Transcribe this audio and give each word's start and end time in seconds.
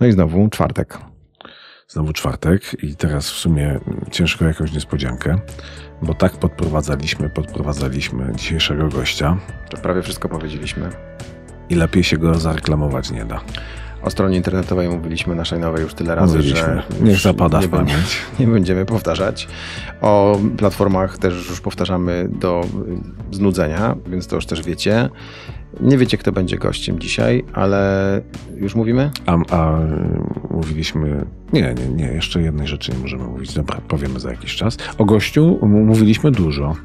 No 0.00 0.06
i 0.06 0.12
znowu 0.12 0.48
czwartek. 0.48 0.98
Znowu 1.88 2.12
czwartek 2.12 2.84
i 2.84 2.96
teraz 2.96 3.30
w 3.30 3.34
sumie 3.34 3.80
ciężko 4.10 4.44
jakąś 4.44 4.72
niespodziankę, 4.72 5.38
bo 6.02 6.14
tak 6.14 6.32
podprowadzaliśmy, 6.32 7.30
podprowadzaliśmy 7.30 8.32
dzisiejszego 8.36 8.88
gościa 8.88 9.36
To 9.70 9.76
prawie 9.76 10.02
wszystko 10.02 10.28
powiedzieliśmy. 10.28 10.90
i 11.68 11.74
lepiej 11.74 12.04
się 12.04 12.18
go 12.18 12.34
zareklamować 12.34 13.10
nie 13.10 13.24
da. 13.24 13.40
O 14.02 14.10
stronie 14.10 14.36
internetowej 14.36 14.88
mówiliśmy 14.88 15.34
naszej 15.34 15.58
nowej 15.60 15.82
już 15.82 15.94
tyle 15.94 16.14
razy, 16.14 16.36
Mówiliśmy. 16.36 16.58
że 16.66 16.82
Niech 17.00 17.18
zapada 17.18 17.60
nie 17.60 17.66
w 17.66 17.70
pamięć. 17.70 18.18
Nie 18.40 18.46
będziemy 18.46 18.84
powtarzać. 18.84 19.48
O 20.00 20.38
platformach 20.58 21.18
też 21.18 21.34
już 21.50 21.60
powtarzamy 21.60 22.28
do 22.30 22.64
znudzenia, 23.32 23.96
więc 24.06 24.26
to 24.26 24.36
już 24.36 24.46
też 24.46 24.62
wiecie. 24.62 25.08
Nie 25.80 25.98
wiecie, 25.98 26.18
kto 26.18 26.32
będzie 26.32 26.58
gościem 26.58 26.98
dzisiaj, 26.98 27.44
ale 27.52 28.22
już 28.56 28.74
mówimy? 28.74 29.10
A, 29.26 29.56
a 29.56 29.78
mówiliśmy. 30.50 31.26
Nie, 31.52 31.74
nie, 31.74 31.88
nie, 31.88 32.12
jeszcze 32.12 32.42
jednej 32.42 32.66
rzeczy 32.66 32.92
nie 32.92 32.98
możemy 32.98 33.24
mówić. 33.24 33.54
Dobra, 33.54 33.80
powiemy 33.88 34.20
za 34.20 34.30
jakiś 34.30 34.56
czas. 34.56 34.76
O 34.98 35.04
gościu 35.04 35.58
mówiliśmy 35.62 36.30
dużo. 36.30 36.76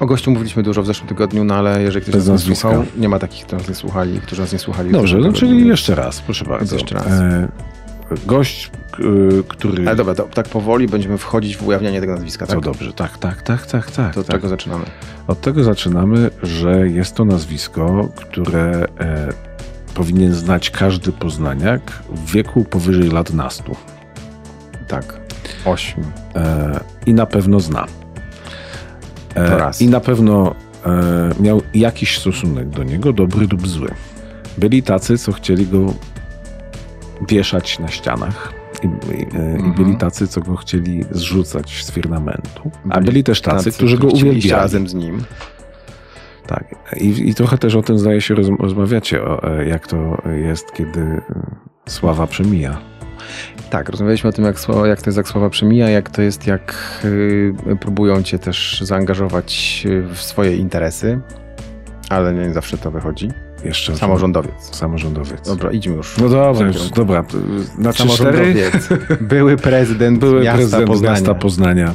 O 0.00 0.06
gościu 0.06 0.30
mówiliśmy 0.30 0.62
dużo 0.62 0.82
w 0.82 0.86
zeszłym 0.86 1.08
tygodniu, 1.08 1.44
no 1.44 1.54
ale 1.54 1.82
jeżeli 1.82 2.02
ktoś 2.02 2.14
Bez 2.14 2.28
nas 2.28 2.48
nie 2.48 2.56
słuchał, 2.56 2.84
nie 2.96 3.08
ma 3.08 3.18
takich, 3.18 3.46
którzy 3.46 3.58
nas 3.58 3.68
nie 3.68 3.74
słuchali, 3.74 4.20
którzy 4.20 4.40
nas 4.40 4.52
nie 4.52 4.58
słuchali. 4.58 4.90
Dobrze, 4.90 5.18
no 5.18 5.32
czyli 5.32 5.68
jeszcze 5.68 5.94
raz, 5.94 6.20
proszę 6.20 6.44
bardzo. 6.44 6.76
jeszcze 6.76 6.94
raz. 6.94 7.06
E, 7.06 7.48
gość, 8.26 8.70
który. 9.48 9.86
Ale 9.86 9.96
dobra, 9.96 10.14
to 10.14 10.22
tak 10.22 10.48
powoli 10.48 10.88
będziemy 10.88 11.18
wchodzić 11.18 11.56
w 11.56 11.66
ujawnianie 11.66 12.00
tego 12.00 12.12
nazwiska, 12.12 12.46
Co 12.46 12.52
tak? 12.54 12.64
dobrze, 12.64 12.92
tak, 12.92 13.18
tak, 13.18 13.42
tak, 13.42 13.66
tak, 13.66 13.90
tak. 13.90 14.14
To 14.14 14.20
od 14.20 14.26
tak. 14.26 14.36
czego 14.36 14.48
zaczynamy? 14.48 14.84
Od 15.26 15.40
tego 15.40 15.64
zaczynamy, 15.64 16.30
że 16.42 16.88
jest 16.88 17.14
to 17.14 17.24
nazwisko, 17.24 18.08
które 18.16 18.86
e, 19.00 19.28
powinien 19.94 20.34
znać 20.34 20.70
każdy 20.70 21.12
poznaniak 21.12 21.80
w 22.10 22.32
wieku 22.32 22.64
powyżej 22.64 23.10
lat 23.10 23.32
nastu. 23.32 23.76
Tak. 24.88 25.20
Ośm. 25.64 26.00
E, 26.34 26.80
I 27.06 27.14
na 27.14 27.26
pewno 27.26 27.60
zna. 27.60 27.86
E, 29.34 29.48
To 29.50 29.58
raz. 29.58 29.82
I 29.82 29.88
na 29.88 30.00
pewno 30.00 30.54
e, 30.86 31.30
miał 31.40 31.62
jakiś 31.74 32.18
stosunek 32.18 32.68
do 32.68 32.82
niego, 32.84 33.12
dobry 33.12 33.46
lub 33.52 33.68
zły. 33.68 33.90
Byli 34.58 34.82
tacy, 34.82 35.18
co 35.18 35.32
chcieli 35.32 35.66
go 35.66 35.94
wieszać 37.28 37.78
na 37.78 37.88
ścianach. 37.88 38.52
I, 38.82 38.86
i, 38.86 39.22
e, 39.22 39.40
Mhm. 39.40 39.72
I 39.72 39.76
byli 39.76 39.96
tacy, 39.96 40.28
co 40.28 40.40
go 40.40 40.56
chcieli 40.56 41.04
zrzucać 41.10 41.84
z 41.84 41.90
firmamentu. 41.92 42.70
A 42.90 42.94
Byli 42.94 43.06
byli 43.06 43.24
też 43.24 43.40
tacy, 43.40 43.56
Tacy, 43.64 43.72
którzy 43.72 43.98
go 43.98 44.08
uwielbiali. 44.08 44.50
razem 44.50 44.88
z 44.88 44.94
nim. 44.94 45.24
Tak. 46.46 46.64
I, 46.96 47.28
I 47.28 47.34
trochę 47.34 47.58
też 47.58 47.74
o 47.74 47.82
tym 47.82 47.98
zdaje 47.98 48.20
się 48.20 48.34
roz, 48.34 48.46
rozmawiacie, 48.58 49.22
o, 49.24 49.42
e, 49.58 49.68
jak 49.68 49.86
to 49.86 50.18
jest, 50.46 50.72
kiedy 50.72 51.20
sława 51.88 52.26
przemija. 52.26 52.78
Tak, 53.70 53.88
rozmawialiśmy 53.88 54.30
o 54.30 54.32
tym, 54.32 54.44
jak, 54.44 54.56
słowa- 54.60 54.86
jak 54.86 55.02
to 55.02 55.08
jest, 55.10 55.16
jak 55.16 55.28
słowa 55.28 55.50
przemija, 55.50 55.88
jak 55.90 56.10
to 56.10 56.22
jest, 56.22 56.46
jak 56.46 56.74
y, 57.04 57.54
próbują 57.80 58.22
cię 58.22 58.38
też 58.38 58.80
zaangażować 58.80 59.82
y, 59.86 60.02
w 60.14 60.22
swoje 60.22 60.56
interesy, 60.56 61.20
ale 62.10 62.34
nie 62.34 62.52
zawsze 62.54 62.78
to 62.78 62.90
wychodzi. 62.90 63.28
Jeszcze 63.64 63.96
Samorządowiec. 63.96 64.76
Samorządowiec. 64.76 65.48
Dobra, 65.48 65.70
idźmy 65.70 65.96
już. 65.96 66.18
No 66.18 66.28
dobra, 66.28 66.66
już, 66.66 66.90
dobra. 66.90 67.24
Na 67.78 67.92
trzy, 67.92 68.08
cztery 68.08 68.38
Samorządowiec. 68.38 68.88
Były 69.34 69.56
prezydent 69.56 70.18
były 70.18 70.42
miasta 70.42 70.56
prezydent 70.56 70.86
Poznania. 70.86 71.12
miasta 71.12 71.34
Poznania. 71.34 71.94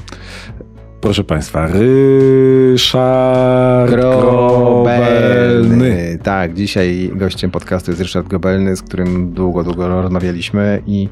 Proszę 1.02 1.24
Państwa, 1.24 1.68
Ryszard 1.68 3.92
Grobelny. 3.92 4.22
Grobelny. 4.22 6.20
Tak, 6.24 6.54
dzisiaj 6.54 7.12
gościem 7.16 7.52
podcastu 7.52 7.92
jest 7.92 8.02
Ryszard 8.02 8.28
Grobelny, 8.28 8.76
z 8.76 8.82
którym 8.82 9.34
długo, 9.34 9.64
długo 9.64 10.02
rozmawialiśmy 10.02 10.82
i 10.88 11.10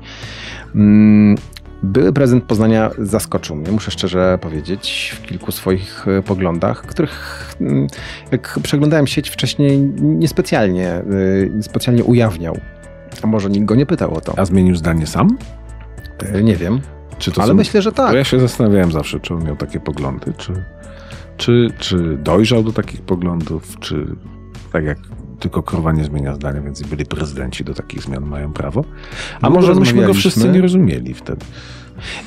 mm, 0.75 1.35
były 1.83 2.13
prezydent 2.13 2.43
Poznania 2.43 2.91
zaskoczył 2.97 3.55
mnie, 3.55 3.71
muszę 3.71 3.91
szczerze 3.91 4.37
powiedzieć, 4.41 5.15
w 5.15 5.21
kilku 5.21 5.51
swoich 5.51 6.07
e, 6.07 6.21
poglądach, 6.21 6.81
których 6.81 7.55
mm, 7.61 7.87
jak 8.31 8.59
przeglądałem 8.63 9.07
sieć 9.07 9.29
wcześniej 9.29 9.79
niespecjalnie, 9.99 11.01
y, 11.11 11.51
niespecjalnie 11.55 12.03
ujawniał. 12.03 12.57
A 13.21 13.27
może 13.27 13.49
nikt 13.49 13.65
go 13.65 13.75
nie 13.75 13.85
pytał 13.85 14.13
o 14.13 14.21
to? 14.21 14.39
A 14.39 14.45
zmienił 14.45 14.75
zdanie 14.75 15.07
sam? 15.07 15.37
E, 16.19 16.43
Nie 16.43 16.55
wiem, 16.55 16.81
ale 17.37 17.47
są... 17.47 17.53
myślę, 17.53 17.81
że 17.81 17.91
tak. 17.91 18.11
Bo 18.11 18.17
ja 18.17 18.23
się 18.23 18.39
zastanawiałem 18.39 18.91
zawsze, 18.91 19.19
czy 19.19 19.33
on 19.33 19.43
miał 19.43 19.55
takie 19.55 19.79
poglądy, 19.79 20.33
czy, 20.37 20.53
czy, 21.37 21.71
czy 21.79 22.17
dojrzał 22.17 22.63
do 22.63 22.73
takich 22.73 23.01
poglądów, 23.01 23.79
czy 23.79 24.05
tak 24.73 24.85
jak 24.85 24.97
tylko 25.39 25.63
krowa 25.63 25.91
nie 25.91 26.03
zmienia 26.03 26.35
zdania, 26.35 26.61
więc 26.61 26.81
byli 26.81 27.05
prezydenci 27.05 27.63
do 27.63 27.73
takich 27.73 28.01
zmian 28.01 28.25
mają 28.25 28.53
prawo. 28.53 28.83
A 29.35 29.39
Długo 29.39 29.55
może 29.55 29.75
myśmy 29.75 30.05
go 30.05 30.13
wszyscy 30.13 30.49
nie 30.49 30.61
rozumieli 30.61 31.13
wtedy. 31.13 31.45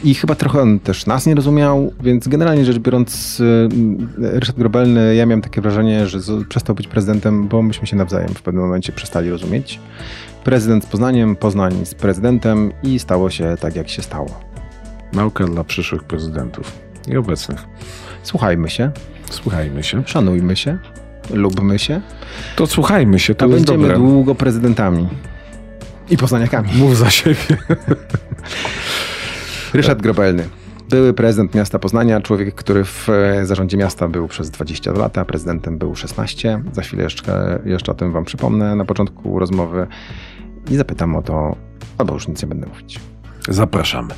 I 0.04 0.14
chyba 0.14 0.34
trochę 0.34 0.60
on 0.60 0.78
też 0.80 1.06
nas 1.06 1.26
nie 1.26 1.34
rozumiał, 1.34 1.92
więc 2.02 2.28
generalnie 2.28 2.64
rzecz 2.64 2.78
biorąc, 2.78 3.40
y, 3.40 3.68
Ryszard 4.18 4.58
Grobelny, 4.58 5.14
ja 5.14 5.26
miałem 5.26 5.42
takie 5.42 5.60
wrażenie, 5.60 6.06
że 6.06 6.18
przestał 6.48 6.74
być 6.74 6.88
prezydentem, 6.88 7.48
bo 7.48 7.62
myśmy 7.62 7.86
się 7.86 7.96
nawzajem 7.96 8.28
w 8.28 8.42
pewnym 8.42 8.62
momencie 8.64 8.92
przestali 8.92 9.30
rozumieć. 9.30 9.80
Prezydent 10.44 10.84
z 10.84 10.86
Poznaniem, 10.86 11.36
Poznań 11.36 11.86
z 11.86 11.94
prezydentem 11.94 12.72
i 12.82 12.98
stało 12.98 13.30
się 13.30 13.56
tak, 13.60 13.76
jak 13.76 13.88
się 13.88 14.02
stało. 14.02 14.40
Nauka 15.12 15.44
dla 15.44 15.64
przyszłych 15.64 16.04
prezydentów 16.04 16.72
i 17.08 17.16
obecnych. 17.16 17.64
Słuchajmy 18.22 18.70
się, 18.70 18.90
Słuchajmy 19.30 19.82
się. 19.82 20.02
szanujmy 20.06 20.56
się, 20.56 20.78
lubmy 21.32 21.78
się, 21.78 22.00
To 22.56 22.66
słuchajmy 22.66 23.18
się, 23.18 23.34
to 23.34 23.44
a 23.44 23.48
jest 23.48 23.58
będziemy 23.58 23.88
dobre. 23.88 23.96
długo 23.96 24.34
prezydentami. 24.34 25.08
I 26.10 26.16
poznaniakami. 26.16 26.68
Mów 26.74 26.96
za 26.96 27.10
siebie. 27.10 27.36
Ryszard 29.74 30.02
Grobelny. 30.02 30.48
Były 30.88 31.12
prezydent 31.14 31.54
miasta 31.54 31.78
Poznania, 31.78 32.20
człowiek, 32.20 32.54
który 32.54 32.84
w 32.84 33.08
e, 33.08 33.46
zarządzie 33.46 33.76
miasta 33.76 34.08
był 34.08 34.28
przez 34.28 34.50
20 34.50 34.92
lat, 34.92 35.18
a 35.18 35.24
prezydentem 35.24 35.78
był 35.78 35.96
16. 35.96 36.62
Za 36.72 36.82
chwilę 36.82 37.02
jeszcze, 37.02 37.58
jeszcze 37.64 37.92
o 37.92 37.94
tym 37.94 38.12
wam 38.12 38.24
przypomnę 38.24 38.76
na 38.76 38.84
początku 38.84 39.38
rozmowy 39.38 39.86
i 40.70 40.76
zapytam 40.76 41.16
o 41.16 41.22
to, 41.22 41.56
albo 41.98 42.14
już 42.14 42.28
nic 42.28 42.42
nie 42.42 42.48
będę 42.48 42.66
mówić. 42.66 43.00
Zapraszamy. 43.48 44.14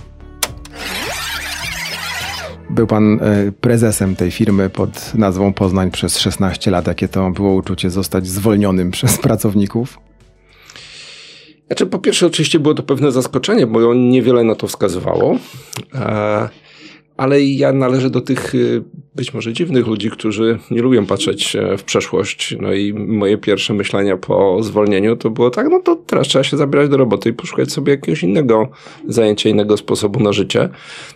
Był 2.72 2.86
pan 2.86 3.20
e, 3.22 3.52
prezesem 3.60 4.16
tej 4.16 4.30
firmy 4.30 4.70
pod 4.70 5.14
nazwą 5.14 5.52
Poznań 5.52 5.90
przez 5.90 6.18
16 6.18 6.70
lat. 6.70 6.86
Jakie 6.86 7.08
to 7.08 7.30
było 7.30 7.54
uczucie 7.54 7.90
zostać 7.90 8.26
zwolnionym 8.26 8.90
przez 8.96 9.18
pracowników? 9.18 9.98
Znaczy, 11.66 11.86
po 11.86 11.98
pierwsze, 11.98 12.26
oczywiście 12.26 12.58
było 12.58 12.74
to 12.74 12.82
pewne 12.82 13.12
zaskoczenie, 13.12 13.66
bo 13.66 13.94
niewiele 13.94 14.44
na 14.44 14.54
to 14.54 14.66
wskazywało. 14.66 15.36
Ale 17.22 17.42
ja 17.42 17.72
należę 17.72 18.10
do 18.10 18.20
tych 18.20 18.54
y, 18.54 18.82
być 19.14 19.34
może 19.34 19.52
dziwnych 19.52 19.86
ludzi, 19.86 20.10
którzy 20.10 20.58
nie 20.70 20.82
lubią 20.82 21.06
patrzeć 21.06 21.56
e, 21.56 21.78
w 21.78 21.84
przeszłość. 21.84 22.56
No 22.60 22.72
i 22.72 22.92
moje 22.92 23.38
pierwsze 23.38 23.74
myślenia 23.74 24.16
po 24.16 24.62
zwolnieniu 24.62 25.16
to 25.16 25.30
było 25.30 25.50
tak, 25.50 25.68
no 25.70 25.80
to 25.80 25.96
teraz 25.96 26.28
trzeba 26.28 26.44
się 26.44 26.56
zabierać 26.56 26.88
do 26.88 26.96
roboty 26.96 27.28
i 27.28 27.32
poszukać 27.32 27.72
sobie 27.72 27.92
jakiegoś 27.92 28.22
innego 28.22 28.68
zajęcia, 29.08 29.50
innego 29.50 29.76
sposobu 29.76 30.20
na 30.20 30.32
życie. 30.32 30.68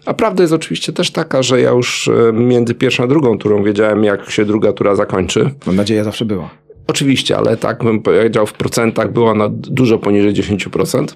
A 0.04 0.14
prawda 0.14 0.42
jest 0.42 0.52
oczywiście 0.52 0.92
też 0.92 1.10
taka, 1.10 1.42
że 1.42 1.60
ja 1.60 1.70
już 1.70 2.08
e, 2.08 2.32
między 2.32 2.74
pierwszą 2.74 3.04
a 3.04 3.06
drugą 3.06 3.38
turą 3.38 3.62
wiedziałem, 3.62 4.04
jak 4.04 4.30
się 4.30 4.44
druga 4.44 4.72
tura 4.72 4.94
zakończy. 4.94 5.50
Mam 5.66 5.76
nadzieję, 5.76 6.04
zawsze 6.04 6.24
była. 6.24 6.50
Oczywiście, 6.86 7.36
ale 7.36 7.56
tak 7.56 7.84
bym 7.84 8.02
powiedział 8.02 8.46
w 8.46 8.52
procentach 8.52 9.12
była 9.12 9.34
na 9.34 9.48
dużo 9.48 9.98
poniżej 9.98 10.34
10%. 10.34 11.06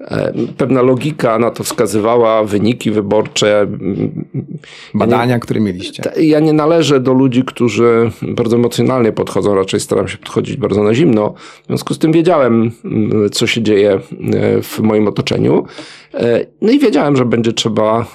E, 0.00 0.32
Pewna 0.56 0.82
logika 0.82 1.38
na 1.38 1.50
to 1.50 1.64
wskazywała, 1.64 2.44
wyniki 2.44 2.90
wyborcze. 2.90 3.60
Mm, 3.60 4.24
Badania, 4.94 5.38
które 5.38 5.60
mieliście. 5.60 6.02
Ja 6.20 6.40
nie 6.40 6.52
należę 6.52 7.00
do 7.00 7.12
ludzi, 7.12 7.44
którzy 7.44 8.10
bardzo 8.22 8.56
emocjonalnie 8.56 9.12
podchodzą, 9.12 9.54
raczej 9.54 9.80
staram 9.80 10.08
się 10.08 10.18
podchodzić 10.18 10.56
bardzo 10.56 10.82
na 10.82 10.94
zimno. 10.94 11.34
W 11.62 11.66
związku 11.66 11.94
z 11.94 11.98
tym 11.98 12.12
wiedziałem, 12.12 12.70
mm, 12.84 13.30
co 13.30 13.46
się 13.46 13.62
dzieje 13.62 13.90
e, 13.92 14.62
w 14.62 14.78
moim 14.80 15.08
otoczeniu. 15.08 15.64
E, 16.14 16.46
No 16.60 16.72
i 16.72 16.78
wiedziałem, 16.78 17.16
że 17.16 17.24
będzie 17.24 17.52
trzeba 17.52 18.06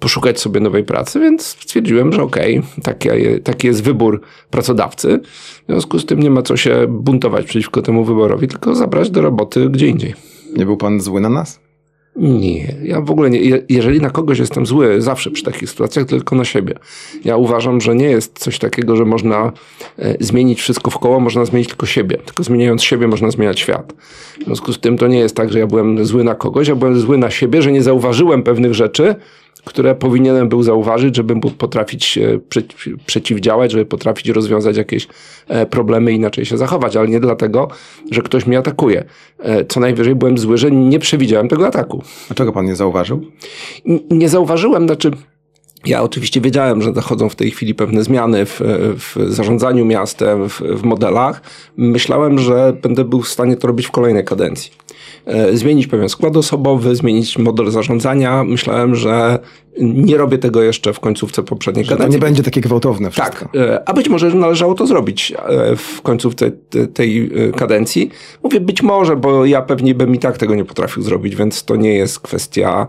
poszukać 0.00 0.40
sobie 0.40 0.60
nowej 0.60 0.84
pracy, 0.84 1.20
więc 1.20 1.46
stwierdziłem, 1.46 2.12
że 2.12 2.22
okej, 2.22 2.62
taki, 2.82 3.08
taki 3.44 3.66
jest 3.66 3.82
wybór 3.82 4.20
pracodawcy. 4.50 5.20
W 5.62 5.66
związku 5.68 5.98
z 5.98 6.06
tym 6.06 6.20
nie 6.20 6.30
ma 6.30 6.42
co 6.42 6.56
się 6.56 6.86
buntować 6.88 7.46
przeciwko 7.46 7.82
temu 7.82 8.04
wyborowi, 8.04 8.48
tylko 8.48 8.74
zabrać 8.74 9.10
do 9.10 9.22
roboty 9.22 9.68
gdzie 9.70 9.86
indziej. 9.86 10.14
Nie 10.56 10.66
był 10.66 10.76
pan 10.76 11.00
zły 11.00 11.20
na 11.20 11.28
nas? 11.28 11.60
Nie, 12.16 12.74
ja 12.82 13.00
w 13.00 13.10
ogóle 13.10 13.30
nie. 13.30 13.40
Je- 13.40 13.62
Jeżeli 13.68 14.00
na 14.00 14.10
kogoś 14.10 14.38
jestem 14.38 14.66
zły, 14.66 15.00
zawsze 15.02 15.30
przy 15.30 15.42
takich 15.44 15.70
sytuacjach, 15.70 16.06
tylko 16.06 16.36
na 16.36 16.44
siebie. 16.44 16.74
Ja 17.24 17.36
uważam, 17.36 17.80
że 17.80 17.94
nie 17.94 18.04
jest 18.10 18.38
coś 18.38 18.58
takiego, 18.58 18.96
że 18.96 19.04
można 19.04 19.52
e, 19.98 20.16
zmienić 20.20 20.60
wszystko 20.60 20.90
w 20.90 20.98
koło, 20.98 21.20
można 21.20 21.44
zmienić 21.44 21.68
tylko 21.68 21.86
siebie. 21.86 22.16
Tylko 22.24 22.42
zmieniając 22.44 22.82
siebie, 22.82 23.08
można 23.08 23.30
zmieniać 23.30 23.60
świat. 23.60 23.92
W 24.40 24.44
związku 24.44 24.72
z 24.72 24.80
tym 24.80 24.98
to 24.98 25.06
nie 25.06 25.18
jest 25.18 25.36
tak, 25.36 25.52
że 25.52 25.58
ja 25.58 25.66
byłem 25.66 26.04
zły 26.04 26.24
na 26.24 26.34
kogoś, 26.34 26.68
ja 26.68 26.74
byłem 26.74 27.00
zły 27.00 27.18
na 27.18 27.30
siebie, 27.30 27.62
że 27.62 27.72
nie 27.72 27.82
zauważyłem 27.82 28.42
pewnych 28.42 28.74
rzeczy, 28.74 29.14
które 29.64 29.94
powinienem 29.94 30.48
był 30.48 30.62
zauważyć, 30.62 31.16
żeby 31.16 31.34
mógł 31.34 31.50
potrafić 31.50 32.18
e, 32.18 32.38
prze, 32.48 32.62
przeciwdziałać, 33.06 33.72
żeby 33.72 33.86
potrafić 33.86 34.28
rozwiązać 34.28 34.76
jakieś 34.76 35.08
e, 35.48 35.66
problemy 35.66 36.12
i 36.12 36.16
inaczej 36.16 36.44
się 36.44 36.58
zachować, 36.58 36.96
ale 36.96 37.08
nie 37.08 37.20
dlatego, 37.20 37.68
że 38.10 38.22
ktoś 38.22 38.46
mnie 38.46 38.58
atakuje. 38.58 39.04
E, 39.38 39.64
co 39.64 39.80
najwyżej 39.80 40.14
byłem 40.14 40.38
zły, 40.38 40.58
że 40.58 40.70
nie 40.70 40.98
przewidziałem 40.98 41.48
tego 41.48 41.66
ataku. 41.66 42.02
Dlaczego 42.26 42.52
pan 42.52 42.66
nie 42.66 42.76
zauważył? 42.76 43.26
Nie 44.10 44.28
zauważyłem, 44.28 44.86
znaczy 44.86 45.10
ja 45.86 46.02
oczywiście 46.02 46.40
wiedziałem, 46.40 46.82
że 46.82 46.92
zachodzą 46.92 47.28
w 47.28 47.36
tej 47.36 47.50
chwili 47.50 47.74
pewne 47.74 48.02
zmiany 48.02 48.46
w, 48.46 48.60
w 48.96 49.16
zarządzaniu 49.28 49.84
miastem, 49.84 50.48
w, 50.48 50.60
w, 50.60 50.82
modelach. 50.82 51.42
Myślałem, 51.76 52.38
że 52.38 52.76
będę 52.82 53.04
był 53.04 53.22
w 53.22 53.28
stanie 53.28 53.56
to 53.56 53.66
robić 53.66 53.86
w 53.86 53.90
kolejnej 53.90 54.24
kadencji. 54.24 54.72
E, 55.26 55.56
zmienić 55.56 55.86
pewien 55.86 56.08
skład 56.08 56.36
osobowy, 56.36 56.96
zmienić 56.96 57.38
model 57.38 57.70
zarządzania. 57.70 58.44
Myślałem, 58.44 58.94
że 58.94 59.38
nie 59.80 60.16
robię 60.16 60.38
tego 60.38 60.62
jeszcze 60.62 60.92
w 60.92 61.00
końcówce 61.00 61.42
poprzedniej 61.42 61.84
że 61.84 61.90
kadencji. 61.90 62.10
To 62.10 62.24
nie 62.24 62.28
będzie 62.28 62.42
takie 62.42 62.60
gwałtowne 62.60 63.10
wszystko. 63.10 63.38
Tak, 63.38 63.48
a 63.86 63.92
być 63.92 64.08
może 64.08 64.34
należało 64.34 64.74
to 64.74 64.86
zrobić 64.86 65.32
e, 65.32 65.76
w 65.76 66.02
końcówce 66.02 66.50
tej 66.94 67.30
kadencji. 67.56 68.10
Mówię 68.42 68.60
być 68.60 68.82
może, 68.82 69.16
bo 69.16 69.46
ja 69.46 69.62
pewnie 69.62 69.94
bym 69.94 70.14
i 70.14 70.18
tak 70.18 70.38
tego 70.38 70.54
nie 70.54 70.64
potrafił 70.64 71.02
zrobić, 71.02 71.36
więc 71.36 71.64
to 71.64 71.76
nie 71.76 71.94
jest 71.94 72.20
kwestia 72.20 72.86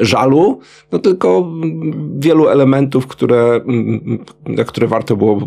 żalu, 0.00 0.60
no 0.92 0.98
tylko 0.98 1.52
wielu 2.18 2.48
elementów, 2.48 3.06
które, 3.06 3.60
na 4.46 4.64
które 4.64 4.86
warto 4.86 5.16
było 5.16 5.40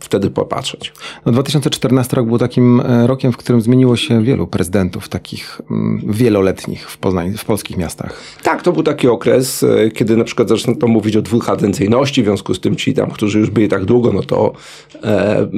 wtedy 0.00 0.30
popatrzeć. 0.30 0.92
No 1.26 1.32
2014 1.32 2.16
rok 2.16 2.26
był 2.26 2.38
takim 2.38 2.82
rokiem, 3.06 3.32
w 3.32 3.36
którym 3.36 3.60
zmieniło 3.60 3.96
się 3.96 4.22
wielu 4.22 4.46
prezydentów, 4.46 5.08
takich 5.08 5.60
wieloletnich 6.06 6.90
w, 6.90 6.98
Poznań, 6.98 7.32
w 7.36 7.44
polskich 7.44 7.76
miastach. 7.76 8.20
Tak, 8.42 8.62
to 8.62 8.72
był 8.72 8.82
taki 8.82 9.08
okres, 9.08 9.62
e, 9.62 9.90
kiedy 9.90 10.16
na 10.16 10.24
przykład 10.24 10.48
zaczęto 10.48 10.88
mówić 10.88 11.16
o 11.16 11.22
dwukadencyjności, 11.22 12.22
w 12.22 12.24
związku 12.24 12.54
z 12.54 12.60
tym 12.60 12.76
ci 12.76 12.94
tam, 12.94 13.10
którzy 13.10 13.38
już 13.38 13.50
byli 13.50 13.68
tak 13.68 13.84
długo, 13.84 14.12
no 14.12 14.22
to 14.22 14.52
e, 15.02 15.48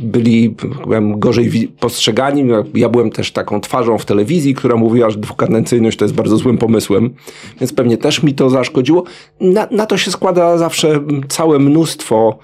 byli 0.00 0.54
powiem, 0.84 1.20
gorzej 1.20 1.68
postrzegani. 1.80 2.44
Ja 2.74 2.88
byłem 2.88 3.10
też 3.10 3.32
taką 3.32 3.60
twarzą 3.60 3.98
w 3.98 4.04
telewizji, 4.04 4.54
która 4.54 4.76
mówiła, 4.76 5.10
że 5.10 5.18
dwukadencyjność 5.18 5.98
to 5.98 6.04
jest 6.04 6.14
bardzo 6.14 6.36
złym 6.36 6.58
pomysłem, 6.58 7.10
więc 7.60 7.72
pewnie 7.72 7.96
też 7.96 8.22
mi 8.22 8.34
to 8.34 8.50
zaszkodziło. 8.50 9.04
Na, 9.40 9.68
na 9.70 9.86
to 9.86 9.96
się 9.96 10.10
składa 10.10 10.58
zawsze 10.58 11.00
całe 11.28 11.58
mnóstwo 11.58 12.38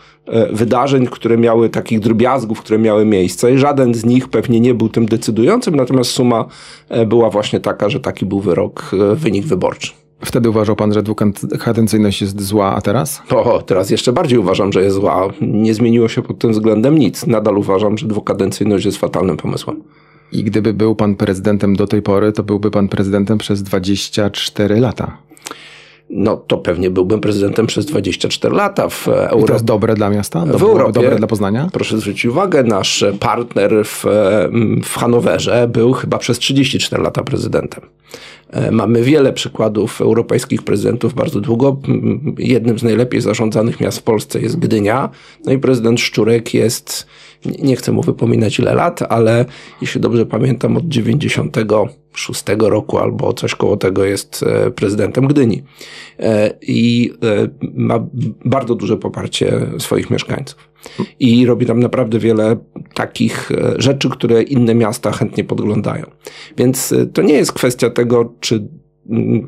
wydarzeń, 0.51 1.07
które 1.07 1.39
miały 1.39 1.69
takich 1.69 2.01
drobiazgów, 2.01 2.61
które 2.61 2.79
miały 2.79 3.05
miejsce 3.05 3.53
i 3.53 3.59
żaden 3.59 3.95
z 3.95 4.05
nich 4.05 4.29
pewnie 4.29 4.61
nie 4.61 4.75
był 4.75 4.89
tym 4.89 5.07
decydującym, 5.07 5.77
natomiast 5.77 6.11
suma 6.11 6.45
e, 6.89 7.07
była 7.07 7.31
właśnie 7.31 7.61
taka, 7.61 7.89
że 7.89 8.01
taki 8.01 8.27
był 8.27 8.41
wyrok, 8.41 8.91
e, 9.13 9.15
wynik 9.15 9.47
wyborczy. 9.47 9.93
Wtedy 10.25 10.51
uważał 10.51 10.77
pan, 10.77 10.93
że 10.93 11.03
dwukadencyjność 11.03 12.21
jest 12.21 12.43
zła, 12.43 12.75
a 12.75 12.81
teraz? 12.81 13.23
O, 13.31 13.63
teraz 13.63 13.91
jeszcze 13.91 14.13
bardziej 14.13 14.39
uważam, 14.39 14.73
że 14.73 14.83
jest 14.83 14.97
zła. 14.97 15.29
Nie 15.41 15.75
zmieniło 15.75 16.09
się 16.09 16.23
pod 16.23 16.39
tym 16.39 16.53
względem 16.53 16.99
nic. 16.99 17.27
Nadal 17.27 17.59
uważam, 17.59 17.99
że 17.99 18.07
dwukadencyjność 18.07 18.85
jest 18.85 18.99
fatalnym 18.99 19.37
pomysłem. 19.37 19.83
I 20.33 20.45
gdyby 20.45 20.73
był 20.75 20.95
pan 20.95 21.15
prezydentem 21.15 21.77
do 21.77 21.87
tej 21.87 22.03
pory, 22.03 22.33
to 22.33 22.43
byłby 22.43 22.71
pan 22.71 22.89
prezydentem 22.89 23.39
przez 23.39 23.63
24 23.63 24.81
lata 24.81 25.19
no 26.11 26.37
to 26.37 26.59
pewnie 26.59 26.91
byłbym 26.91 27.21
prezydentem 27.21 27.67
przez 27.67 27.87
24 27.87 28.55
lata 28.55 28.89
w 28.89 29.09
Europie. 29.09 29.43
I 29.43 29.47
to 29.47 29.53
jest 29.53 29.65
dobre 29.65 29.95
dla 29.95 30.11
miasta? 30.11 30.47
w 30.47 30.63
Europie. 30.63 30.93
Dobre 30.93 31.17
dla 31.17 31.27
Poznania? 31.27 31.69
Proszę 31.73 31.99
zwrócić 31.99 32.25
uwagę, 32.25 32.63
nasz 32.63 33.05
partner 33.21 33.85
w, 33.85 34.05
w 34.85 34.97
Hanowerze 34.99 35.69
był 35.69 35.93
chyba 35.93 36.19
przez 36.19 36.39
34 36.39 37.03
lata 37.03 37.23
prezydentem. 37.23 37.83
E, 38.51 38.71
mamy 38.71 39.03
wiele 39.03 39.33
przykładów 39.33 40.01
europejskich 40.01 40.63
prezydentów 40.63 41.15
bardzo 41.15 41.41
długo. 41.41 41.77
Jednym 42.39 42.79
z 42.79 42.83
najlepiej 42.83 43.21
zarządzanych 43.21 43.81
miast 43.81 43.99
w 43.99 44.03
Polsce 44.03 44.41
jest 44.41 44.59
Gdynia. 44.59 45.11
No 45.45 45.53
i 45.53 45.59
prezydent 45.59 46.01
Szczurek 46.01 46.55
jest, 46.55 47.07
nie 47.45 47.77
chcę 47.77 47.93
mu 47.93 48.03
wypominać 48.03 48.59
ile 48.59 48.75
lat, 48.75 49.01
ale 49.09 49.45
jeśli 49.81 50.01
dobrze 50.01 50.27
pamiętam, 50.27 50.77
od 50.77 50.89
96 52.15 52.45
roku 52.59 52.99
albo 52.99 53.33
coś 53.33 53.55
koło 53.55 53.77
tego 53.77 54.05
jest 54.05 54.43
e, 54.43 54.71
prezydentem 54.71 55.27
Gdyni. 55.27 55.63
E, 56.19 56.55
I 56.63 57.13
ma 57.75 58.07
bardzo 58.45 58.75
duże 58.75 58.97
poparcie 58.97 59.61
swoich 59.79 60.11
mieszkańców. 60.11 60.69
I 61.21 61.47
robi 61.47 61.67
tam 61.67 61.81
naprawdę 61.81 62.19
wiele 62.19 62.57
takich 62.95 63.51
rzeczy, 63.77 64.11
które 64.11 64.43
inne 64.43 64.75
miasta 64.75 65.13
chętnie 65.13 65.45
podglądają. 65.45 66.07
Więc 66.57 66.95
to 67.13 67.23
nie 67.23 67.35
jest 67.35 67.53
kwestia 67.53 67.91
tego, 67.91 68.35
czy 68.41 68.69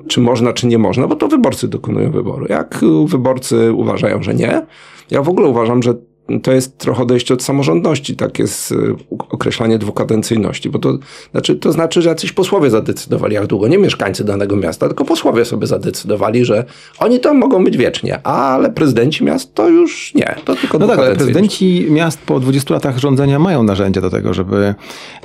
czy 0.09 0.21
można, 0.21 0.53
czy 0.53 0.67
nie 0.67 0.79
można, 0.79 1.07
bo 1.07 1.17
to 1.17 1.29
wyborcy 1.29 1.69
dokonują 1.69 2.11
wyboru. 2.11 2.47
Jak 2.49 2.81
wyborcy 3.07 3.73
uważają, 3.73 4.23
że 4.23 4.35
nie, 4.35 4.67
ja 5.11 5.23
w 5.23 5.29
ogóle 5.29 5.49
uważam, 5.49 5.83
że 5.83 5.95
to 6.43 6.53
jest 6.53 6.79
trochę 6.79 7.03
odejście 7.03 7.35
od 7.35 7.43
samorządności, 7.43 8.17
tak 8.17 8.39
jest 8.39 8.73
y, 8.73 8.77
określanie 9.11 9.79
dwukadencyjności, 9.79 10.71
bo 10.71 10.79
to 10.79 10.99
znaczy, 11.33 11.57
to 11.57 11.73
znaczy, 11.73 12.03
że 12.03 12.09
jacyś 12.09 12.33
posłowie 12.33 12.71
zadecydowali, 12.71 13.35
jak 13.35 13.47
długo, 13.47 13.69
nie 13.69 13.79
mieszkańcy 13.79 14.25
danego 14.25 14.57
miasta, 14.57 14.87
tylko 14.87 15.05
posłowie 15.05 15.45
sobie 15.45 15.67
zadecydowali, 15.67 16.45
że 16.45 16.65
oni 16.99 17.21
to 17.21 17.35
mogą 17.35 17.65
być 17.65 17.77
wiecznie, 17.77 18.27
ale 18.27 18.71
prezydenci 18.71 19.25
miast 19.25 19.55
to 19.55 19.69
już 19.69 20.15
nie, 20.15 20.35
to 20.45 20.57
tylko 20.57 20.79
No 20.79 20.87
tak, 20.87 20.99
ale 20.99 21.17
prezydenci 21.17 21.87
miast 21.91 22.19
po 22.19 22.41
20 22.41 22.75
latach 22.75 22.99
rządzenia 22.99 23.39
mają 23.39 23.63
narzędzia 23.63 24.01
do 24.01 24.11
tego, 24.11 24.35
żeby 24.35 24.75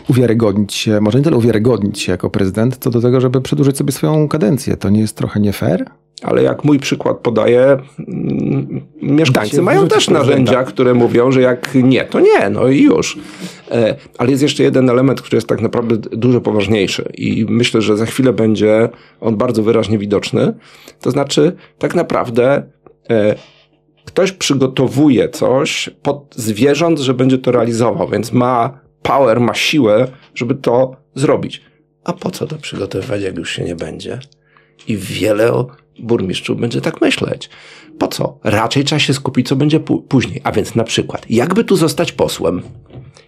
uwiarygodnić 0.10 0.74
się, 0.74 1.02
może 1.02 1.18
nie 1.18 1.24
tyle 1.24 1.38
uwiarygodnić 1.38 2.00
się 2.00 2.12
jako 2.12 2.30
prezydent, 2.30 2.78
co 2.78 2.90
do 2.90 3.02
tego, 3.02 3.22
żeby 3.22 3.42
przedłużyć 3.42 3.78
sobie 3.78 3.92
swoją 3.92 4.28
kadencję. 4.28 4.78
To 4.78 4.90
nie 4.90 5.02
jest 5.02 5.18
trochę 5.18 5.40
nie 5.40 5.54
fair? 5.54 5.86
Ale 6.22 6.44
jak 6.44 6.64
mój 6.64 6.80
przykład 6.80 7.18
podaje, 7.18 7.78
mm, 8.08 8.82
mieszkańcy 9.02 9.62
mają 9.62 9.88
też 9.88 10.10
narzędzia, 10.10 10.64
które 10.64 10.94
mówią, 10.94 11.32
że 11.32 11.42
jak 11.42 11.76
nie, 11.76 12.06
to 12.06 12.20
nie, 12.20 12.50
no 12.50 12.68
i 12.68 12.82
już. 12.82 13.18
E, 13.72 13.96
ale 14.18 14.32
jest 14.32 14.44
jeszcze 14.44 14.64
jeden 14.64 14.90
element, 14.90 15.22
który 15.22 15.38
jest 15.38 15.48
tak 15.48 15.62
naprawdę 15.62 15.98
dużo 15.98 16.42
poważniejszy 16.42 17.12
i 17.18 17.46
myślę, 17.50 17.82
że 17.82 17.98
za 17.98 18.06
chwilę 18.06 18.34
będzie 18.34 18.90
on 19.22 19.38
bardzo 19.38 19.64
wyraźnie 19.64 19.98
widoczny. 19.98 20.54
To 21.02 21.12
znaczy, 21.12 21.56
tak 21.78 21.96
naprawdę 21.96 22.64
e, 23.10 23.36
ktoś 24.06 24.32
przygotowuje 24.32 25.30
coś 25.30 25.90
pod 26.02 26.36
zwierząt, 26.36 27.00
że 27.00 27.14
będzie 27.14 27.38
to 27.38 27.52
realizował, 27.52 28.08
więc 28.08 28.32
ma 28.32 28.80
power, 29.02 29.40
ma 29.40 29.54
siłę, 29.54 30.08
żeby 30.36 30.56
to 30.56 30.96
zrobić. 31.16 31.62
A 32.04 32.14
po 32.14 32.32
co 32.32 32.48
to 32.48 32.56
przygotowywać, 32.58 33.22
jak 33.22 33.38
już 33.38 33.52
się 33.52 33.64
nie 33.64 33.76
będzie? 33.76 34.20
I 34.88 34.98
wiele 34.98 35.54
burmistrzów 36.00 36.60
będzie 36.60 36.82
tak 36.82 37.02
myśleć. 37.02 37.50
Po 37.98 38.08
co? 38.08 38.40
Raczej 38.44 38.84
trzeba 38.84 39.00
się 39.00 39.14
skupić, 39.14 39.48
co 39.48 39.56
będzie 39.56 39.80
później. 39.80 40.42
A 40.44 40.52
więc 40.52 40.76
na 40.76 40.84
przykład, 40.84 41.26
jakby 41.30 41.64
tu 41.64 41.76
zostać 41.76 42.12
posłem? 42.12 42.62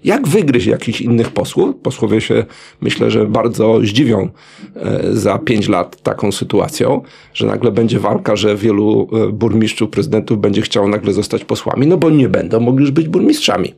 Jak 0.04 0.28
wygryźć 0.28 0.68
jakichś 0.68 1.02
innych 1.02 1.30
posłów? 1.30 1.76
Posłowie 1.84 2.22
się, 2.22 2.46
myślę, 2.82 3.12
że 3.12 3.26
bardzo 3.26 3.80
zdziwią 3.84 4.30
e, 4.76 5.14
za 5.14 5.38
pięć 5.38 5.68
lat 5.68 6.02
taką 6.02 6.32
sytuacją, 6.32 7.02
że 7.34 7.48
nagle 7.48 7.72
będzie 7.72 8.00
walka, 8.00 8.36
że 8.36 8.56
wielu 8.56 9.08
e, 9.14 9.32
burmistrzów, 9.32 9.90
prezydentów 9.90 10.40
będzie 10.40 10.62
chciało 10.62 10.88
nagle 10.88 11.14
zostać 11.14 11.46
posłami, 11.46 11.88
no 11.88 11.98
bo 11.98 12.10
nie 12.10 12.30
będą 12.30 12.60
mogli 12.60 12.82
już 12.82 12.92
być 12.92 13.08
burmistrzami. 13.08 13.74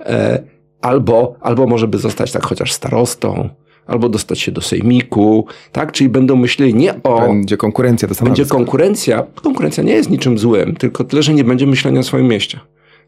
E, 0.00 0.42
albo, 0.80 1.36
albo 1.40 1.66
może 1.66 1.88
by 1.88 1.98
zostać 1.98 2.32
tak 2.32 2.46
chociaż 2.46 2.72
starostą, 2.72 3.48
albo 3.86 4.08
dostać 4.08 4.40
się 4.40 4.52
do 4.52 4.60
sejmiku, 4.60 5.46
tak? 5.72 5.92
Czyli 5.92 6.10
będą 6.10 6.36
myśleli 6.36 6.74
nie 6.74 7.02
o... 7.02 7.20
Będzie 7.20 7.56
konkurencja 7.56 8.08
do 8.08 8.24
Będzie 8.24 8.46
konkurencja. 8.46 9.22
Konkurencja 9.42 9.82
nie 9.82 9.92
jest 9.92 10.10
niczym 10.10 10.38
złym, 10.38 10.76
tylko 10.76 11.04
tyle, 11.04 11.22
że 11.22 11.34
nie 11.34 11.44
będzie 11.44 11.66
myślenia 11.66 12.00
o 12.00 12.02
swoim 12.02 12.28
mieście. 12.28 12.60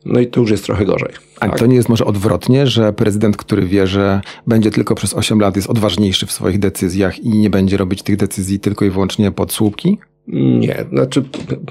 No 0.05 0.21
i 0.21 0.27
to 0.27 0.41
już 0.41 0.51
jest 0.51 0.65
trochę 0.65 0.85
gorzej. 0.85 1.11
A 1.41 1.49
tak? 1.49 1.59
to 1.59 1.67
nie 1.67 1.77
jest 1.77 1.89
może 1.89 2.05
odwrotnie, 2.05 2.67
że 2.67 2.93
prezydent, 2.93 3.37
który 3.37 3.67
wie, 3.67 3.87
że 3.87 4.21
będzie 4.47 4.71
tylko 4.71 4.95
przez 4.95 5.15
8 5.15 5.41
lat, 5.41 5.57
jest 5.57 5.71
odważniejszy 5.71 6.27
w 6.27 6.33
swoich 6.33 6.59
decyzjach 6.59 7.19
i 7.19 7.29
nie 7.29 7.51
będzie 7.51 7.77
robić 7.77 8.03
tych 8.03 8.17
decyzji 8.17 8.61
tylko 8.61 8.85
i 8.85 8.91
wyłącznie 8.91 9.31
pod 9.31 9.53
słupki? 9.53 9.99
Nie, 10.29 10.85
znaczy 10.93 11.23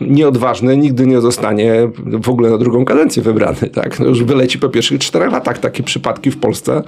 nieodważny 0.01 0.77
nigdy 0.77 1.07
nie 1.07 1.21
zostanie 1.21 1.89
w 2.23 2.29
ogóle 2.29 2.49
na 2.49 2.57
drugą 2.57 2.85
kadencję 2.85 3.23
wybrany. 3.23 3.69
Tak? 3.73 3.99
No 3.99 4.05
już 4.05 4.23
wyleci 4.23 4.59
po 4.59 4.69
pierwszych 4.69 4.99
czterech 4.99 5.31
latach. 5.31 5.59
Takie 5.59 5.83
przypadki 5.83 6.31
w 6.31 6.37
Polsce 6.37 6.83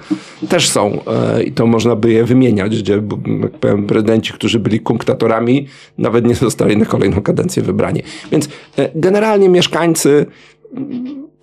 też 0.49 0.69
są 0.69 0.99
e, 1.07 1.43
i 1.43 1.51
to 1.51 1.65
można 1.67 1.95
by 1.95 2.11
je 2.11 2.23
wymieniać, 2.23 2.81
gdzie 2.81 3.01
jak 3.41 3.51
powiem, 3.51 3.87
prezydenci, 3.87 4.33
którzy 4.33 4.59
byli 4.59 4.79
kunktatorami, 4.79 5.67
nawet 5.97 6.25
nie 6.25 6.35
zostali 6.35 6.77
na 6.77 6.85
kolejną 6.85 7.21
kadencję 7.21 7.63
wybrani. 7.63 8.03
Więc 8.31 8.49
e, 8.77 8.89
generalnie 8.95 9.49
mieszkańcy 9.49 10.25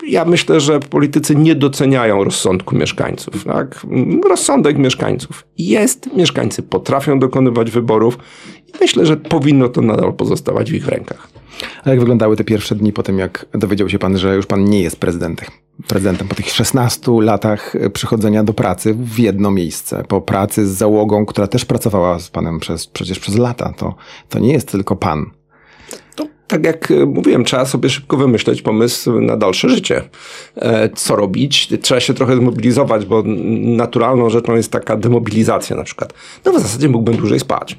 ja 0.06 0.24
myślę, 0.24 0.60
że 0.60 0.80
politycy 0.80 1.36
nie 1.36 1.54
doceniają 1.54 2.24
rozsądku 2.24 2.76
mieszkańców. 2.76 3.44
Tak? 3.44 3.86
Rozsądek 4.28 4.78
mieszkańców 4.78 5.46
jest, 5.58 6.16
mieszkańcy 6.16 6.62
potrafią 6.62 7.18
dokonywać 7.18 7.70
wyborów 7.70 8.18
myślę, 8.80 9.06
że 9.06 9.16
powinno 9.16 9.68
to 9.68 9.82
nadal 9.82 10.12
pozostawać 10.12 10.70
w 10.70 10.74
ich 10.74 10.88
rękach. 10.88 11.28
A 11.84 11.90
jak 11.90 12.00
wyglądały 12.00 12.36
te 12.36 12.44
pierwsze 12.44 12.74
dni 12.74 12.92
po 12.92 13.02
tym, 13.02 13.18
jak 13.18 13.46
dowiedział 13.52 13.88
się 13.88 13.98
pan, 13.98 14.18
że 14.18 14.36
już 14.36 14.46
pan 14.46 14.64
nie 14.64 14.82
jest 14.82 15.00
prezydentem? 15.00 15.48
Prezydentem 15.86 16.28
po 16.28 16.34
tych 16.34 16.50
16 16.50 17.12
latach 17.20 17.74
przychodzenia 17.92 18.44
do 18.44 18.52
pracy 18.52 18.94
w 18.94 19.18
jedno 19.18 19.50
miejsce, 19.50 20.04
po 20.08 20.20
pracy 20.20 20.66
z 20.66 20.70
załogą, 20.70 21.26
która 21.26 21.46
też 21.46 21.64
pracowała 21.64 22.18
z 22.18 22.30
panem 22.30 22.60
przez, 22.60 22.86
przecież 22.86 23.18
przez 23.18 23.36
lata. 23.36 23.72
To, 23.76 23.94
to 24.28 24.38
nie 24.38 24.52
jest 24.52 24.68
tylko 24.72 24.96
pan. 24.96 25.30
Tak 26.50 26.64
jak 26.64 26.90
e, 26.90 27.06
mówiłem, 27.06 27.44
trzeba 27.44 27.64
sobie 27.64 27.90
szybko 27.90 28.16
wymyśleć 28.16 28.62
pomysł 28.62 29.20
na 29.20 29.36
dalsze 29.36 29.68
życie. 29.68 30.02
E, 30.56 30.88
co 30.88 31.16
robić? 31.16 31.68
Trzeba 31.82 32.00
się 32.00 32.14
trochę 32.14 32.36
zmobilizować, 32.36 33.06
bo 33.06 33.22
naturalną 33.60 34.30
rzeczą 34.30 34.56
jest 34.56 34.72
taka 34.72 34.96
demobilizacja 34.96 35.76
na 35.76 35.84
przykład. 35.84 36.12
No 36.44 36.52
w 36.52 36.60
zasadzie 36.60 36.88
mógłbym 36.88 37.16
dłużej 37.16 37.40
spać. 37.40 37.78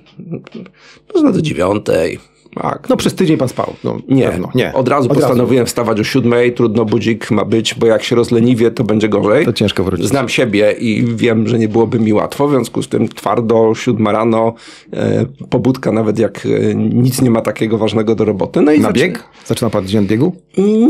Można 1.14 1.32
do 1.32 1.42
dziewiątej, 1.42 2.20
tak. 2.56 2.90
No 2.90 2.98
przez 2.98 3.16
tydzień 3.16 3.38
pan 3.38 3.50
spał. 3.50 3.74
No, 3.84 3.98
nie, 4.08 4.24
pewno. 4.24 4.50
nie. 4.56 4.74
Od 4.74 4.88
razu 4.88 5.12
Od 5.12 5.18
postanowiłem 5.18 5.66
wstawać 5.66 6.00
o 6.00 6.04
siódmej, 6.04 6.54
trudno 6.54 6.86
budzik 6.86 7.32
ma 7.32 7.46
być, 7.46 7.74
bo 7.74 7.88
jak 7.88 8.04
się 8.04 8.16
rozleniwię, 8.16 8.72
to 8.72 8.84
będzie 8.84 9.10
gorzej. 9.10 9.46
To 9.46 9.54
ciężko 9.54 9.84
wrócić. 9.84 10.08
Znam 10.08 10.30
siebie 10.30 10.72
i 10.72 11.06
wiem, 11.16 11.48
że 11.48 11.60
nie 11.60 11.68
byłoby 11.68 12.00
mi 12.00 12.14
łatwo, 12.14 12.48
w 12.48 12.52
związku 12.52 12.84
z 12.84 12.88
tym 12.88 13.08
twardo, 13.08 13.76
siódma 13.76 14.12
rano, 14.12 14.54
e, 14.94 15.26
pobudka 15.50 15.92
nawet 15.92 16.20
jak 16.20 16.46
e, 16.46 16.76
nic 16.76 17.22
nie 17.22 17.32
ma 17.32 17.42
takiego 17.42 17.78
ważnego 17.78 18.16
do 18.16 18.26
roboty. 18.26 18.62
No 18.62 18.72
i 18.72 18.80
Na 18.80 18.92
bieg? 18.92 19.24
Zaczyna 19.46 19.70
pan 19.70 19.88
dzień 19.88 20.02
od 20.02 20.08
biegu? 20.08 20.36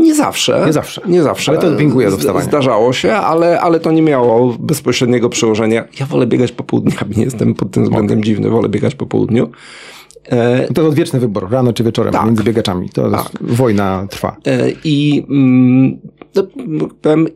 Nie 0.02 0.14
zawsze. 0.14 0.62
Nie 0.66 0.72
zawsze. 0.72 1.00
Nie 1.06 1.22
zawsze. 1.22 1.52
Ale 1.52 1.60
to 1.60 1.66
odbieguje 1.66 2.10
do 2.10 2.16
wstawania. 2.16 2.44
Zdarzało 2.44 2.92
się, 2.92 3.12
ale, 3.12 3.60
ale 3.60 3.80
to 3.80 3.90
nie 3.90 4.02
miało 4.02 4.56
bezpośredniego 4.58 5.28
przełożenia. 5.28 5.84
Ja 6.00 6.06
wolę 6.06 6.26
biegać 6.26 6.52
po 6.52 6.64
południu, 6.64 6.92
nie 7.16 7.24
jestem 7.24 7.54
pod 7.54 7.70
tym 7.70 7.84
względem 7.84 8.24
dziwny, 8.24 8.50
wolę 8.50 8.68
biegać 8.68 8.94
po 8.94 9.06
południu. 9.06 9.50
E, 10.28 10.72
To 10.74 10.86
odwieczny 10.86 11.20
wybór, 11.20 11.50
rano 11.50 11.72
czy 11.72 11.84
wieczorem, 11.84 12.12
Tak. 12.12 12.26
między 12.26 12.44
biegaczami. 12.44 12.88
To 12.90 13.10
wojna 13.40 14.06
trwa. 14.10 14.36
E, 14.46 14.70
I, 14.84 15.24
mm, 15.28 15.98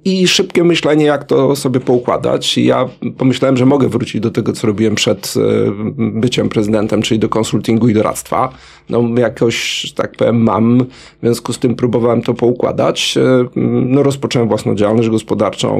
I 0.04 0.28
szybkie 0.28 0.64
myślenie, 0.64 1.04
jak 1.04 1.24
to 1.24 1.56
sobie 1.56 1.80
poukładać. 1.80 2.58
Ja 2.58 2.88
pomyślałem, 3.18 3.56
że 3.56 3.66
mogę 3.66 3.88
wrócić 3.88 4.20
do 4.20 4.30
tego, 4.30 4.52
co 4.52 4.66
robiłem 4.66 4.94
przed 4.94 5.34
e, 5.36 5.40
byciem 5.98 6.48
prezydentem, 6.48 7.02
czyli 7.02 7.20
do 7.20 7.28
konsultingu 7.28 7.88
i 7.88 7.94
doradztwa. 7.94 8.48
No, 8.90 9.02
jakoś, 9.18 9.86
tak 9.96 10.12
powiem, 10.16 10.42
mam, 10.42 10.84
w 11.18 11.20
związku 11.22 11.52
z 11.52 11.58
tym 11.58 11.74
próbowałem 11.74 12.22
to 12.22 12.34
poukładać. 12.34 13.14
E, 13.18 13.46
No, 13.86 14.02
rozpocząłem 14.02 14.48
własną 14.48 14.74
działalność 14.74 15.08
gospodarczą, 15.08 15.78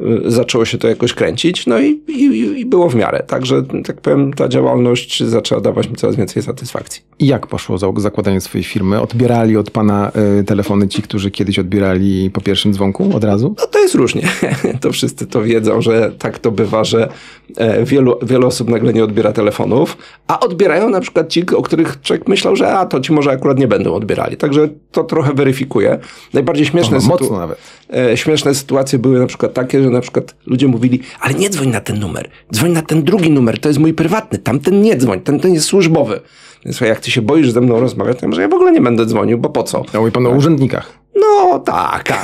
e, 0.00 0.04
zaczęło 0.30 0.64
się 0.64 0.78
to 0.78 0.88
jakoś 0.88 1.12
kręcić, 1.14 1.66
no 1.66 1.80
i, 1.80 2.00
i, 2.08 2.60
i 2.60 2.66
było 2.66 2.88
w 2.88 2.94
miarę. 2.94 3.22
Także, 3.26 3.62
tak 3.86 4.00
powiem, 4.00 4.32
ta 4.32 4.48
działalność 4.48 5.22
zaczęła 5.24 5.60
dawać 5.60 5.88
mi 5.88 5.96
coraz 5.96 6.16
więcej 6.16 6.42
satysfakcji. 6.42 7.02
I 7.18 7.26
jak 7.26 7.46
poszło 7.46 7.78
za- 7.78 7.92
zakładanie 7.96 8.40
swojej 8.40 8.64
firmy? 8.64 9.00
Odbierali 9.00 9.56
od 9.56 9.70
pana 9.70 10.12
telefony 10.46 10.88
ci, 10.88 11.02
którzy 11.02 11.30
kiedyś 11.30 11.58
odbierali 11.58 12.23
po 12.30 12.40
pierwszym 12.40 12.72
dzwonku 12.74 13.10
od 13.16 13.24
razu? 13.24 13.54
No 13.58 13.66
to 13.66 13.78
jest 13.78 13.94
różnie. 13.94 14.22
To 14.80 14.92
wszyscy 14.92 15.26
to 15.26 15.42
wiedzą, 15.42 15.80
że 15.80 16.12
tak 16.18 16.38
to 16.38 16.50
bywa, 16.50 16.84
że 16.84 17.08
e, 17.56 17.84
wielu, 17.84 18.18
wiele 18.22 18.46
osób 18.46 18.68
nagle 18.68 18.92
nie 18.92 19.04
odbiera 19.04 19.32
telefonów, 19.32 19.96
a 20.28 20.40
odbierają 20.40 20.90
na 20.90 21.00
przykład 21.00 21.28
ci, 21.28 21.44
o 21.56 21.62
których 21.62 22.00
człowiek 22.00 22.28
myślał, 22.28 22.56
że 22.56 22.72
a 22.78 22.86
to 22.86 23.00
ci 23.00 23.12
może 23.12 23.30
akurat 23.30 23.58
nie 23.58 23.68
będą 23.68 23.94
odbierali. 23.94 24.36
Także 24.36 24.68
to 24.92 25.04
trochę 25.04 25.32
weryfikuje. 25.34 25.98
Najbardziej 26.32 26.66
śmieszne, 26.66 26.98
sytu- 26.98 27.08
mocno 27.08 27.38
nawet. 27.38 27.58
e, 27.96 28.16
śmieszne 28.16 28.54
sytuacje 28.54 28.98
były 28.98 29.18
na 29.18 29.26
przykład 29.26 29.52
takie, 29.54 29.82
że 29.82 29.90
na 29.90 30.00
przykład 30.00 30.34
ludzie 30.46 30.68
mówili, 30.68 31.00
ale 31.20 31.34
nie 31.34 31.50
dzwoń 31.50 31.68
na 31.68 31.80
ten 31.80 31.98
numer, 32.00 32.30
dzwoń 32.54 32.70
na 32.70 32.82
ten 32.82 33.02
drugi 33.02 33.30
numer, 33.30 33.60
to 33.60 33.68
jest 33.68 33.80
mój 33.80 33.94
prywatny, 33.94 34.38
tamten 34.38 34.82
nie 34.82 34.96
dzwoń, 34.96 35.20
ten, 35.20 35.40
ten 35.40 35.54
jest 35.54 35.66
służbowy. 35.66 36.20
Więc 36.64 36.76
słuchaj, 36.76 36.88
jak 36.88 37.00
ty 37.00 37.10
się 37.10 37.22
boisz 37.22 37.50
ze 37.50 37.60
mną 37.60 37.80
rozmawiać, 37.80 38.18
to 38.20 38.28
może 38.28 38.42
ja 38.42 38.48
w 38.48 38.54
ogóle 38.54 38.72
nie 38.72 38.80
będę 38.80 39.06
dzwonił, 39.06 39.38
bo 39.38 39.50
po 39.50 39.62
co? 39.62 39.84
No, 39.94 40.00
mówi 40.00 40.12
pan 40.12 40.26
o 40.26 40.30
urzędnikach. 40.30 41.03
No 41.20 41.58
tak. 41.58 42.04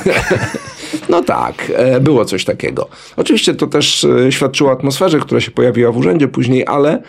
No 1.09 1.23
tak, 1.23 1.55
e, 1.77 2.01
było 2.01 2.25
coś 2.25 2.45
takiego. 2.45 2.89
Oczywiście 3.17 3.55
to 3.55 3.67
też 3.67 4.05
e, 4.05 4.33
świadczyło 4.33 4.71
o 4.71 4.73
atmosferze, 4.73 5.21
która 5.21 5.41
się 5.41 5.51
pojawiła 5.51 5.93
w 5.93 5.97
urzędzie 5.97 6.29
później, 6.29 6.67
ale, 6.67 7.03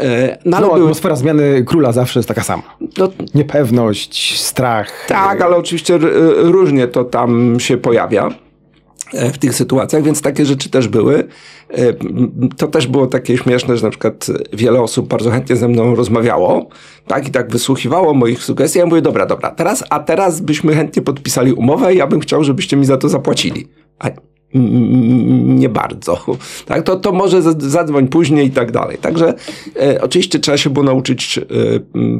e, 0.00 0.38
no, 0.44 0.56
ale 0.56 0.66
No, 0.66 0.72
były, 0.72 0.84
atmosfera 0.86 1.16
zmiany 1.16 1.64
króla 1.66 1.92
zawsze 1.92 2.18
jest 2.18 2.28
taka 2.28 2.42
sama. 2.42 2.62
no, 2.98 3.08
Niepewność, 3.34 4.40
strach. 4.40 5.04
tak, 5.08 5.40
ale 5.40 5.56
oczywiście 5.56 5.98
różnie 6.36 6.88
to 6.88 7.04
tam 7.04 7.60
się 7.60 7.76
pojawia 7.76 8.28
w 9.12 9.38
tych 9.38 9.54
sytuacjach, 9.54 10.02
więc 10.02 10.22
takie 10.22 10.46
rzeczy 10.46 10.70
też 10.70 10.88
były. 10.88 11.28
E, 11.72 11.94
To 12.56 12.68
też 12.68 12.86
było 12.86 13.06
takie 13.06 13.36
śmieszne, 13.36 13.76
że 13.76 13.84
na 13.84 13.90
przykład 13.90 14.26
wiele 14.52 14.80
osób 14.80 15.08
bardzo 15.08 15.30
chętnie 15.30 15.56
ze 15.56 15.68
mną 15.68 15.94
rozmawiało, 15.94 16.68
tak, 17.06 17.28
i 17.28 17.30
tak 17.30 17.52
wysłuchiwało 17.52 18.14
moich 18.14 18.44
sugestii. 18.44 18.78
Ja 18.78 18.86
mówię, 18.86 19.02
dobra, 19.02 19.26
dobra, 19.26 19.50
teraz, 19.50 19.84
a 19.90 20.00
teraz 20.00 20.40
byśmy 20.40 20.74
chętnie 20.74 21.02
podpisali 21.02 21.52
umowę 21.52 21.94
i 21.94 21.98
ja 21.98 22.06
bym 22.06 22.20
chciał, 22.20 22.44
żebyście 22.44 22.76
mi 22.76 22.86
za 22.86 22.96
to 22.96 23.08
zapłacili. 23.08 23.68
A 23.98 24.10
nie 25.44 25.68
bardzo. 25.68 26.18
Tak, 26.66 26.82
to, 26.82 26.96
to 26.96 27.12
może 27.12 27.42
zadzwoń 27.58 28.08
później 28.08 28.46
i 28.46 28.50
tak 28.50 28.72
dalej. 28.72 28.98
Także 28.98 29.34
e, 29.82 30.02
oczywiście 30.02 30.38
trzeba 30.38 30.58
się 30.58 30.70
było 30.70 30.84
nauczyć 30.84 31.38
e, 31.38 31.42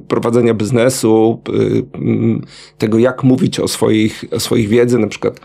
prowadzenia 0.09 0.55
biznesu, 0.55 1.43
e, 1.49 1.53
tego 2.79 2.99
jak 2.99 3.25
mówić 3.25 3.61
o, 3.61 3.69
swoich, 3.69 4.25
o 4.33 4.41
swoich 4.41 4.69
wiedzy, 4.69 4.99
na 4.99 5.07
przykład 5.07 5.41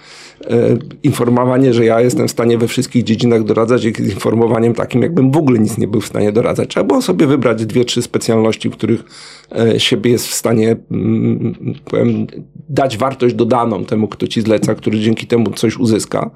informowanie, 1.04 1.74
że 1.74 1.86
ja 1.86 2.02
jestem 2.02 2.28
w 2.28 2.32
stanie 2.32 2.58
we 2.58 2.68
wszystkich 2.68 3.04
dziedzinach 3.04 3.44
doradzać 3.44 3.84
jest 3.84 4.00
informowaniem 4.00 4.74
takim, 4.74 5.02
jakbym 5.02 5.32
w 5.32 5.38
ogóle 5.38 5.60
nic 5.60 5.78
nie 5.78 5.88
był 5.88 6.02
w 6.02 6.08
stanie 6.08 6.32
doradzać. 6.32 6.70
Trzeba 6.70 6.84
było 6.84 7.02
sobie 7.02 7.28
wybrać 7.28 7.66
dwie, 7.66 7.86
trzy 7.86 8.02
specjalności, 8.02 8.70
w 8.70 8.74
których 8.74 9.04
e, 9.52 9.80
siebie 9.80 10.12
jest 10.12 10.28
w 10.28 10.34
stanie 10.34 10.76
mm, 10.92 11.54
powiem, 11.86 12.28
dać 12.70 12.98
wartość 12.98 13.36
dodaną 13.36 13.86
temu, 13.86 14.08
kto 14.08 14.28
ci 14.28 14.42
zleca, 14.42 14.76
który 14.76 15.00
dzięki 15.00 15.28
temu 15.28 15.52
coś 15.52 15.78
uzyska. 15.78 16.32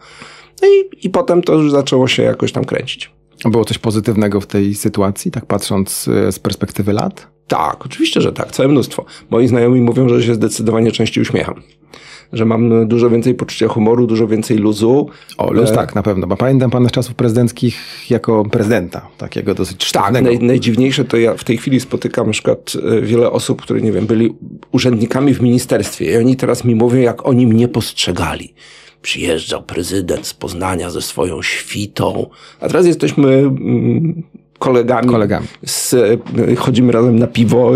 No 0.62 0.68
i, 0.68 1.06
i 1.08 1.10
potem 1.10 1.42
to 1.42 1.54
już 1.54 1.72
zaczęło 1.72 2.08
się 2.08 2.24
jakoś 2.24 2.52
tam 2.52 2.66
kręcić. 2.66 3.12
Było 3.46 3.66
coś 3.66 3.78
pozytywnego 3.78 4.42
w 4.42 4.48
tej 4.48 4.76
sytuacji, 4.76 5.32
tak 5.32 5.46
patrząc 5.46 6.08
y, 6.08 6.32
z 6.32 6.40
perspektywy 6.40 6.94
lat? 6.94 7.28
Tak, 7.48 7.86
oczywiście, 7.86 8.22
że 8.22 8.34
tak, 8.34 8.52
całe 8.52 8.70
mnóstwo. 8.70 9.06
Moi 9.30 9.48
znajomi 9.48 9.82
mówią, 9.82 10.10
że 10.10 10.24
się 10.24 10.36
zdecydowanie 10.36 10.92
częściej 10.92 11.22
uśmiecham. 11.22 11.62
Że 12.34 12.46
mam 12.46 12.88
dużo 12.88 13.10
więcej 13.10 13.36
poczucia 13.36 13.68
humoru, 13.68 14.08
dużo 14.08 14.28
więcej 14.28 14.58
luzu. 14.58 15.10
O, 15.38 15.54
luz 15.54 15.70
E, 15.70 15.76
tak, 15.76 15.96
na 15.96 16.04
pewno. 16.04 16.28
Bo 16.28 16.38
pamiętam 16.38 16.72
pana 16.72 16.90
z 16.90 16.92
czasów 16.92 17.16
prezydenckich 17.16 17.78
jako 18.10 18.44
prezydenta, 18.46 19.08
takiego 19.18 19.54
dosyć 19.56 19.92
Tak, 19.92 20.04
sztywnego. 20.04 20.30
naj, 20.30 20.40
najdziwniejsze 20.48 21.06
to 21.06 21.18
ja 21.18 21.34
w 21.34 21.44
tej 21.44 21.58
chwili 21.58 21.80
spotykam 21.80 22.28
na 22.28 22.34
przykład 22.34 22.74
e, 22.98 23.02
wiele 23.02 23.32
osób, 23.32 23.62
które, 23.62 23.82
nie 23.82 23.92
wiem, 23.92 24.06
byli 24.06 24.36
urzędnikami 24.72 25.34
w 25.34 25.42
ministerstwie 25.42 26.12
i 26.14 26.18
oni 26.18 26.36
teraz 26.36 26.64
mi 26.64 26.76
mówią, 26.76 27.02
jak 27.02 27.28
oni 27.28 27.48
mnie 27.48 27.68
postrzegali. 27.68 28.54
Przyjeżdżał 29.02 29.64
prezydent 29.64 30.28
z 30.28 30.34
Poznania 30.34 30.90
ze 30.90 31.02
swoją 31.02 31.42
świtą, 31.42 32.30
a 32.60 32.68
teraz 32.68 32.86
jesteśmy 32.86 33.34
mm, 33.34 34.24
kolegami. 34.60 35.10
Kolegami. 35.10 35.48
Z, 35.66 35.94
e, 35.94 36.56
chodzimy 36.56 36.92
razem 36.92 37.20
na 37.20 37.28
piwo, 37.28 37.72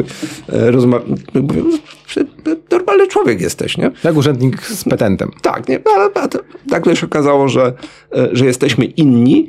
że 2.08 2.26
normalny 2.72 3.08
człowiek 3.08 3.42
jesteś, 3.42 3.78
nie? 3.78 3.92
Jak 4.04 4.16
urzędnik 4.16 4.62
z 4.66 4.84
petentem. 4.84 5.32
Tak, 5.42 5.68
nie, 5.68 5.80
ale 5.96 6.10
ale 6.16 6.28
nagle 6.68 6.96
się 6.96 7.06
okazało, 7.06 7.50
że, 7.50 7.74
e, 8.16 8.30
że 8.32 8.46
jesteśmy 8.46 8.86
inni. 8.86 9.48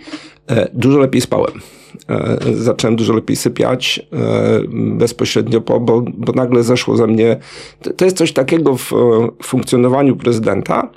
E, 0.50 0.68
Dużo 0.74 0.98
lepiej 0.98 1.20
spałem. 1.20 1.52
E, 2.08 2.38
Zacząłem 2.54 2.96
dużo 2.96 3.12
lepiej 3.12 3.36
sypiać 3.36 4.06
bezpośrednio 4.72 5.60
po, 5.60 5.80
bo, 5.80 6.02
bo 6.14 6.32
nagle 6.32 6.62
zeszło 6.62 6.96
ze 6.96 7.06
mnie. 7.06 7.36
To, 7.96 8.04
jest 8.04 8.16
coś 8.16 8.32
takiego 8.32 8.76
w 8.76 8.90
funkcjonowaniu 9.42 10.16
prezydenta, 10.16 10.90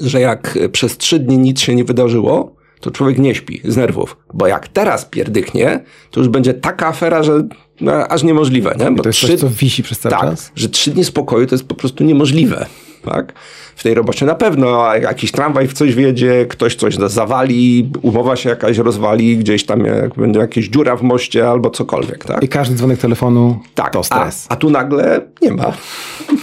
że 0.00 0.20
jak 0.20 0.58
przez 0.72 0.98
trzy 0.98 1.18
dni 1.18 1.38
nic 1.38 1.60
się 1.60 1.74
nie 1.74 1.84
wydarzyło, 1.84 2.54
to 2.80 2.90
człowiek 2.90 3.18
nie 3.18 3.34
śpi 3.34 3.60
z 3.64 3.76
nerwów. 3.76 4.16
Bo 4.34 4.46
jak 4.46 4.68
teraz 4.68 5.04
pierdyknie, 5.04 5.84
to 6.10 6.20
już 6.20 6.28
będzie 6.28 6.54
taka 6.54 6.86
afera, 6.86 7.22
że 7.22 7.48
no, 7.82 7.92
aż 8.08 8.22
niemożliwe. 8.22 8.74
Nie? 8.78 8.90
Bo 8.90 9.02
To 9.02 9.08
jest 9.08 9.18
trzy- 9.18 9.26
coś, 9.28 9.40
co 9.40 9.48
wisi 9.48 9.82
przez 9.82 9.98
cały 9.98 10.10
tak, 10.14 10.20
czas? 10.22 10.52
że 10.56 10.68
trzy 10.68 10.90
dni 10.90 11.04
spokoju 11.04 11.46
to 11.46 11.54
jest 11.54 11.68
po 11.68 11.74
prostu 11.74 12.04
niemożliwe. 12.04 12.66
Tak? 13.04 13.32
W 13.76 13.82
tej 13.82 13.94
robocie 13.94 14.26
na 14.26 14.34
pewno 14.34 14.88
a 14.88 14.96
jakiś 14.96 15.32
tramwaj 15.32 15.68
w 15.68 15.72
coś 15.72 15.94
wjedzie, 15.94 16.46
ktoś 16.48 16.74
coś 16.76 16.94
zawali, 17.06 17.90
umowa 18.02 18.36
się 18.36 18.48
jakaś 18.48 18.78
rozwali, 18.78 19.36
gdzieś 19.36 19.66
tam 19.66 19.84
jak 19.84 20.14
będzie 20.14 20.40
jakaś 20.40 20.64
dziura 20.64 20.96
w 20.96 21.02
moście 21.02 21.48
albo 21.48 21.70
cokolwiek. 21.70 22.24
Tak? 22.24 22.42
I 22.42 22.48
każdy 22.48 22.74
dzwonek 22.76 22.98
telefonu 22.98 23.60
Tak, 23.74 23.92
to 23.92 23.98
a, 23.98 24.02
stres. 24.02 24.46
a 24.48 24.56
tu 24.56 24.70
nagle 24.70 25.20
nie 25.42 25.52
ma. 25.52 25.72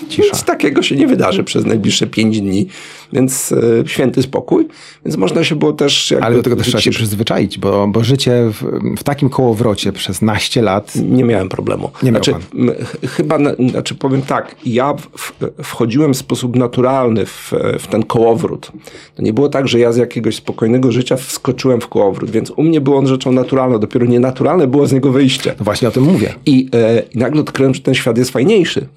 Cisza. 0.09 0.23
Nic 0.33 0.43
takiego 0.43 0.81
się 0.83 0.95
nie 0.95 1.07
wydarzy 1.07 1.43
przez 1.43 1.65
najbliższe 1.65 2.07
pięć 2.07 2.41
dni, 2.41 2.67
więc 3.13 3.51
e, 3.51 3.87
święty 3.87 4.21
spokój. 4.21 4.67
Więc 5.05 5.17
można 5.17 5.43
się 5.43 5.55
było 5.55 5.73
też... 5.73 6.13
Ale 6.21 6.35
do 6.35 6.43
tego 6.43 6.55
też 6.55 6.67
trzeba 6.67 6.81
się 6.81 6.91
przyzwyczaić, 6.91 7.57
bo, 7.57 7.87
bo 7.87 8.03
życie 8.03 8.51
w, 8.53 8.79
w 8.97 9.03
takim 9.03 9.29
kołowrocie 9.29 9.91
przez 9.91 10.21
naście 10.21 10.61
lat 10.61 10.93
Nie 10.95 11.23
miałem 11.23 11.49
problemu. 11.49 11.91
Nie 12.03 12.09
znaczy, 12.11 12.33
ch- 12.33 13.09
chyba, 13.11 13.37
na- 13.39 13.55
znaczy 13.69 13.95
powiem 13.95 14.21
tak, 14.21 14.55
ja 14.65 14.93
w, 15.17 15.33
wchodziłem 15.63 16.13
w 16.13 16.17
sposób 16.17 16.55
naturalny 16.55 17.25
w, 17.25 17.53
w 17.79 17.87
ten 17.87 18.03
kołowrót. 18.03 18.71
To 19.15 19.21
nie 19.23 19.33
było 19.33 19.49
tak, 19.49 19.67
że 19.67 19.79
ja 19.79 19.91
z 19.91 19.97
jakiegoś 19.97 20.35
spokojnego 20.35 20.91
życia 20.91 21.15
wskoczyłem 21.17 21.81
w 21.81 21.87
kołowrót, 21.87 22.29
więc 22.31 22.51
u 22.55 22.63
mnie 22.63 22.81
było 22.81 22.97
on 22.97 23.07
rzeczą 23.07 23.31
naturalną. 23.31 23.79
Dopiero 23.79 24.05
nienaturalne 24.05 24.67
było 24.67 24.87
z 24.87 24.93
niego 24.93 25.11
wyjście. 25.11 25.55
No 25.59 25.65
właśnie 25.65 25.87
o 25.87 25.91
tym 25.91 26.03
mówię. 26.03 26.33
I, 26.45 26.69
e, 26.73 27.03
i 27.15 27.17
nagle 27.17 27.41
odkryłem, 27.41 27.73
że 27.73 27.81
ten 27.81 27.93
świat 27.93 28.17
jest 28.17 28.31
fajniejszy. 28.31 28.87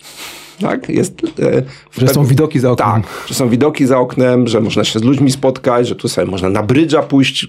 Tak? 0.63 0.89
Jest, 0.89 1.15
e, 1.43 1.63
Że 1.99 2.09
są 2.09 2.25
widoki 2.25 2.61
za 2.61 2.71
oknem. 2.71 2.89
Tak, 3.03 3.03
że 3.27 3.35
są 3.35 3.49
widoki 3.49 3.87
za 3.87 3.99
oknem, 3.99 4.49
że 4.49 4.61
można 4.61 4.85
się 4.85 4.99
z 4.99 5.03
ludźmi 5.03 5.31
spotkać, 5.31 5.89
że 5.89 5.95
tu 5.97 6.09
sobie 6.09 6.31
można 6.31 6.49
na 6.49 6.63
brydża 6.63 7.03
pójść. 7.03 7.47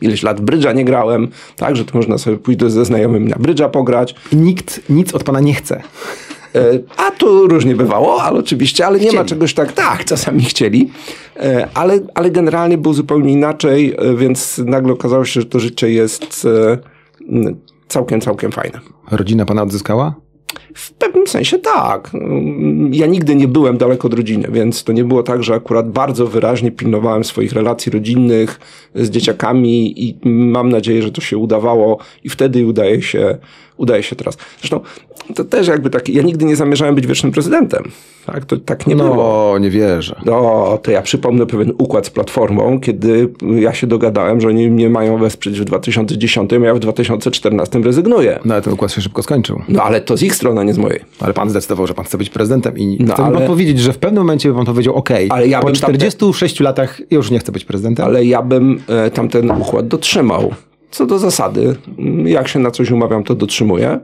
Ileś 0.00 0.22
lat 0.22 0.40
brydża 0.40 0.72
nie 0.72 0.84
grałem, 0.84 1.28
tak, 1.56 1.76
że 1.76 1.84
tu 1.84 1.96
można 1.98 2.18
sobie 2.18 2.36
pójść 2.36 2.60
do- 2.60 2.70
ze 2.70 2.84
znajomymi 2.84 3.28
na 3.30 3.36
brydża 3.36 3.68
pograć. 3.68 4.14
I 4.32 4.36
nikt 4.36 4.80
nic 4.90 5.14
od 5.14 5.24
pana 5.24 5.40
nie 5.40 5.54
chce. 5.54 5.82
E, 6.54 6.60
a 6.96 7.10
tu 7.10 7.46
różnie 7.48 7.76
bywało, 7.76 8.22
ale 8.22 8.38
oczywiście, 8.38 8.86
ale 8.86 8.98
nie 8.98 9.04
Chcieli. 9.04 9.18
ma 9.18 9.24
czegoś 9.24 9.54
tak, 9.54 9.72
tak, 9.72 10.04
czasami 10.04 10.42
chcieli, 10.44 10.90
E, 11.36 11.68
ale, 11.74 11.98
ale 12.14 12.30
generalnie 12.30 12.78
było 12.78 12.94
zupełnie 12.94 13.32
inaczej, 13.32 13.94
e, 13.98 14.14
więc 14.16 14.58
nagle 14.58 14.92
okazało 14.92 15.24
się, 15.24 15.40
że 15.40 15.46
to 15.46 15.60
życie 15.60 15.90
jest 15.90 16.46
całkiem, 17.88 18.20
całkiem 18.20 18.52
fajne. 18.52 18.80
Rodzina 19.10 19.44
pana 19.46 19.62
odzyskała? 19.62 20.14
W 20.74 20.92
pewnym 20.92 21.26
sensie 21.26 21.58
tak. 21.58 22.10
Ja 22.90 23.06
nigdy 23.06 23.34
nie 23.34 23.48
byłem 23.48 23.78
daleko 23.78 24.08
od 24.08 24.14
rodziny, 24.14 24.48
więc 24.52 24.84
to 24.84 24.92
nie 24.92 25.04
było 25.04 25.22
tak, 25.22 25.42
że 25.42 25.54
akurat 25.54 25.90
bardzo 25.90 26.26
wyraźnie 26.26 26.72
pilnowałem 26.72 27.24
swoich 27.24 27.52
relacji 27.52 27.92
rodzinnych 27.92 28.60
z 28.94 29.10
dzieciakami 29.10 30.04
i 30.04 30.18
mam 30.28 30.68
nadzieję, 30.68 31.02
że 31.02 31.12
to 31.12 31.20
się 31.20 31.38
udawało 31.38 31.98
i 32.24 32.28
wtedy 32.28 32.66
udaje 32.66 33.02
się, 33.02 33.38
udaje 33.80 34.02
się 34.02 34.16
teraz. 34.16 34.36
Zresztą 34.58 34.80
to 35.34 35.44
też 35.44 35.68
jakby 35.68 35.90
tak, 35.90 36.08
ja 36.08 36.22
nigdy 36.22 36.44
nie 36.44 36.56
zamierzałem 36.56 36.94
być 36.94 37.06
wiecznym 37.06 37.32
prezydentem. 37.32 37.82
Tak, 38.26 38.44
to 38.44 38.56
tak 38.56 38.86
nie 38.86 38.96
było. 38.96 39.14
no, 39.52 39.58
nie 39.58 39.70
wierzę. 39.70 40.20
No, 40.26 40.78
to 40.82 40.90
ja 40.90 41.02
przypomnę 41.02 41.46
pewien 41.46 41.72
układ 41.78 42.06
z 42.06 42.10
Platformą, 42.10 42.80
kiedy 42.80 43.28
ja 43.56 43.74
się 43.74 43.86
dogadałem, 43.86 44.40
że 44.40 44.48
oni 44.48 44.70
mnie 44.70 44.88
mają 44.90 45.18
wesprzeć 45.18 45.60
w 45.60 45.64
2010, 45.64 46.52
a 46.52 46.56
ja 46.56 46.74
w 46.74 46.78
2014 46.78 47.78
rezygnuję. 47.78 48.38
No 48.44 48.54
ale 48.54 48.62
ten 48.62 48.72
układ 48.72 48.92
się 48.92 49.00
szybko 49.00 49.22
skończył. 49.22 49.60
No 49.68 49.82
ale 49.82 50.00
to 50.00 50.16
z 50.16 50.22
ich 50.22 50.34
strony, 50.34 50.60
a 50.60 50.64
nie 50.64 50.74
z 50.74 50.78
mojej. 50.78 51.00
Ale 51.20 51.34
pan 51.34 51.50
zdecydował, 51.50 51.86
że 51.86 51.94
pan 51.94 52.04
chce 52.04 52.18
być 52.18 52.30
prezydentem 52.30 52.78
i 52.78 52.96
No, 53.00 53.14
chce 53.14 53.22
pan 53.22 53.36
ale- 53.36 53.46
powiedzieć, 53.46 53.78
że 53.80 53.92
w 53.92 53.98
pewnym 53.98 54.22
momencie 54.22 54.48
by 54.48 54.54
pan 54.54 54.64
powiedział, 54.66 54.94
ok, 54.94 55.10
Ale 55.28 55.48
ja 55.48 55.60
po 55.60 55.66
bym 55.66 55.74
tamte- 55.74 55.80
46 55.84 56.60
latach 56.60 57.00
już 57.10 57.30
nie 57.30 57.38
chcę 57.38 57.52
być 57.52 57.64
prezydentem. 57.64 58.06
ale 58.06 58.24
ja 58.24 58.42
bym 58.42 58.80
e, 58.88 59.10
tamten 59.10 59.50
układ 59.50 59.88
dotrzymał. 59.88 60.50
Co 60.90 61.06
do 61.06 61.18
zasady, 61.18 61.76
jak 62.24 62.48
się 62.48 62.58
na 62.58 62.70
coś 62.70 62.90
umawiam, 62.90 63.24
to 63.24 63.34
dotrzymuję. 63.34 64.00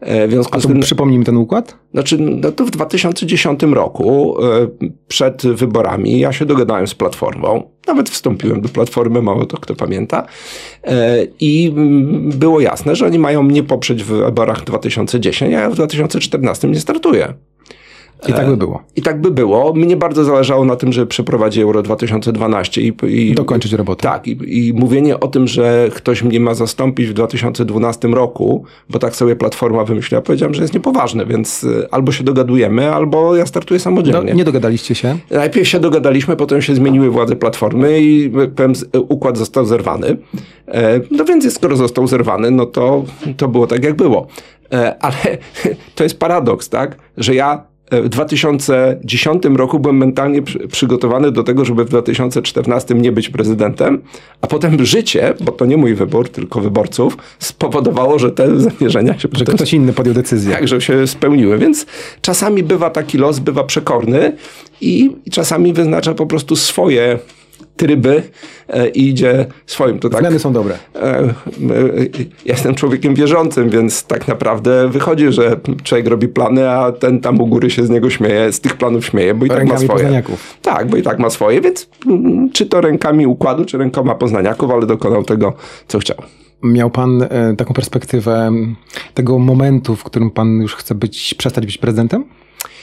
E, 0.00 0.28
W 0.28 0.30
związku 0.30 0.56
A 0.56 0.60
z 0.60 0.62
to 0.62 0.68
tym, 0.68 0.80
przypomnij 0.80 1.18
mi 1.18 1.24
ten 1.24 1.36
układ? 1.36 1.78
znaczy, 1.92 2.18
no 2.18 2.52
to 2.52 2.64
w 2.64 2.70
2010 2.70 3.62
roku, 3.62 4.36
e, 4.44 4.68
przed 5.08 5.46
wyborami, 5.46 6.20
ja 6.20 6.32
się 6.32 6.46
dogadałem 6.46 6.86
z 6.86 6.94
Platformą. 6.94 7.62
Nawet 7.86 8.10
wstąpiłem 8.10 8.60
do 8.60 8.68
Platformy, 8.68 9.22
mało 9.22 9.46
to 9.46 9.56
kto 9.58 9.74
pamięta. 9.74 10.26
E, 10.84 11.26
I 11.40 11.72
było 12.38 12.60
jasne, 12.60 12.96
że 12.96 13.06
oni 13.06 13.18
mają 13.18 13.42
mnie 13.42 13.62
poprzeć 13.62 14.04
w 14.04 14.06
wyborach 14.06 14.64
2010, 14.64 15.54
a 15.54 15.60
ja 15.60 15.70
w 15.70 15.74
2014 15.74 16.68
nie 16.68 16.80
startuję. 16.80 17.34
I 18.28 18.32
tak 18.32 18.46
by 18.48 18.56
było. 18.56 18.82
I 18.96 19.02
tak 19.02 19.20
by 19.20 19.30
było. 19.30 19.72
Mnie 19.72 19.96
bardzo 19.96 20.24
zależało 20.24 20.64
na 20.64 20.76
tym, 20.76 20.92
żeby 20.92 21.06
przeprowadzić 21.06 21.62
Euro 21.62 21.82
2012 21.82 22.80
i, 22.82 22.92
i 23.08 23.34
Dokończyć 23.34 23.72
robotę. 23.72 24.02
Tak, 24.02 24.26
i, 24.26 24.68
i 24.68 24.72
mówienie 24.72 25.20
o 25.20 25.28
tym, 25.28 25.48
że 25.48 25.88
ktoś 25.94 26.22
mnie 26.22 26.40
ma 26.40 26.54
zastąpić 26.54 27.06
w 27.08 27.12
2012 27.12 28.08
roku, 28.08 28.64
bo 28.90 28.98
tak 28.98 29.16
sobie 29.16 29.36
Platforma 29.36 29.84
wymyśliła, 29.84 30.22
powiedziałem, 30.22 30.54
że 30.54 30.62
jest 30.62 30.74
niepoważne, 30.74 31.26
więc 31.26 31.64
y, 31.64 31.88
albo 31.90 32.12
się 32.12 32.24
dogadujemy, 32.24 32.92
albo 32.94 33.36
ja 33.36 33.46
startuję 33.46 33.78
No, 33.78 33.84
samodzielnie. 33.84 34.32
nie 34.34 34.44
dogadaliście 34.44 34.94
się? 34.94 35.16
Najpierw 35.30 35.68
się 35.68 35.80
dogadaliśmy, 35.80 36.36
potem 36.36 36.62
się 36.62 36.74
zmieniły 36.74 37.10
władze 37.10 37.36
Platformy 37.36 38.00
i 38.00 38.32
jak 38.38 38.50
powiem, 38.54 38.74
z- 38.74 38.84
układ 39.08 39.38
został 39.38 39.64
zerwany. 39.64 40.16
E, 40.68 41.00
No 41.10 41.24
więc 41.24 41.54
skoro 41.54 41.76
został 41.76 42.06
zerwany, 42.06 42.50
no 42.50 42.66
to, 42.66 43.04
to 43.36 43.48
było 43.48 43.66
tak, 43.66 43.84
jak 43.84 43.96
było. 43.96 44.26
E, 44.72 44.96
Ale 45.00 45.14
to 45.94 46.04
jest 46.04 46.18
paradoks, 46.18 46.68
tak? 46.68 46.96
Że 47.16 47.34
ja 47.34 47.64
w 47.90 48.08
2010 48.08 49.42
roku 49.44 49.78
byłem 49.80 49.96
mentalnie 49.96 50.42
przy, 50.42 50.58
przygotowany 50.68 51.32
do 51.32 51.42
tego, 51.42 51.64
żeby 51.64 51.84
w 51.84 51.88
2014 51.88 52.94
nie 52.94 53.12
być 53.12 53.28
prezydentem, 53.28 54.02
a 54.40 54.46
potem 54.46 54.84
życie, 54.84 55.34
bo 55.40 55.52
to 55.52 55.66
nie 55.66 55.76
mój 55.76 55.94
wybór, 55.94 56.28
tylko 56.28 56.60
wyborców, 56.60 57.16
spowodowało, 57.38 58.18
że 58.18 58.30
te 58.30 58.60
zamierzenia 58.60 59.18
się 59.18 59.28
Że 59.32 59.44
ktoś 59.44 59.72
inny 59.72 59.92
podjął 59.92 60.14
decyzję. 60.14 60.52
tak, 60.54 60.68
że 60.68 60.80
się 60.80 61.06
spełniły. 61.06 61.58
Więc 61.58 61.86
czasami 62.20 62.62
bywa 62.62 62.90
taki 62.90 63.18
los, 63.18 63.38
bywa 63.38 63.64
przekorny 63.64 64.36
i 64.80 65.16
czasami 65.30 65.72
wyznacza 65.72 66.14
po 66.14 66.26
prostu 66.26 66.56
swoje 66.56 67.18
tryby 67.76 68.22
e, 68.68 68.88
i 68.88 69.08
idzie 69.08 69.46
swoim. 69.66 69.98
To 69.98 70.08
tak, 70.08 70.20
Zmiany 70.20 70.38
są 70.38 70.52
dobre. 70.52 70.74
e, 70.94 71.18
e, 71.18 71.24
ja 72.44 72.54
jestem 72.54 72.74
człowiekiem 72.74 73.14
wierzącym, 73.14 73.70
więc 73.70 74.04
tak 74.04 74.28
naprawdę 74.28 74.88
wychodzi, 74.88 75.32
że 75.32 75.56
człowiek 75.82 76.06
robi 76.06 76.28
plany, 76.28 76.70
a 76.70 76.92
ten 76.92 77.20
tam 77.20 77.40
u 77.40 77.46
góry 77.46 77.70
się 77.70 77.86
z 77.86 77.90
niego 77.90 78.10
śmieje, 78.10 78.52
z 78.52 78.60
tych 78.60 78.76
planów 78.76 79.06
śmieje, 79.06 79.34
bo 79.34 79.46
i 79.46 79.48
tak 79.48 79.58
ma 79.58 79.60
Rękami 79.60 79.84
swoje. 79.84 79.98
poznaniaków. 80.02 80.56
Tak, 80.62 80.88
bo 80.88 80.96
i 80.96 81.02
tak 81.02 81.18
ma 81.18 81.30
swoje, 81.30 81.60
więc 81.60 81.88
mm, 82.06 82.50
czy 82.52 82.66
to 82.66 82.80
rękami 82.80 83.26
układu, 83.26 83.64
czy 83.64 83.78
rękoma 83.78 84.14
poznaniaków, 84.14 84.70
ale 84.70 84.86
dokonał 84.86 85.24
tego, 85.24 85.52
co 85.88 85.98
chciał. 85.98 86.16
Miał 86.62 86.90
pan 86.90 87.26
taką 87.58 87.74
perspektywę 87.74 88.50
tego 89.14 89.38
momentu, 89.38 89.96
w 89.96 90.04
którym 90.04 90.30
pan 90.30 90.60
już 90.62 90.74
chce 90.74 90.94
być, 90.94 91.34
przestać 91.34 91.66
być 91.66 91.78
prezydentem? 91.78 92.24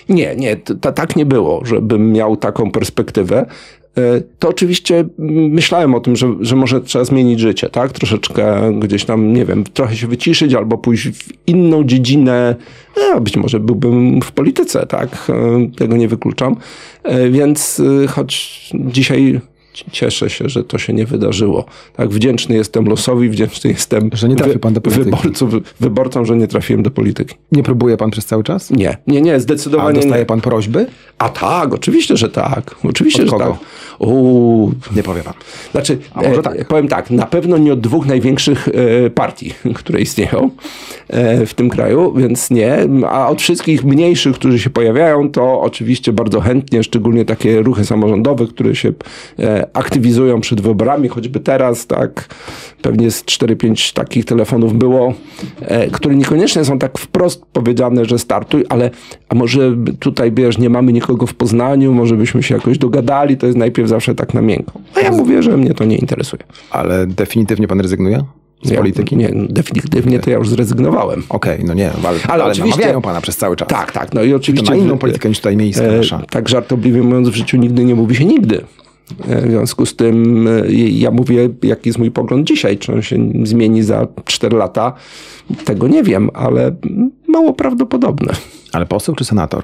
Nie, 0.10 0.36
nie, 0.36 0.56
tak 0.96 1.16
nie 1.16 1.26
było, 1.26 1.62
żebym 1.66 2.12
miał 2.12 2.38
taką 2.38 2.72
perspektywę. 2.72 3.46
E, 3.98 4.22
To 4.40 4.50
oczywiście 4.50 5.06
myślałem 5.50 5.96
o 5.96 6.00
tym, 6.00 6.16
że, 6.16 6.36
że 6.40 6.56
może 6.56 6.82
trzeba 6.82 7.06
zmienić 7.06 7.40
życie, 7.40 7.70
tak? 7.70 7.92
Troszeczkę 7.92 8.72
gdzieś 8.80 9.06
tam, 9.06 9.34
nie 9.34 9.46
wiem, 9.46 9.64
trochę 9.64 9.96
się 9.96 10.08
wyciszyć 10.08 10.54
albo 10.54 10.78
pójść 10.78 11.08
w 11.10 11.34
inną 11.48 11.84
dziedzinę. 11.84 12.56
E, 13.16 13.22
Być 13.22 13.38
może 13.38 13.60
byłbym 13.60 14.22
w 14.22 14.32
polityce, 14.32 14.86
tak? 14.88 15.28
E, 15.30 15.68
Tego 15.78 15.98
nie 15.98 16.08
wykluczam. 16.08 16.56
E, 17.04 17.30
Więc 17.30 17.82
e, 18.04 18.08
choć 18.08 18.62
dzisiaj 18.74 19.40
cieszę 19.92 20.30
się, 20.30 20.50
że 20.50 20.64
to 20.64 20.78
się 20.78 20.94
nie 20.94 21.06
wydarzyło. 21.06 21.66
Tak, 21.96 22.10
wdzięczny 22.10 22.56
jestem 22.56 22.86
losowi, 22.86 23.30
wdzięczny 23.30 23.70
jestem 23.70 24.10
Że 24.14 24.30
nie 24.30 24.36
trafił 24.36 24.60
pan 24.60 24.74
do 24.74 24.82
polityki. 24.82 25.06
wyborców, 25.12 25.54
wyborcom, 25.80 26.26
że 26.26 26.36
nie 26.38 26.48
trafiłem 26.48 26.84
do 26.84 26.92
polityki. 26.92 27.36
Nie 27.52 27.64
próbuje 27.64 27.98
pan 27.98 28.12
przez 28.12 28.26
cały 28.26 28.44
czas? 28.44 28.70
Nie, 28.72 28.98
nie, 29.08 29.22
nie, 29.22 29.34
A 29.36 29.40
zdecydowanie 29.40 29.96
dostaje 30.00 30.22
nie. 30.22 30.26
pan 30.26 30.42
prośby? 30.42 30.86
A 31.18 31.30
tak, 31.30 31.74
oczywiście, 31.74 32.18
że 32.18 32.30
tak. 32.30 32.76
Oczywiście, 32.90 33.22
Od 33.24 33.30
że 33.30 33.32
kogo? 33.32 33.46
tak. 33.52 33.60
Uuu, 34.08 34.72
Nie 34.96 35.04
powie 35.04 35.22
pan. 35.22 35.34
znaczy, 35.72 35.98
A 36.14 36.22
może 36.22 36.40
e, 36.40 36.44
tak? 36.44 36.68
powiem 36.68 36.88
tak, 36.88 37.12
na 37.12 37.26
pewno 37.26 37.58
nie 37.58 37.74
od 37.74 37.80
dwóch 37.82 38.06
największych 38.06 38.68
e, 38.68 39.10
partii, 39.10 39.54
które 39.76 40.02
istnieją 40.02 40.50
e, 41.08 41.46
w 41.46 41.54
tym 41.54 41.70
kraju, 41.70 42.14
więc 42.14 42.52
nie. 42.52 42.78
A 43.10 43.30
od 43.30 43.42
wszystkich 43.42 43.84
mniejszych, 43.84 44.36
którzy 44.36 44.60
się 44.60 44.70
pojawiają, 44.70 45.30
to 45.32 45.62
oczywiście 45.62 46.14
bardzo 46.14 46.42
chętnie, 46.42 46.84
szczególnie 46.84 47.26
takie 47.26 47.62
ruchy 47.62 47.86
samorządowe, 47.86 48.48
które 48.48 48.76
się 48.76 48.94
e, 49.40 49.61
aktywizują 49.74 50.42
przed 50.42 50.62
wyborami, 50.62 51.08
choćby 51.08 51.40
teraz, 51.40 51.88
tak, 51.88 52.28
pewnie 52.82 53.12
z 53.12 53.24
4-5 53.24 53.94
takich 53.94 54.26
telefonów 54.26 54.74
było, 54.78 55.14
e, 55.62 55.88
które 55.88 56.16
niekoniecznie 56.16 56.66
są 56.66 56.80
tak 56.80 56.98
wprost 56.98 57.46
powiedziane, 57.54 58.06
że 58.06 58.20
startuj, 58.20 58.66
ale 58.70 58.90
a 59.30 59.36
może 59.36 59.76
tutaj, 60.00 60.32
wiesz, 60.32 60.58
nie 60.58 60.70
mamy 60.70 60.94
nikogo 60.94 61.28
w 61.28 61.34
Poznaniu, 61.34 61.94
może 61.94 62.16
byśmy 62.16 62.44
się 62.44 62.56
jakoś 62.56 62.78
dogadali, 62.78 63.38
to 63.38 63.46
jest 63.46 63.58
najpierw 63.58 63.90
zawsze 63.90 64.16
tak 64.16 64.34
na 64.34 64.42
miękko. 64.42 64.80
A 64.96 65.00
ja 65.00 65.12
mówię, 65.12 65.44
że 65.44 65.58
mnie 65.58 65.74
to 65.74 65.86
nie 65.86 65.98
interesuje. 65.98 66.44
Ale 66.72 67.08
definitywnie 67.08 67.68
pan 67.68 67.80
rezygnuje 67.80 68.24
z 68.64 68.70
Ja- 68.70 68.78
polityki? 68.78 69.18
Nie, 69.18 69.30
definitywnie 69.50 70.20
to 70.20 70.30
ja 70.30 70.38
już 70.38 70.50
zrezygnowałem. 70.50 71.24
Okej, 71.30 71.60
no 71.66 71.74
nie, 71.74 71.92
ale, 72.08 72.20
ale, 72.28 72.44
oczywiście- 72.46 72.70
namawiają 72.80 73.02
pana 73.02 73.22
przez 73.22 73.38
cały 73.38 73.56
czas. 73.56 73.68
Tak, 73.68 73.92
tak, 73.92 74.14
no 74.14 74.24
i 74.24 74.30
To 74.30 74.36
oczywiście... 74.36 74.72
na 74.72 74.78
inną 74.78 74.98
politykę 74.98 75.30
niż 75.30 75.38
tutaj 75.38 75.58
miejska 75.58 75.84
E, 75.84 75.98
nasza. 75.98 76.22
tak 76.30 76.50
żartobliwie 76.50 77.02
mówiąc, 77.02 77.30
w 77.30 77.36
życiu 77.36 77.58
nigdy 77.58 77.86
nie 77.86 77.96
mówi 77.96 78.16
się 78.16 78.26
nigdy. 78.26 78.62
E, 79.28 79.42
W 79.42 79.50
związku 79.50 79.86
z 79.86 79.96
tym 79.96 80.48
e, 80.48 80.72
ja 80.72 81.12
mówię, 81.12 81.50
jaki 81.64 81.90
jest 81.90 82.00
mój 82.00 82.12
pogląd 82.12 82.48
dzisiaj. 82.48 82.78
Czy 82.78 82.94
on 82.94 83.02
się 83.02 83.18
zmieni 83.44 83.84
za 83.84 84.08
4 84.26 84.58
lata? 84.58 84.94
Tego 85.66 85.88
nie 85.88 86.04
wiem, 86.04 86.30
ale 86.34 86.76
mało 87.28 87.54
prawdopodobne. 87.54 88.34
Ale 88.72 88.86
poseł 88.86 89.16
czy 89.16 89.26
senator? 89.26 89.64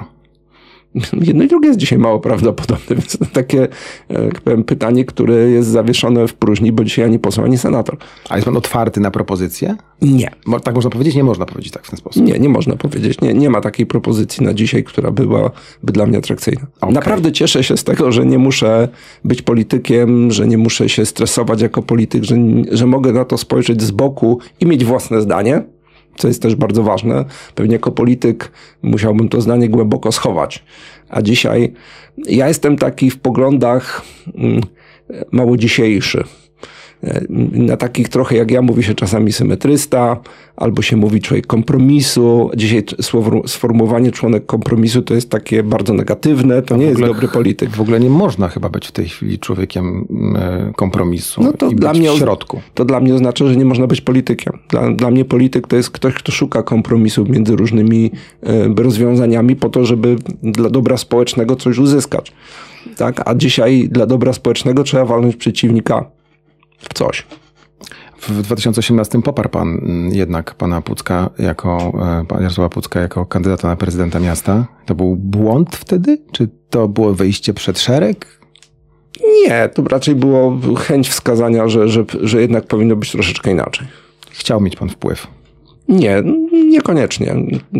Jedno 1.21 1.43
i 1.43 1.47
drugie 1.47 1.67
jest 1.67 1.79
dzisiaj 1.79 1.99
mało 1.99 2.19
prawdopodobne, 2.19 2.95
więc 2.95 3.17
to 3.17 3.25
takie 3.25 3.67
e, 4.09 4.23
jak 4.25 4.41
powiem, 4.41 4.63
pytanie, 4.63 5.05
które 5.05 5.35
jest 5.35 5.69
zawieszone 5.69 6.27
w 6.27 6.33
próżni, 6.33 6.71
bo 6.71 6.83
dzisiaj 6.83 7.05
ani 7.05 7.19
poseł, 7.19 7.43
ani 7.43 7.57
senator. 7.57 7.97
A 8.29 8.35
jest 8.35 8.45
pan 8.45 8.57
otwarty 8.57 8.99
na 8.99 9.11
propozycje? 9.11 9.75
Nie. 10.01 10.31
Mo- 10.45 10.59
Tak 10.59 10.75
można 10.75 10.89
powiedzieć? 10.89 11.15
Nie 11.15 11.23
można 11.23 11.45
powiedzieć 11.45 11.71
tak 11.73 11.85
w 11.85 11.89
ten 11.89 11.97
sposób. 11.97 12.23
Nie, 12.25 12.39
nie 12.39 12.49
można 12.49 12.75
powiedzieć. 12.75 13.21
Nie, 13.21 13.33
nie 13.33 13.49
ma 13.49 13.61
takiej 13.61 13.85
propozycji 13.85 14.45
na 14.45 14.53
dzisiaj, 14.53 14.83
która 14.83 15.11
byłaby 15.11 15.49
dla 15.83 16.05
mnie 16.05 16.17
atrakcyjna. 16.17 16.61
Okej. 16.81 16.93
Naprawdę 16.93 17.31
cieszę 17.31 17.63
się 17.63 17.77
z 17.77 17.83
tego, 17.83 18.11
że 18.11 18.25
nie 18.25 18.37
muszę 18.37 18.87
być 19.23 19.41
politykiem, 19.41 20.31
że 20.31 20.47
nie 20.47 20.57
muszę 20.57 20.89
się 20.89 21.05
stresować 21.05 21.61
jako 21.61 21.81
polityk, 21.81 22.23
że, 22.23 22.35
że 22.71 22.85
mogę 22.85 23.13
na 23.13 23.25
to 23.25 23.37
spojrzeć 23.37 23.81
z 23.81 23.91
boku 23.91 24.39
i 24.59 24.65
mieć 24.65 24.85
własne 24.85 25.21
zdanie, 25.21 25.63
co 26.17 26.27
jest 26.27 26.41
też 26.41 26.55
bardzo 26.55 26.83
ważne. 26.83 27.25
Pewnie 27.55 27.73
jako 27.73 27.91
polityk 27.91 28.51
musiałbym 28.81 29.29
to 29.29 29.41
zdanie 29.41 29.69
głęboko 29.69 30.11
schować. 30.11 30.63
A 31.09 31.21
dzisiaj 31.21 31.73
ja 32.25 32.47
jestem 32.47 32.77
taki 32.77 33.09
w 33.09 33.19
poglądach 33.19 34.01
mm, 34.35 34.61
mało 35.31 35.57
dzisiejszy. 35.57 36.23
E, 37.03 37.21
na 37.51 37.77
takich 37.77 38.09
trochę 38.09 38.35
jak 38.35 38.51
ja 38.51 38.61
mówi 38.61 38.83
się 38.83 38.95
czasami 38.95 39.31
symetrysta, 39.31 40.17
albo 40.55 40.81
się 40.81 40.97
mówi 40.97 41.21
człowiek 41.21 41.47
kompromisu. 41.47 42.49
Dzisiaj 42.55 42.83
słowo, 43.01 43.47
sformułowanie 43.47 44.11
członek 44.11 44.45
kompromisu 44.45 45.01
to 45.01 45.13
jest 45.13 45.29
takie 45.29 45.63
bardzo 45.63 45.93
negatywne, 45.93 46.61
to 46.61 46.77
nie 46.77 46.85
jest 46.85 47.01
dobry 47.01 47.27
polityk. 47.27 47.69
W 47.69 47.81
ogóle 47.81 47.99
nie 47.99 48.09
można 48.09 48.47
chyba 48.47 48.69
być 48.69 48.87
w 48.87 48.91
tej 48.91 49.09
chwili 49.09 49.39
człowiekiem 49.39 50.07
e, 50.35 50.73
kompromisu 50.75 51.43
no 51.43 51.53
to 51.53 51.69
dla 51.69 51.93
mnie, 51.93 52.11
w 52.11 52.17
środku. 52.17 52.61
To 52.73 52.85
dla 52.85 52.99
mnie 52.99 53.15
oznacza, 53.15 53.47
że 53.47 53.55
nie 53.55 53.65
można 53.65 53.87
być 53.87 54.01
politykiem. 54.01 54.59
Dla, 54.69 54.91
dla 54.91 55.11
mnie 55.11 55.25
polityk 55.25 55.67
to 55.67 55.75
jest 55.75 55.89
ktoś, 55.89 56.13
kto 56.13 56.31
szuka 56.31 56.63
kompromisu 56.63 57.25
między 57.25 57.55
różnymi 57.55 58.11
e, 58.43 58.83
rozwiązaniami 58.83 59.55
po 59.55 59.69
to, 59.69 59.85
żeby 59.85 60.15
dla 60.43 60.69
dobra 60.69 60.97
społecznego 60.97 61.55
coś 61.55 61.77
uzyskać. 61.77 62.33
Tak? 62.97 63.21
A 63.29 63.35
dzisiaj 63.35 63.89
dla 63.91 64.05
dobra 64.05 64.33
społecznego 64.33 64.83
trzeba 64.83 65.05
walnąć 65.05 65.35
przeciwnika 65.35 66.16
coś. 66.93 67.27
W 68.21 68.41
2018 68.41 69.21
poparł 69.21 69.49
pan 69.49 69.67
mm, 69.67 70.13
jednak 70.13 70.55
pana 70.55 70.81
Pucka 70.81 71.29
jako, 71.39 71.93
e, 72.21 72.25
pana 72.25 72.41
Jarosława 72.41 72.69
Pucka 72.69 72.99
jako 72.99 73.25
kandydata 73.25 73.67
na 73.67 73.75
prezydenta 73.75 74.19
miasta. 74.19 74.65
To 74.85 74.95
był 74.95 75.15
błąd 75.15 75.75
wtedy? 75.75 76.17
Czy 76.31 76.49
to 76.69 76.87
było 76.87 77.13
wyjście 77.13 77.53
przed 77.53 77.79
szereg? 77.79 78.39
Nie, 79.43 79.69
to 79.69 79.83
raczej 79.83 80.15
było 80.15 80.59
chęć 80.77 81.09
wskazania, 81.09 81.67
że, 81.67 81.89
że, 81.89 82.05
że 82.21 82.41
jednak 82.41 82.67
powinno 82.67 82.95
być 82.95 83.11
troszeczkę 83.11 83.51
inaczej. 83.51 83.87
Chciał 84.31 84.61
mieć 84.61 84.75
pan 84.75 84.89
wpływ. 84.89 85.27
Nie, 85.87 86.23
niekoniecznie. 86.51 87.35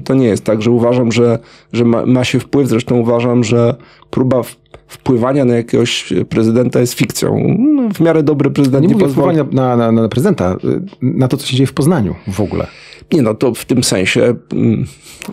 To 0.06 0.14
nie 0.14 0.28
jest 0.28 0.44
tak, 0.44 0.62
że 0.62 0.72
uważam, 0.72 1.12
że, 1.12 1.40
że 1.74 1.86
ma, 1.86 2.06
ma 2.06 2.24
się 2.24 2.40
wpływ. 2.40 2.68
Zresztą 2.68 2.96
uważam, 2.96 3.44
że 3.44 3.76
próba 4.10 4.42
wpływania 4.88 5.46
na 5.46 5.56
jakiegoś 5.56 6.14
prezydenta 6.30 6.80
jest 6.80 6.94
fikcją. 6.94 7.56
No, 7.60 7.90
w 7.90 8.00
miarę 8.00 8.24
dobry 8.24 8.52
prezydent 8.52 8.82
nie, 8.82 8.88
nie 8.88 8.94
mówię 8.94 9.12
wpływania 9.12 9.46
na, 9.52 9.78
na, 9.78 9.92
na 9.92 10.10
prezydenta, 10.10 10.58
na 11.02 11.28
to, 11.28 11.38
co 11.38 11.48
się 11.48 11.58
dzieje 11.58 11.68
w 11.68 11.74
Poznaniu 11.74 12.16
w 12.28 12.42
ogóle. 12.42 12.68
Nie, 13.14 13.22
no 13.22 13.34
to 13.34 13.54
w 13.54 13.66
tym 13.66 13.84
sensie 13.84 14.36
mm, 14.54 14.86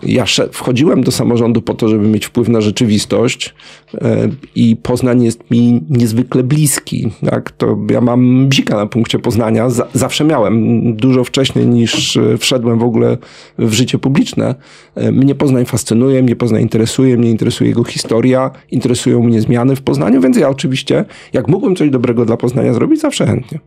ja 0.03 0.25
wchodziłem 0.51 1.03
do 1.03 1.11
samorządu 1.11 1.61
po 1.61 1.73
to, 1.73 1.87
żeby 1.87 2.07
mieć 2.07 2.25
wpływ 2.25 2.49
na 2.49 2.61
rzeczywistość 2.61 3.53
e, 3.93 4.29
i 4.55 4.75
Poznań 4.75 5.23
jest 5.23 5.51
mi 5.51 5.81
niezwykle 5.89 6.43
bliski. 6.43 7.11
Tak? 7.29 7.51
To 7.51 7.77
ja 7.89 8.01
mam 8.01 8.49
bzika 8.49 8.75
na 8.75 8.85
punkcie 8.85 9.19
Poznania. 9.19 9.69
Zawsze 9.93 10.23
miałem. 10.23 10.95
Dużo 10.95 11.23
wcześniej 11.23 11.67
niż 11.67 12.17
e, 12.17 12.37
wszedłem 12.37 12.79
w 12.79 12.83
ogóle 12.83 13.17
w 13.57 13.73
życie 13.73 13.97
publiczne. 13.97 14.55
E, 14.95 15.11
mnie 15.11 15.35
Poznań 15.35 15.65
fascynuje, 15.65 16.23
mnie 16.23 16.35
Poznań 16.35 16.61
interesuje, 16.61 17.17
mnie 17.17 17.29
interesuje 17.29 17.69
jego 17.69 17.83
historia, 17.83 18.51
interesują 18.71 19.23
mnie 19.23 19.41
zmiany 19.41 19.75
w 19.75 19.81
Poznaniu, 19.81 20.21
więc 20.21 20.37
ja 20.37 20.49
oczywiście, 20.49 21.05
jak 21.33 21.47
mógłbym 21.47 21.75
coś 21.75 21.89
dobrego 21.89 22.25
dla 22.25 22.37
Poznania 22.37 22.73
zrobić, 22.73 23.01
zawsze 23.01 23.25
chętnie. 23.25 23.59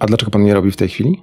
A 0.00 0.06
dlaczego 0.06 0.30
pan 0.30 0.42
nie 0.42 0.54
robi 0.54 0.70
w 0.70 0.76
tej 0.76 0.88
chwili? 0.88 1.22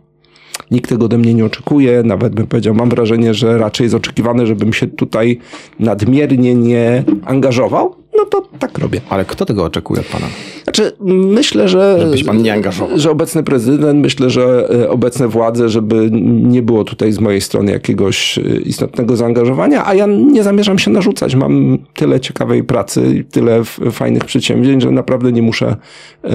Nikt 0.71 0.89
tego 0.89 1.05
ode 1.05 1.17
mnie 1.17 1.33
nie 1.33 1.45
oczekuje, 1.45 2.03
nawet 2.03 2.35
bym 2.35 2.47
powiedział, 2.47 2.73
mam 2.73 2.89
wrażenie, 2.89 3.33
że 3.33 3.57
raczej 3.57 3.85
jest 3.85 3.95
oczekiwane, 3.95 4.47
żebym 4.47 4.73
się 4.73 4.87
tutaj 4.87 5.39
nadmiernie 5.79 6.55
nie 6.55 7.03
angażował. 7.25 8.00
No 8.17 8.25
to 8.25 8.43
tak 8.59 8.77
robię. 8.77 9.01
Ale 9.09 9.25
kto 9.25 9.45
tego 9.45 9.63
oczekuje 9.63 10.01
od 10.01 10.07
pana? 10.07 10.25
Znaczy, 10.63 10.91
myślę, 10.99 11.69
że. 11.69 11.97
Żebyś 12.01 12.23
pan 12.23 12.41
nie 12.41 12.53
angażował. 12.53 12.99
Że 12.99 13.11
obecny 13.11 13.43
prezydent, 13.43 14.01
myślę, 14.01 14.29
że 14.29 14.69
e, 14.83 14.89
obecne 14.89 15.27
władze, 15.27 15.69
żeby 15.69 16.09
nie 16.31 16.61
było 16.61 16.83
tutaj 16.83 17.11
z 17.11 17.19
mojej 17.19 17.41
strony 17.41 17.71
jakiegoś 17.71 18.37
e, 18.37 18.41
istotnego 18.41 19.15
zaangażowania, 19.15 19.85
a 19.85 19.93
ja 19.93 20.05
nie 20.05 20.43
zamierzam 20.43 20.79
się 20.79 20.91
narzucać. 20.91 21.35
Mam 21.35 21.77
tyle 21.93 22.19
ciekawej 22.19 22.63
pracy, 22.63 23.25
tyle 23.31 23.63
fajnych 23.91 24.25
przedsięwzięć, 24.25 24.83
że 24.83 24.91
naprawdę 24.91 25.31
nie 25.31 25.41
muszę, 25.41 25.75
e, 26.23 26.29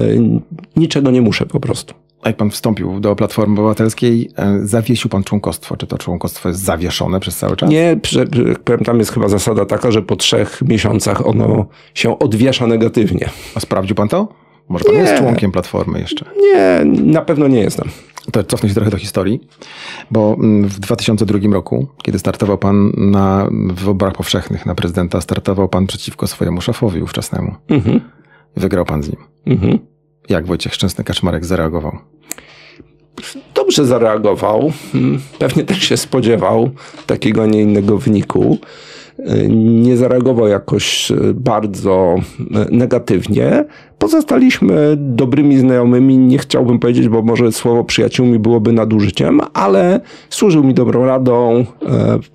niczego 0.75 1.11
nie 1.11 1.21
muszę 1.21 1.45
po 1.45 1.59
prostu 1.59 1.93
jak 2.27 2.37
pan 2.37 2.49
wstąpił 2.49 2.99
do 2.99 3.15
Platformy 3.15 3.53
Obywatelskiej, 3.53 4.29
e, 4.35 4.59
zawiesił 4.63 5.09
pan 5.09 5.23
członkostwo. 5.23 5.77
Czy 5.77 5.87
to 5.87 5.97
członkostwo 5.97 6.49
jest 6.49 6.61
zawieszone 6.61 7.19
przez 7.19 7.37
cały 7.37 7.55
czas? 7.55 7.69
Nie, 7.69 7.99
powiem, 8.63 8.83
tam 8.85 8.99
jest 8.99 9.11
chyba 9.11 9.29
zasada 9.29 9.65
taka, 9.65 9.91
że 9.91 10.01
po 10.01 10.15
trzech 10.15 10.61
miesiącach 10.61 11.27
ono 11.27 11.65
się 11.93 12.19
odwiesza 12.19 12.67
negatywnie. 12.67 13.29
A 13.55 13.59
sprawdził 13.59 13.95
pan 13.95 14.07
to? 14.07 14.27
Może 14.69 14.85
pan 14.85 14.93
nie. 14.93 14.99
jest 14.99 15.17
członkiem 15.17 15.51
Platformy 15.51 15.99
jeszcze? 15.99 16.25
Nie, 16.41 16.81
na 16.85 17.21
pewno 17.21 17.47
nie 17.47 17.59
jestem. 17.59 17.89
To 18.31 18.43
cofnę 18.43 18.69
się 18.69 18.75
trochę 18.75 18.91
do 18.91 18.97
historii, 18.97 19.47
bo 20.11 20.35
mm, 20.39 20.67
w 20.69 20.79
2002 20.79 21.39
roku, 21.53 21.87
kiedy 22.03 22.19
startował 22.19 22.57
pan 22.57 22.91
na 22.97 23.49
wyborach 23.73 24.15
powszechnych 24.15 24.65
na 24.65 24.75
prezydenta, 24.75 25.21
startował 25.21 25.69
pan 25.69 25.87
przeciwko 25.87 26.27
swojemu 26.27 26.61
szefowi 26.61 27.01
ówczesnemu. 27.01 27.55
Mhm. 27.67 28.01
Wygrał 28.55 28.85
pan 28.85 29.03
z 29.03 29.09
nim. 29.09 29.17
Mhm. 29.45 29.79
Jak 30.29 30.45
Wojciech 30.45 30.73
Szczęsny-Kaczmarek 30.73 31.43
zareagował? 31.43 31.97
Dobrze 33.55 33.85
zareagował. 33.85 34.71
Hmm, 34.91 35.19
pewnie 35.39 35.63
też 35.63 35.83
się 35.83 35.97
spodziewał 35.97 36.69
takiego, 37.05 37.45
nie 37.45 37.61
innego 37.61 37.97
wyniku. 37.97 38.57
Nie 39.49 39.97
zareagował 39.97 40.47
jakoś 40.47 41.11
bardzo 41.33 42.15
negatywnie. 42.71 43.65
Pozostaliśmy 43.97 44.97
dobrymi 44.97 45.57
znajomymi. 45.57 46.17
Nie 46.17 46.37
chciałbym 46.37 46.79
powiedzieć, 46.79 47.09
bo 47.09 47.21
może 47.21 47.51
słowo 47.51 47.83
przyjaciółmi 47.83 48.39
byłoby 48.39 48.73
nadużyciem, 48.73 49.41
ale 49.53 49.99
służył 50.29 50.63
mi 50.63 50.73
dobrą 50.73 51.05
radą, 51.05 51.65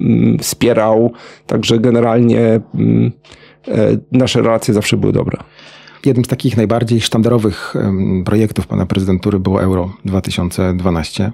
mm, 0.00 0.38
wspierał. 0.38 1.12
Także 1.46 1.78
generalnie 1.78 2.60
mm, 2.74 3.12
nasze 4.12 4.42
relacje 4.42 4.74
zawsze 4.74 4.96
były 4.96 5.12
dobre. 5.12 5.38
Jednym 6.06 6.24
z 6.24 6.28
takich 6.28 6.56
najbardziej 6.56 7.00
sztandarowych 7.00 7.74
projektów 8.24 8.66
pana 8.66 8.86
prezydentury 8.86 9.40
było 9.40 9.62
Euro 9.62 9.92
2012. 10.04 11.32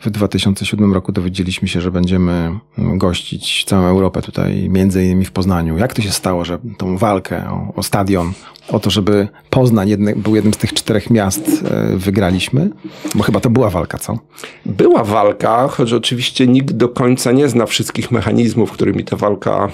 W 0.00 0.10
2007 0.10 0.92
roku 0.92 1.12
dowiedzieliśmy 1.12 1.68
się, 1.68 1.80
że 1.80 1.90
będziemy 1.90 2.58
gościć 2.78 3.64
całą 3.64 3.86
Europę 3.86 4.22
tutaj, 4.22 4.68
między 4.68 5.04
innymi 5.04 5.24
w 5.24 5.32
Poznaniu. 5.32 5.78
Jak 5.78 5.94
to 5.94 6.02
się 6.02 6.10
stało, 6.10 6.44
że 6.44 6.58
tą 6.78 6.96
walkę 6.96 7.50
o, 7.50 7.72
o 7.76 7.82
stadion, 7.82 8.32
o 8.68 8.80
to, 8.80 8.90
żeby 8.90 9.28
Poznań 9.50 9.88
jedny, 9.88 10.16
był 10.16 10.34
jednym 10.34 10.54
z 10.54 10.56
tych 10.56 10.72
czterech 10.72 11.10
miast, 11.10 11.64
e, 11.64 11.96
wygraliśmy? 11.96 12.70
Bo 13.14 13.22
chyba 13.22 13.40
to 13.40 13.50
była 13.50 13.70
walka, 13.70 13.98
co? 13.98 14.18
Była 14.66 15.04
walka, 15.04 15.68
choć 15.68 15.92
oczywiście 15.92 16.46
nikt 16.46 16.72
do 16.72 16.88
końca 16.88 17.32
nie 17.32 17.48
zna 17.48 17.66
wszystkich 17.66 18.10
mechanizmów, 18.10 18.72
którymi 18.72 19.04
ta 19.04 19.16
walka 19.16 19.68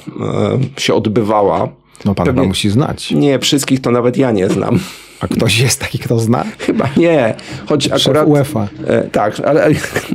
się 0.77 0.95
odbywała. 0.95 1.69
No 2.05 2.15
pan 2.15 2.27
Pewnie, 2.27 2.41
chyba 2.41 2.49
musi 2.49 2.71
znać. 2.71 3.11
Nie, 3.11 3.39
wszystkich 3.39 3.81
to 3.81 3.91
nawet 3.91 4.17
ja 4.17 4.31
nie 4.31 4.49
znam. 4.49 4.79
A 5.21 5.29
ktoś 5.29 5.61
jest 5.61 5.81
taki, 5.81 5.99
kto 5.99 6.19
zna? 6.19 6.45
Chyba 6.59 6.89
nie. 6.97 7.35
Choć 7.67 7.85
Szef 7.85 8.01
akurat. 8.07 8.29
UEFA. 8.29 8.69
E, 8.87 9.03
tak, 9.03 9.41
ale, 9.41 9.71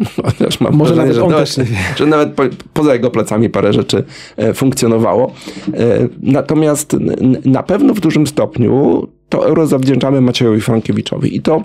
mam 0.60 0.74
Może 0.76 0.96
wrażenie, 0.96 1.20
nawet 1.20 1.34
on 1.34 1.46
też 1.46 1.70
że 1.96 2.06
nawet 2.06 2.34
po, 2.34 2.44
poza 2.74 2.94
jego 2.94 3.12
plecami 3.12 3.50
parę 3.50 3.74
rzeczy 3.74 4.04
e, 4.38 4.54
funkcjonowało. 4.54 5.34
E, 5.68 6.08
natomiast 6.22 6.94
n, 6.94 7.38
na 7.46 7.64
pewno 7.64 7.94
w 7.94 8.00
dużym 8.00 8.28
stopniu 8.28 9.08
to 9.30 9.48
euro 9.48 9.68
zawdzięczamy 9.68 10.22
Maciejowi 10.22 10.62
Frankiewiczowi. 10.62 11.36
I 11.36 11.42
to 11.42 11.64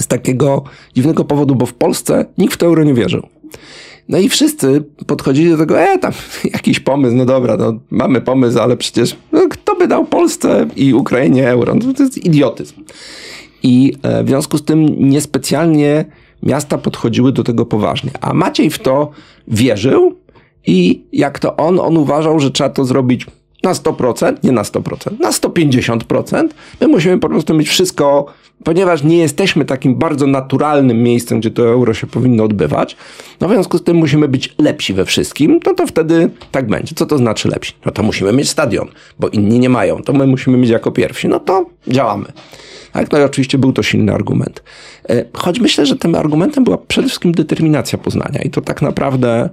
z 0.00 0.06
takiego 0.06 0.64
dziwnego 0.94 1.24
powodu, 1.24 1.54
bo 1.54 1.66
w 1.66 1.74
Polsce 1.74 2.24
nikt 2.38 2.54
w 2.54 2.56
to 2.56 2.66
euro 2.66 2.84
nie 2.84 2.94
wierzył. 2.94 3.28
No 4.08 4.18
i 4.18 4.28
wszyscy 4.28 4.84
podchodzili 5.06 5.50
do 5.50 5.58
tego, 5.58 5.80
e, 5.80 5.98
tam 5.98 6.12
jakiś 6.54 6.80
pomysł, 6.80 7.16
no 7.16 7.24
dobra, 7.24 7.56
no, 7.56 7.78
mamy 7.90 8.20
pomysł, 8.20 8.58
ale 8.58 8.76
przecież 8.76 9.16
no, 9.32 9.40
kto 9.50 9.76
by 9.76 9.88
dał 9.88 10.04
Polsce 10.04 10.66
i 10.76 10.94
Ukrainie 10.94 11.48
euro? 11.48 11.74
No, 11.74 11.94
to 11.94 12.02
jest 12.02 12.18
idiotyzm. 12.18 12.74
I 13.62 13.92
e, 14.02 14.24
w 14.24 14.28
związku 14.28 14.58
z 14.58 14.64
tym 14.64 15.08
niespecjalnie 15.08 16.04
miasta 16.42 16.78
podchodziły 16.78 17.32
do 17.32 17.44
tego 17.44 17.66
poważnie. 17.66 18.10
A 18.20 18.34
Maciej 18.34 18.70
w 18.70 18.78
to 18.78 19.10
wierzył 19.48 20.14
i 20.66 21.04
jak 21.12 21.38
to 21.38 21.56
on, 21.56 21.80
on 21.80 21.96
uważał, 21.96 22.40
że 22.40 22.50
trzeba 22.50 22.70
to 22.70 22.84
zrobić 22.84 23.26
na 23.62 23.72
100%, 23.72 24.34
nie 24.42 24.52
na 24.52 24.62
100%, 24.62 25.20
na 25.20 25.30
150%. 25.30 26.48
My 26.80 26.88
musimy 26.88 27.18
po 27.18 27.28
prostu 27.28 27.54
mieć 27.54 27.68
wszystko, 27.68 28.26
ponieważ 28.64 29.02
nie 29.02 29.18
jesteśmy 29.18 29.64
takim 29.64 29.94
bardzo 29.94 30.26
naturalnym 30.26 31.02
miejscem, 31.02 31.40
gdzie 31.40 31.50
to 31.50 31.62
euro 31.62 31.94
się 31.94 32.06
powinno 32.06 32.44
odbywać. 32.44 32.96
No 33.40 33.48
w 33.48 33.50
związku 33.50 33.78
z 33.78 33.84
tym 33.84 33.96
musimy 33.96 34.28
być 34.28 34.54
lepsi 34.58 34.94
we 34.94 35.04
wszystkim, 35.04 35.60
no 35.66 35.74
to 35.74 35.86
wtedy 35.86 36.30
tak 36.50 36.66
będzie. 36.66 36.94
Co 36.94 37.06
to 37.06 37.18
znaczy 37.18 37.48
lepsi? 37.48 37.72
No 37.86 37.92
to 37.92 38.02
musimy 38.02 38.32
mieć 38.32 38.50
stadion, 38.50 38.88
bo 39.18 39.28
inni 39.28 39.58
nie 39.58 39.68
mają. 39.68 40.02
To 40.02 40.12
my 40.12 40.26
musimy 40.26 40.58
mieć 40.58 40.70
jako 40.70 40.92
pierwsi. 40.92 41.28
No 41.28 41.40
to 41.40 41.66
działamy. 41.88 42.32
Tak, 42.92 43.12
no 43.12 43.18
i 43.18 43.22
oczywiście 43.22 43.58
był 43.58 43.72
to 43.72 43.82
silny 43.82 44.12
argument. 44.12 44.62
E, 45.08 45.24
choć 45.32 45.60
myślę, 45.60 45.86
że 45.86 45.96
tym 45.96 46.14
argumentem 46.14 46.64
była 46.64 46.78
przede 46.78 47.08
wszystkim 47.08 47.32
determinacja 47.32 47.98
Poznania 47.98 48.42
i 48.42 48.50
to 48.50 48.60
tak 48.60 48.82
naprawdę, 48.82 49.50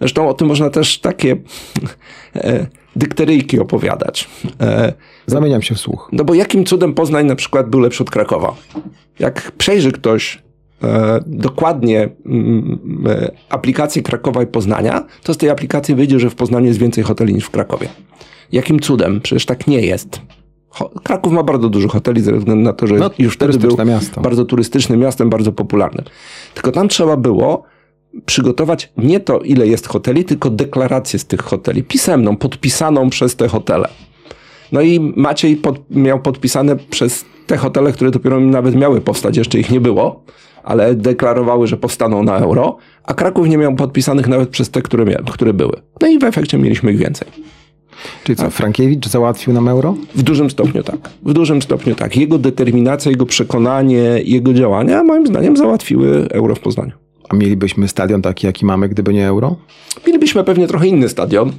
zresztą 0.00 0.28
o 0.28 0.34
tym 0.34 0.48
można 0.48 0.70
też 0.70 0.98
takie 0.98 1.36
e, 2.34 2.66
dykteryjki 2.96 3.60
opowiadać. 3.60 4.28
E, 4.60 4.92
Zamieniam 5.26 5.62
się 5.62 5.74
w 5.74 5.78
słuch. 5.80 6.08
No 6.12 6.24
bo 6.24 6.34
jakim 6.34 6.64
cudem 6.64 6.94
Poznań 6.94 7.26
na 7.26 7.36
przykład 7.36 7.70
był 7.70 7.80
lepszy 7.80 8.02
od 8.02 8.10
Krakowa? 8.10 8.54
Jak 9.18 9.52
przejrzy 9.52 9.92
ktoś 9.92 10.42
e, 10.82 11.20
dokładnie 11.26 12.08
mm, 12.26 12.78
e, 13.08 13.30
aplikację 13.48 14.02
Krakowa 14.02 14.42
i 14.42 14.46
Poznania, 14.46 15.06
to 15.22 15.34
z 15.34 15.36
tej 15.36 15.50
aplikacji 15.50 15.94
wyjdzie, 15.94 16.20
że 16.20 16.30
w 16.30 16.34
Poznaniu 16.34 16.66
jest 16.66 16.78
więcej 16.78 17.04
hoteli 17.04 17.34
niż 17.34 17.44
w 17.44 17.50
Krakowie. 17.50 17.88
Jakim 18.52 18.80
cudem? 18.80 19.20
Przecież 19.20 19.46
tak 19.46 19.66
nie 19.66 19.80
jest. 19.80 20.20
Kraków 21.02 21.32
ma 21.32 21.42
bardzo 21.42 21.68
dużo 21.68 21.88
hoteli 21.88 22.20
ze 22.20 22.32
względu 22.32 22.64
na 22.64 22.72
to, 22.72 22.86
że 22.86 22.94
No, 22.94 23.10
już 23.18 23.34
wtedy 23.34 23.58
był 23.58 23.76
miasto. 23.86 24.20
bardzo 24.20 24.44
turystycznym 24.44 25.00
miastem, 25.00 25.30
bardzo 25.30 25.52
popularnym. 25.52 26.04
Tylko 26.54 26.72
tam 26.72 26.88
trzeba 26.88 27.16
było 27.16 27.62
przygotować 28.26 28.92
nie 28.96 29.20
to, 29.20 29.38
ile 29.38 29.66
jest 29.66 29.86
hoteli, 29.86 30.24
tylko 30.24 30.50
deklarację 30.50 31.18
z 31.18 31.26
tych 31.26 31.40
hoteli, 31.42 31.82
pisemną, 31.82 32.36
podpisaną 32.36 33.10
przez 33.10 33.36
te 33.36 33.48
hotele. 33.48 33.88
No 34.72 34.80
i 34.80 35.12
Maciej 35.16 35.56
pod, 35.56 35.90
miał 35.90 36.20
podpisane 36.20 36.76
przez 36.76 37.24
te 37.46 37.56
hotele, 37.56 37.92
które 37.92 38.10
dopiero 38.10 38.40
nawet 38.40 38.74
miały 38.74 39.00
powstać, 39.00 39.36
jeszcze 39.36 39.58
ich 39.58 39.70
nie 39.70 39.80
było, 39.80 40.24
ale 40.62 40.94
deklarowały, 40.94 41.66
że 41.66 41.76
powstaną 41.76 42.22
na 42.22 42.38
euro, 42.38 42.76
a 43.04 43.14
Kraków 43.14 43.48
nie 43.48 43.58
miał 43.58 43.74
podpisanych 43.74 44.28
nawet 44.28 44.48
przez 44.48 44.70
te, 44.70 44.82
które, 44.82 45.04
które 45.32 45.52
były. 45.52 45.72
No 46.00 46.08
i 46.08 46.18
w 46.18 46.24
efekcie 46.24 46.58
mieliśmy 46.58 46.92
ich 46.92 46.98
więcej. 46.98 47.28
Czyli 48.24 48.36
co, 48.36 48.50
Frankiewicz 48.50 49.08
załatwił 49.08 49.54
nam 49.54 49.68
euro? 49.68 49.94
W 50.14 50.22
dużym 50.22 50.50
stopniu 50.50 50.82
tak. 50.82 51.10
W 51.22 51.32
dużym 51.32 51.62
stopniu 51.62 51.94
tak. 51.94 52.16
Jego 52.16 52.38
determinacja, 52.38 53.10
jego 53.10 53.26
przekonanie, 53.26 54.20
jego 54.24 54.52
działania 54.52 55.02
moim 55.02 55.26
zdaniem 55.26 55.56
załatwiły 55.56 56.28
euro 56.30 56.54
w 56.54 56.60
Poznaniu. 56.60 56.92
A 57.30 57.36
mielibyśmy 57.36 57.88
stadion 57.88 58.22
taki, 58.22 58.46
jaki 58.46 58.66
mamy, 58.66 58.88
gdyby 58.88 59.14
nie 59.14 59.26
euro? 59.26 59.56
Mielibyśmy 60.06 60.44
pewnie 60.44 60.66
trochę 60.66 60.86
inny 60.86 61.08
stadion. 61.08 61.52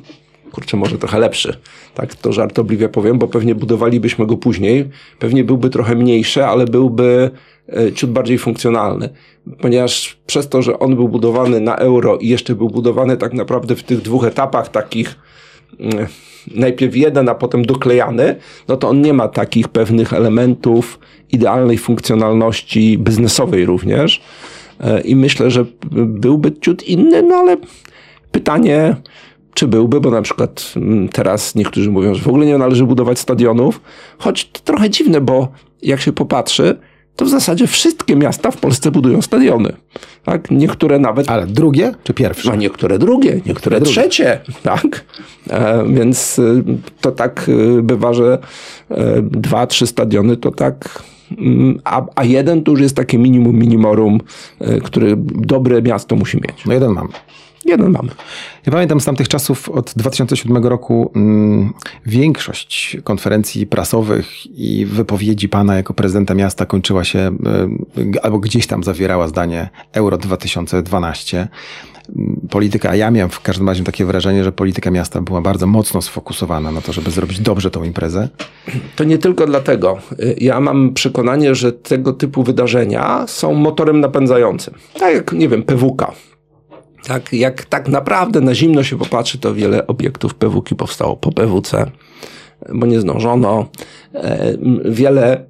Kurczę, 0.52 0.78
może 0.78 0.98
trochę 0.98 1.20
lepszy. 1.20 1.58
Tak 1.94 2.16
to 2.16 2.34
żartobliwie 2.34 2.90
powiem, 2.90 3.20
bo 3.20 3.28
pewnie 3.28 3.56
budowalibyśmy 3.56 4.26
go 4.26 4.38
później. 4.38 4.90
Pewnie 5.20 5.44
byłby 5.44 5.70
trochę 5.70 5.96
mniejszy, 5.96 6.46
ale 6.46 6.66
byłby 6.66 7.32
e, 7.70 7.92
ciut 7.92 8.12
bardziej 8.12 8.38
funkcjonalny. 8.38 9.10
Ponieważ 9.62 10.18
przez 10.28 10.50
to, 10.50 10.62
że 10.62 10.80
on 10.80 10.96
był 10.96 11.10
budowany 11.10 11.62
na 11.62 11.76
euro 11.76 12.18
i 12.18 12.28
jeszcze 12.28 12.56
był 12.56 12.70
budowany 12.70 13.18
tak 13.18 13.34
naprawdę 13.34 13.76
w 13.76 13.84
tych 13.84 14.02
dwóch 14.02 14.26
etapach 14.26 14.70
takich 14.70 15.16
mm, 15.80 16.08
najpierw 16.56 16.96
jeden, 16.96 17.30
a 17.30 17.36
potem 17.36 17.66
doklejany, 17.66 18.36
no 18.68 18.78
to 18.78 18.90
on 18.90 19.02
nie 19.02 19.14
ma 19.14 19.28
takich 19.28 19.68
pewnych 19.68 20.14
elementów 20.14 21.00
idealnej 21.32 21.78
funkcjonalności 21.78 22.98
biznesowej 22.98 23.66
również. 23.66 24.22
E, 24.82 25.02
I 25.02 25.16
myślę, 25.16 25.52
że 25.52 25.66
byłby 25.92 26.52
ciut 26.60 26.84
inny, 26.84 27.22
no 27.22 27.36
ale 27.36 27.58
pytanie, 28.32 28.96
czy 29.54 29.68
byłby, 29.68 30.02
bo 30.02 30.12
na 30.12 30.22
przykład 30.22 30.74
mm, 30.76 31.10
teraz 31.10 31.56
niektórzy 31.56 31.92
mówią, 31.92 32.16
że 32.16 32.22
w 32.22 32.28
ogóle 32.28 32.46
nie 32.46 32.58
należy 32.58 32.86
budować 32.86 33.20
stadionów, 33.20 33.82
choć 34.18 34.50
to 34.50 34.60
trochę 34.60 34.90
dziwne, 34.90 35.22
bo 35.22 35.48
jak 35.82 36.02
się 36.02 36.14
popatrzy, 36.14 36.78
to 37.16 37.26
w 37.26 37.30
zasadzie 37.30 37.68
wszystkie 37.68 38.16
miasta 38.16 38.52
w 38.52 38.58
Polsce 38.58 38.92
budują 38.92 39.22
stadiony. 39.22 39.74
Tak? 40.24 40.52
Niektóre 40.52 41.00
nawet 41.00 41.30
Ale 41.30 41.48
drugie 41.48 41.94
czy 42.04 42.14
pierwsze? 42.14 42.52
a 42.52 42.56
niektóre 42.56 43.00
drugie, 43.00 43.42
niektóre 43.46 43.82
trzecie, 43.82 44.40
tak? 44.64 45.06
E, 45.50 45.86
więc 45.88 46.40
y, 46.40 46.64
to 47.02 47.12
tak 47.12 47.50
y, 47.50 47.84
bywa, 47.84 48.14
że 48.14 48.38
e, 48.90 49.22
dwa, 49.22 49.68
trzy 49.68 49.88
stadiony 49.88 50.38
to 50.38 50.52
tak, 50.52 51.04
a, 51.84 52.06
a 52.16 52.24
jeden 52.24 52.64
to 52.64 52.72
już 52.72 52.82
jest 52.82 52.96
takie 52.96 53.18
minimum 53.18 53.56
minimorum, 53.56 54.20
e, 54.60 54.82
który 54.82 55.14
dobre 55.18 55.82
miasto 55.82 56.16
musi 56.16 56.38
mieć. 56.38 56.66
No 56.66 56.74
jeden 56.74 56.92
mamy. 56.92 57.10
Jeden 57.66 57.92
mamy. 57.92 58.10
Ja 58.66 58.72
pamiętam 58.72 59.00
z 59.02 59.06
tamtych 59.06 59.28
czasów, 59.28 59.70
od 59.70 59.94
2007 59.96 60.66
roku, 60.70 61.12
mm, 61.16 61.74
większość 62.06 62.98
konferencji 63.04 63.68
prasowych 63.68 64.46
i 64.60 64.86
wypowiedzi 64.86 65.50
pana 65.50 65.76
jako 65.76 65.94
prezydenta 65.94 66.34
miasta 66.34 66.66
kończyła 66.66 67.04
się, 67.04 67.32
y, 67.98 68.22
albo 68.22 68.40
gdzieś 68.40 68.68
tam 68.68 68.84
zawierała 68.84 69.28
zdanie 69.28 69.70
Euro 69.94 70.18
2012. 70.18 71.48
Mm, 72.16 72.48
Polityka, 72.50 72.90
a 72.90 72.96
ja 72.96 73.12
miałem 73.12 73.30
w 73.30 73.40
każdym 73.42 73.68
razie 73.68 73.84
takie 73.84 74.06
wrażenie, 74.06 74.44
że 74.44 74.52
polityka 74.52 74.92
miasta 74.92 75.22
była 75.22 75.42
bardzo 75.42 75.68
mocno 75.68 76.02
sfokusowana 76.02 76.72
na 76.72 76.82
to, 76.82 76.94
żeby 76.94 77.12
zrobić 77.12 77.40
dobrze 77.40 77.72
tą 77.72 77.84
imprezę. 77.84 78.30
To 78.96 79.04
nie 79.04 79.18
tylko 79.18 79.46
dlatego. 79.46 79.98
Y, 80.20 80.36
Ja 80.42 80.60
mam 80.60 80.94
przekonanie, 80.94 81.56
że 81.56 81.72
tego 81.74 82.14
typu 82.14 82.44
wydarzenia 82.44 83.26
są 83.28 83.54
motorem 83.54 84.00
napędzającym. 84.00 84.74
Tak 85.00 85.14
jak, 85.16 85.32
nie 85.34 85.50
wiem, 85.50 85.64
PWK. 85.64 86.12
Tak, 87.08 87.34
jak 87.34 87.66
tak 87.66 87.88
naprawdę 87.88 88.42
na 88.42 88.56
zimno 88.56 88.84
się 88.84 88.98
popatrzy, 88.98 89.38
to 89.38 89.54
wiele 89.54 89.88
obiektów 89.88 90.36
PWK 90.36 90.76
powstało 90.76 91.18
po 91.18 91.32
PWC, 91.32 91.92
bo 92.74 92.86
nie 92.86 93.00
zdążono. 93.02 93.66
E, 94.14 94.54
Wiele 94.86 95.46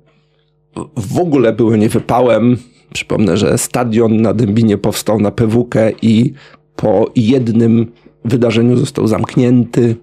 w 0.98 1.20
ogóle 1.20 1.54
były 1.54 1.78
niewypałem. 1.78 2.58
Przypomnę, 2.94 3.38
że 3.38 3.58
stadion 3.58 4.22
na 4.22 4.34
Dębinie 4.34 4.78
powstał 4.78 5.20
na 5.20 5.32
PWK 5.32 5.76
i 6.02 6.34
po 6.76 7.12
jednym 7.16 7.92
wydarzeniu 8.26 8.78
został 8.78 9.08
zamknięty 9.08 9.96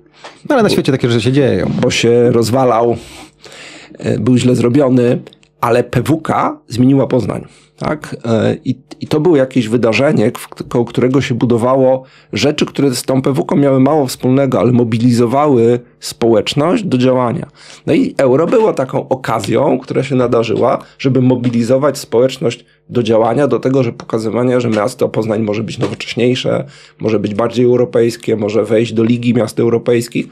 No 0.49 0.55
ale 0.55 0.63
na 0.63 0.69
świecie 0.69 0.93
takie 0.93 1.09
rzeczy 1.09 1.25
się 1.25 1.33
dzieją. 1.33 1.71
bo 1.81 1.91
się 1.91 2.31
rozwalał, 2.31 2.97
e, 3.99 4.19
był 4.19 4.37
źle 4.37 4.55
zrobiony, 4.57 5.21
ale 5.61 5.85
PWK 5.85 6.59
zmieniła 6.69 7.07
Poznań. 7.07 7.45
Tak? 7.79 8.17
E, 8.25 8.57
I, 8.65 8.79
I 9.01 9.07
to 9.07 9.21
było 9.21 9.37
jakieś 9.37 9.69
wydarzenie, 9.69 10.33
koło 10.69 10.85
którego 10.85 11.21
się 11.21 11.35
budowało 11.35 12.05
rzeczy, 12.33 12.67
które 12.67 12.95
z 12.95 13.03
tą 13.03 13.23
PWK 13.23 13.57
miały 13.57 13.81
mało 13.81 14.07
wspólnego, 14.07 14.61
ale 14.61 14.73
mobilizowały 14.73 15.81
społeczność 16.01 16.85
do 16.85 16.99
działania. 16.99 17.47
No 17.87 17.95
i 17.95 18.15
euro 18.19 18.47
było 18.47 18.73
taką 18.73 19.09
okazją, 19.09 19.79
która 19.79 20.03
się 20.03 20.15
nadarzyła, 20.15 20.79
żeby 20.99 21.23
mobilizować 21.23 21.99
społeczność 21.99 22.65
do 22.89 23.03
działania, 23.03 23.49
do 23.49 23.59
tego, 23.59 23.83
że 23.83 23.93
pokazywania, 23.93 24.61
że 24.61 24.69
miasto 24.71 25.09
Poznań 25.09 25.43
może 25.43 25.63
być 25.63 25.79
nowocześniejsze, 25.79 26.65
może 27.01 27.19
być 27.19 27.35
bardziej 27.35 27.65
europejskie, 27.65 28.37
może 28.37 28.65
wejść 28.65 28.93
do 28.93 29.05
Ligi 29.05 29.35
Miast 29.35 29.61
Europejskich, 29.61 30.29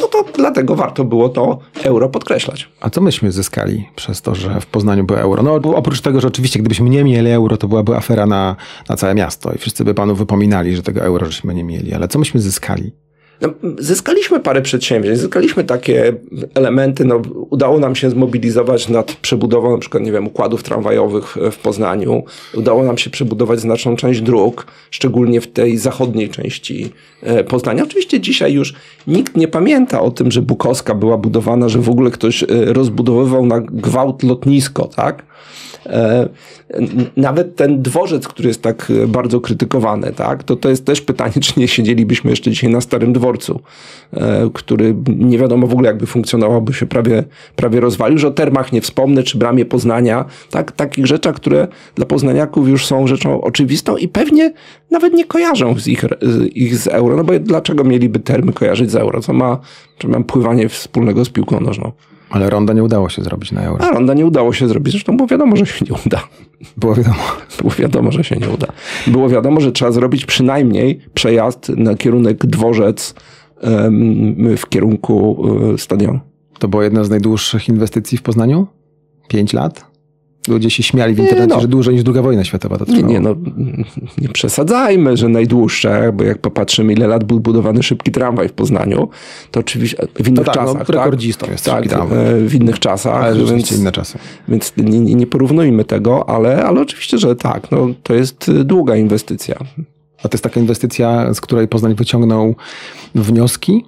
no 0.00 0.06
to 0.06 0.24
dlatego 0.34 0.74
warto 0.74 1.04
było 1.04 1.28
to 1.28 1.58
euro 1.84 2.08
podkreślać. 2.08 2.68
A 2.80 2.90
co 2.90 3.00
myśmy 3.00 3.32
zyskali 3.32 3.88
przez 3.96 4.22
to, 4.22 4.34
że 4.34 4.60
w 4.60 4.66
Poznaniu 4.66 5.04
było 5.04 5.18
euro? 5.18 5.42
No 5.42 5.54
oprócz 5.54 6.00
tego, 6.00 6.20
że 6.20 6.28
oczywiście 6.28 6.58
gdybyśmy 6.58 6.90
nie 6.90 7.04
mieli 7.04 7.30
euro, 7.30 7.56
to 7.56 7.68
byłaby 7.68 7.96
afera 7.96 8.26
na, 8.26 8.56
na 8.88 8.96
całe 8.96 9.14
miasto 9.14 9.52
i 9.52 9.58
wszyscy 9.58 9.84
by 9.84 9.94
panu 9.94 10.14
wypominali, 10.14 10.76
że 10.76 10.82
tego 10.82 11.00
euro 11.00 11.26
żeśmy 11.26 11.54
nie 11.54 11.64
mieli. 11.64 11.94
Ale 11.94 12.08
co 12.08 12.18
myśmy 12.18 12.40
zyskali? 12.40 12.92
No, 13.40 13.48
zyskaliśmy 13.78 14.40
parę 14.40 14.62
przedsięwzięć, 14.62 15.18
zyskaliśmy 15.18 15.64
takie 15.64 16.12
elementy, 16.54 17.04
no, 17.04 17.22
udało 17.50 17.78
nam 17.78 17.94
się 17.96 18.10
zmobilizować 18.10 18.88
nad 18.88 19.12
przebudową 19.12 19.72
na 19.72 19.78
przykład, 19.78 20.02
nie 20.02 20.12
wiem, 20.12 20.26
układów 20.26 20.62
tramwajowych 20.62 21.36
w- 21.52 21.56
Poznaniu, 21.58 22.22
udało 22.54 22.82
nam 22.84 22.98
się 22.98 23.10
przebudować 23.10 23.60
znaczną 23.60 23.96
część 23.96 24.20
dróg, 24.20 24.66
szczególnie 24.90 25.40
w 25.40 25.46
tej 25.46 25.78
zachodniej 25.78 26.28
części 26.28 26.90
e, 27.22 27.44
Poznania. 27.44 27.82
Oczywiście 27.82 28.20
dzisiaj 28.20 28.52
już 28.52 28.74
nikt 29.06 29.36
nie 29.36 29.48
pamięta 29.48 30.00
o 30.02 30.10
tym, 30.10 30.30
że 30.30 30.42
Bukowska 30.42 30.94
była 30.94 31.18
budowana, 31.18 31.68
że 31.68 31.78
w 31.78 31.90
ogóle 31.90 32.10
ktoś 32.10 32.42
e, 32.42 32.46
rozbudowywał 32.50 33.46
na 33.46 33.60
gwałt 33.60 34.22
lotnisko, 34.22 34.84
tak? 34.96 35.22
E, 35.86 36.28
Nawet 37.16 37.56
ten 37.56 37.82
dworzec, 37.82 38.28
który 38.28 38.48
jest 38.48 38.62
tak 38.62 38.92
bardzo 39.08 39.40
krytykowany, 39.40 40.12
tak, 40.12 40.44
to 40.44 40.56
to 40.56 40.68
jest 40.68 40.84
też 40.84 41.00
pytanie, 41.00 41.32
czy 41.42 41.52
nie 41.60 41.68
siedzielibyśmy 41.68 42.30
jeszcze 42.30 42.50
dzisiaj 42.50 42.70
na 42.70 42.80
Starym 42.80 43.12
Dworcu, 43.12 43.27
e, 44.12 44.50
który 44.54 44.94
nie 45.08 45.38
wiadomo 45.38 45.66
w 45.66 45.72
ogóle 45.72 45.88
jakby 45.88 46.06
funkcjonował, 46.06 46.62
by 46.62 46.72
się 46.72 46.86
prawie, 46.86 47.24
prawie 47.56 47.80
rozwalił, 47.80 48.18
że 48.18 48.28
o 48.28 48.30
termach 48.30 48.72
nie 48.72 48.80
wspomnę, 48.80 49.22
czy 49.22 49.38
bramie 49.38 49.64
Poznania, 49.64 50.24
tak, 50.50 50.72
takich 50.72 51.06
rzeczach, 51.06 51.34
które 51.34 51.68
dla 51.94 52.06
poznaniaków 52.06 52.68
już 52.68 52.86
są 52.86 53.06
rzeczą 53.06 53.40
oczywistą 53.40 53.96
i 53.96 54.08
pewnie 54.08 54.52
nawet 54.90 55.12
nie 55.12 55.24
kojarzą 55.24 55.78
z 55.78 55.88
ich, 55.88 56.04
ich 56.54 56.76
z 56.76 56.86
euro, 56.86 57.16
no 57.16 57.24
bo 57.24 57.38
dlaczego 57.38 57.84
mieliby 57.84 58.18
termy 58.18 58.52
kojarzyć 58.52 58.90
z 58.90 58.96
euro, 58.96 59.20
co 59.20 59.32
ma, 59.32 59.58
czy 59.98 60.08
mam 60.08 60.24
pływanie 60.24 60.68
wspólnego 60.68 61.24
z 61.24 61.28
piłką 61.28 61.60
nożną. 61.60 61.92
Ale 62.30 62.50
ronda 62.50 62.72
nie 62.72 62.84
udało 62.84 63.08
się 63.08 63.22
zrobić 63.22 63.52
na 63.52 63.62
euro. 63.62 63.84
A 63.84 63.90
ronda 63.90 64.14
nie 64.14 64.26
udało 64.26 64.52
się 64.52 64.68
zrobić, 64.68 64.92
zresztą 64.92 65.16
było 65.16 65.28
wiadomo, 65.28 65.56
że 65.56 65.66
się 65.66 65.84
nie 65.90 65.96
uda. 66.06 66.20
Było 66.76 66.94
wiadomo. 66.94 67.16
Było 67.58 67.70
wiadomo, 67.70 68.12
że 68.12 68.24
się 68.24 68.36
nie 68.36 68.48
uda. 68.48 68.66
Było 69.06 69.28
wiadomo, 69.28 69.60
że 69.60 69.72
trzeba 69.72 69.92
zrobić 69.92 70.26
przynajmniej 70.26 71.00
przejazd 71.14 71.68
na 71.68 71.94
kierunek 71.94 72.46
dworzec 72.46 73.14
w 74.56 74.66
kierunku 74.68 75.44
e, 75.74 75.78
stadionu. 75.78 76.20
To 76.58 76.68
była 76.68 76.84
jedna 76.84 77.04
z 77.04 77.10
najdłuższych 77.10 77.68
inwestycji 77.68 78.18
w 78.18 78.22
Poznaniu? 78.22 78.66
Pięć 79.28 79.52
lat? 79.52 79.87
Ludzie 80.48 80.70
się 80.70 80.82
śmiali 80.82 81.14
w 81.14 81.18
Nie, 81.18 81.24
internecie, 81.24 81.54
no. 81.54 81.60
że 81.60 81.68
dłużej 81.68 81.94
niż 81.94 82.02
druga 82.02 82.22
wojna 82.22 82.44
światowa 82.44 82.78
to 82.78 82.84
Nie, 82.84 82.92
trwało. 82.92 83.12
nie, 83.12 83.20
no, 83.20 83.34
nie 84.18 84.28
przesadzajmy, 84.28 85.16
że 85.16 85.28
najdłuższe, 85.28 86.12
bo 86.14 86.24
jak 86.24 86.38
popatrzymy, 86.38 86.92
ile 86.92 87.06
lat 87.06 87.24
był 87.24 87.40
budowany 87.40 87.82
szybki 87.82 88.12
tramwaj 88.12 88.48
w 88.48 88.52
Poznaniu, 88.52 89.08
to 89.50 89.60
oczywiście 89.60 89.96
w 90.14 90.28
innych 90.28 90.46
tak, 90.46 90.56
no, 90.56 90.62
czasach. 90.66 90.88
rekordzistą 90.88 91.46
jest 91.50 91.64
tak, 91.64 91.92
e, 91.92 91.96
w 92.40 92.54
innych 92.54 92.78
czasach. 92.78 93.24
Ale 93.24 93.44
więc, 93.44 93.72
inne 93.72 93.92
czasy. 93.92 94.18
więc 94.48 94.72
nie, 94.76 95.00
nie 95.00 95.14
nie 95.14 95.26
porównujmy 95.26 95.84
tego, 95.84 96.28
ale, 96.28 96.64
ale 96.64 96.80
oczywiście, 96.80 97.18
że 97.18 97.36
tak, 97.36 97.70
no, 97.70 97.86
to 98.02 98.14
jest 98.14 98.48
e, 98.48 98.64
długa 98.64 98.96
inwestycja. 98.96 99.56
A 100.22 100.28
to 100.28 100.34
jest 100.34 100.44
taka 100.44 100.60
inwestycja, 100.60 101.34
z 101.34 101.40
której 101.40 101.68
Poznań 101.68 101.94
wyciągnął 101.94 102.54
wnioski? 103.14 103.84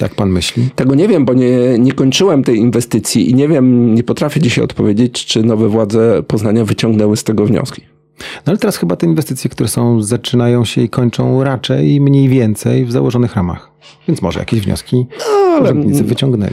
Jak 0.00 0.14
pan 0.14 0.30
myśli? 0.30 0.68
Tego 0.74 0.94
nie 0.94 1.08
wiem, 1.08 1.24
bo 1.24 1.34
nie, 1.34 1.78
nie 1.78 1.92
kończyłem 1.92 2.44
tej 2.44 2.56
inwestycji 2.56 3.30
i 3.30 3.34
nie 3.34 3.48
wiem, 3.48 3.94
nie 3.94 4.02
potrafię 4.02 4.40
dzisiaj 4.40 4.64
odpowiedzieć, 4.64 5.26
czy 5.26 5.42
nowe 5.42 5.68
władze 5.68 6.22
Poznania 6.22 6.64
wyciągnęły 6.64 7.16
z 7.16 7.24
tego 7.24 7.46
wnioski. 7.46 7.82
No 8.18 8.42
ale 8.46 8.58
teraz 8.58 8.76
chyba 8.76 8.96
te 8.96 9.06
inwestycje, 9.06 9.50
które 9.50 9.68
są, 9.68 10.02
zaczynają 10.02 10.64
się 10.64 10.82
i 10.82 10.88
kończą 10.88 11.44
raczej 11.44 12.00
mniej 12.00 12.28
więcej 12.28 12.84
w 12.84 12.92
założonych 12.92 13.36
ramach. 13.36 13.70
Więc 14.08 14.22
może 14.22 14.40
jakieś 14.40 14.60
wnioski 14.60 15.06
no, 15.18 15.60
urzędnicy 15.62 16.04
wyciągnęli. 16.04 16.52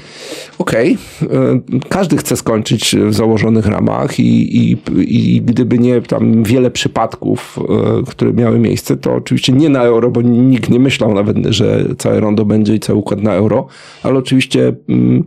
Okej, 0.57 0.97
okay. 1.25 1.79
każdy 1.89 2.17
chce 2.17 2.37
skończyć 2.37 2.95
w 3.07 3.13
założonych 3.13 3.65
ramach 3.65 4.19
i, 4.19 4.57
i, 4.57 4.77
i 5.07 5.41
gdyby 5.41 5.79
nie 5.79 6.01
tam 6.01 6.43
wiele 6.43 6.71
przypadków, 6.71 7.59
e, 7.99 8.03
które 8.11 8.33
miały 8.33 8.59
miejsce, 8.59 8.97
to 8.97 9.13
oczywiście 9.13 9.53
nie 9.53 9.69
na 9.69 9.83
euro, 9.83 10.11
bo 10.11 10.21
nikt 10.21 10.69
nie 10.69 10.79
myślał 10.79 11.13
nawet, 11.13 11.37
że 11.45 11.85
całe 11.97 12.19
rondo 12.19 12.45
będzie 12.45 12.75
i 12.75 12.79
cały 12.79 12.99
układ 12.99 13.21
na 13.21 13.33
euro, 13.33 13.67
ale 14.03 14.19
oczywiście 14.19 14.73
mm, 14.89 15.23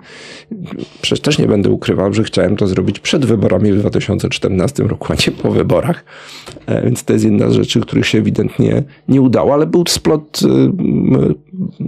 przecież 1.00 1.20
też 1.20 1.38
nie 1.38 1.46
będę 1.46 1.70
ukrywał, 1.70 2.14
że 2.14 2.24
chciałem 2.24 2.56
to 2.56 2.66
zrobić 2.66 3.00
przed 3.00 3.24
wyborami 3.24 3.72
w 3.72 3.78
2014 3.78 4.82
roku, 4.82 5.12
a 5.12 5.14
nie 5.14 5.32
po 5.42 5.50
wyborach. 5.50 6.04
E, 6.66 6.84
więc 6.84 7.04
to 7.04 7.12
jest 7.12 7.24
jedna 7.24 7.50
z 7.50 7.52
rzeczy, 7.52 7.80
których 7.80 8.06
się 8.06 8.18
ewidentnie 8.18 8.82
nie 9.08 9.20
udało, 9.20 9.54
ale 9.54 9.66
był 9.66 9.84
splot 9.88 10.40
e, 10.44 10.48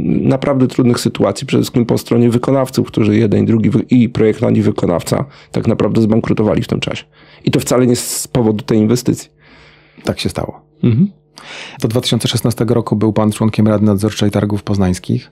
naprawdę 0.04 0.66
trudnych 0.66 1.00
sytuacji, 1.00 1.46
przede 1.46 1.62
wszystkim 1.62 1.86
po 1.86 1.98
stronie 1.98 2.30
wykonawców, 2.30 2.86
którzy 2.86 3.16
jeden 3.16 3.42
i 3.42 3.46
drugi 3.46 3.70
i 3.90 4.08
projektant 4.08 4.56
i 4.56 4.62
wykonawca 4.62 5.24
tak 5.52 5.66
naprawdę 5.66 6.02
zbankrutowali 6.02 6.62
w 6.62 6.68
tym 6.68 6.80
czasie. 6.80 7.04
I 7.44 7.50
to 7.50 7.60
wcale 7.60 7.86
nie 7.86 7.96
z 7.96 8.28
powodu 8.28 8.64
tej 8.64 8.78
inwestycji. 8.78 9.30
Tak 10.04 10.20
się 10.20 10.28
stało. 10.28 10.60
Mhm. 10.84 11.10
Do 11.80 11.88
2016 11.88 12.64
roku 12.68 12.96
był 12.96 13.12
pan 13.12 13.32
członkiem 13.32 13.68
Rady 13.68 13.84
Nadzorczej 13.84 14.30
Targów 14.30 14.62
Poznańskich. 14.62 15.30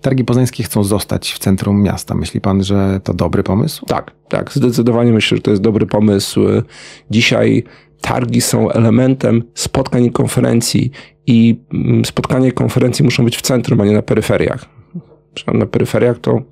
Targi 0.00 0.24
Poznańskie 0.24 0.62
chcą 0.62 0.84
zostać 0.84 1.32
w 1.32 1.38
centrum 1.38 1.82
miasta. 1.82 2.14
Myśli 2.14 2.40
pan, 2.40 2.64
że 2.64 3.00
to 3.04 3.14
dobry 3.14 3.42
pomysł? 3.42 3.86
Tak, 3.86 4.10
tak. 4.28 4.52
Zdecydowanie 4.52 5.12
myślę, 5.12 5.36
że 5.36 5.42
to 5.42 5.50
jest 5.50 5.62
dobry 5.62 5.86
pomysł. 5.86 6.40
Dzisiaj 7.10 7.64
targi 8.00 8.40
są 8.40 8.70
elementem 8.70 9.42
spotkań 9.54 10.04
i 10.04 10.12
konferencji 10.12 10.90
i 11.26 11.60
mm, 11.74 12.04
spotkania 12.04 12.48
i 12.48 12.52
konferencji 12.52 13.04
muszą 13.04 13.24
być 13.24 13.36
w 13.36 13.42
centrum, 13.42 13.80
a 13.80 13.84
nie 13.84 13.92
na 13.92 14.02
peryferiach. 14.02 14.66
Na 15.54 15.66
peryferiach 15.66 16.18
to 16.18 16.42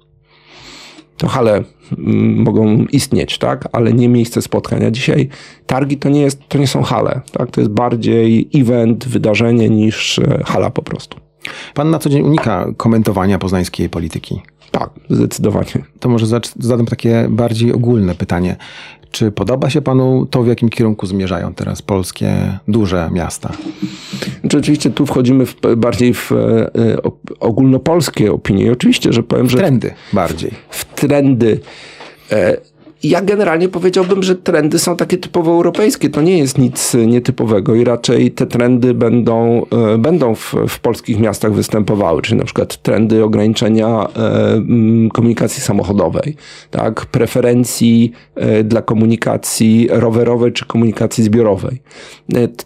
to 1.18 1.28
hale 1.28 1.64
mm, 1.98 2.42
mogą 2.42 2.84
istnieć, 2.92 3.38
tak, 3.38 3.68
ale 3.72 3.92
nie 3.92 4.08
miejsce 4.08 4.42
spotkania. 4.42 4.90
Dzisiaj 4.90 5.28
targi 5.66 5.96
to 5.96 6.08
nie, 6.08 6.20
jest, 6.20 6.48
to 6.48 6.58
nie 6.58 6.66
są 6.66 6.82
hale, 6.82 7.20
tak, 7.32 7.50
to 7.50 7.61
jest 7.61 7.70
bardziej 7.70 8.48
event, 8.54 9.08
wydarzenie 9.08 9.70
niż 9.70 10.18
e, 10.18 10.42
hala 10.44 10.70
po 10.70 10.82
prostu. 10.82 11.16
Pan 11.74 11.90
na 11.90 11.98
co 11.98 12.11
dzień 12.11 12.22
unika 12.22 12.66
komentowania 12.76 13.38
poznańskiej 13.38 13.88
polityki. 13.88 14.40
Tak, 14.70 14.90
zdecydowanie. 15.11 15.84
To 16.00 16.08
może 16.08 16.26
zadam 16.56 16.87
takie 16.87 17.26
bardziej 17.30 17.72
ogólne 17.72 18.14
pytanie. 18.14 18.56
Czy 19.11 19.33
podoba 19.33 19.71
się 19.71 19.83
panu 19.83 20.27
to, 20.31 20.42
w 20.42 20.47
jakim 20.47 20.68
kierunku 20.68 21.07
zmierzają 21.07 21.55
teraz 21.55 21.83
polskie 21.83 22.59
duże 22.68 23.11
miasta? 23.12 23.53
Czy 24.51 24.59
oczywiście 24.59 24.90
tu 24.90 25.07
wchodzimy 25.07 25.47
w, 25.47 25.57
bardziej 25.77 26.14
w 26.14 26.33
e, 26.33 26.66
ogólnopolskie 27.40 28.33
opinie. 28.33 28.73
Oczywiście, 28.73 29.12
że 29.12 29.23
powiem, 29.23 29.47
w 29.47 29.51
że. 29.51 29.57
W 29.57 29.61
trendy 29.61 29.94
bardziej. 30.12 30.51
W 30.71 30.85
trendy. 30.85 31.61
E, 32.33 32.57
ja 33.02 33.22
generalnie 33.22 33.68
powiedziałbym, 33.68 34.22
że 34.22 34.37
trendy 34.37 34.78
są 34.78 34.96
takie 34.96 35.18
typowo 35.18 35.52
europejskie. 35.52 36.11
To 36.11 36.22
nie 36.22 36.38
jest 36.38 36.58
nic 36.58 36.94
nietypowego 37.06 37.74
i 37.74 37.84
raczej 37.84 38.30
te 38.30 38.46
trendy 38.46 38.94
będą, 38.94 39.66
e, 39.94 39.98
będą 39.98 40.34
w, 40.34 40.54
w 40.68 40.80
polskich 40.80 41.18
miastach 41.18 41.52
występowały, 41.52 42.22
czyli 42.22 42.38
na 42.38 42.44
przykład 42.44 42.82
trendy 42.82 43.24
ograniczenia 43.24 43.88
e, 43.88 44.62
komunikacji 45.12 45.62
samochodowej, 45.62 46.37
tak, 46.70 47.06
preferencji 47.06 48.12
e, 48.34 48.64
dla 48.64 48.82
komunikacji 48.82 49.88
rowerowej 49.90 50.52
czy 50.52 50.66
komunikacji 50.66 51.24
zbiorowej. 51.24 51.82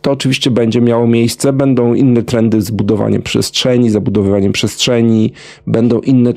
To 0.00 0.10
oczywiście 0.10 0.50
będzie 0.50 0.80
miało 0.80 1.06
miejsce, 1.06 1.52
będą 1.52 1.94
inne 1.94 2.22
trendy 2.22 2.62
zbudowanie 2.62 3.20
przestrzeni, 3.20 3.90
zabudowywanie 3.90 4.52
przestrzeni, 4.52 5.32
będą 5.66 6.00
inne 6.00 6.34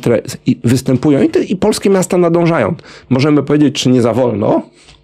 występują 0.64 1.22
i, 1.22 1.30
te, 1.30 1.44
i 1.44 1.56
polskie 1.56 1.90
miasta 1.90 2.18
nadążają. 2.18 2.76
Możemy 3.10 3.44
powiedzieć, 3.44 3.85
czy 3.86 3.90
nie 3.90 4.02
za 4.02 4.14
wolno, 4.14 4.62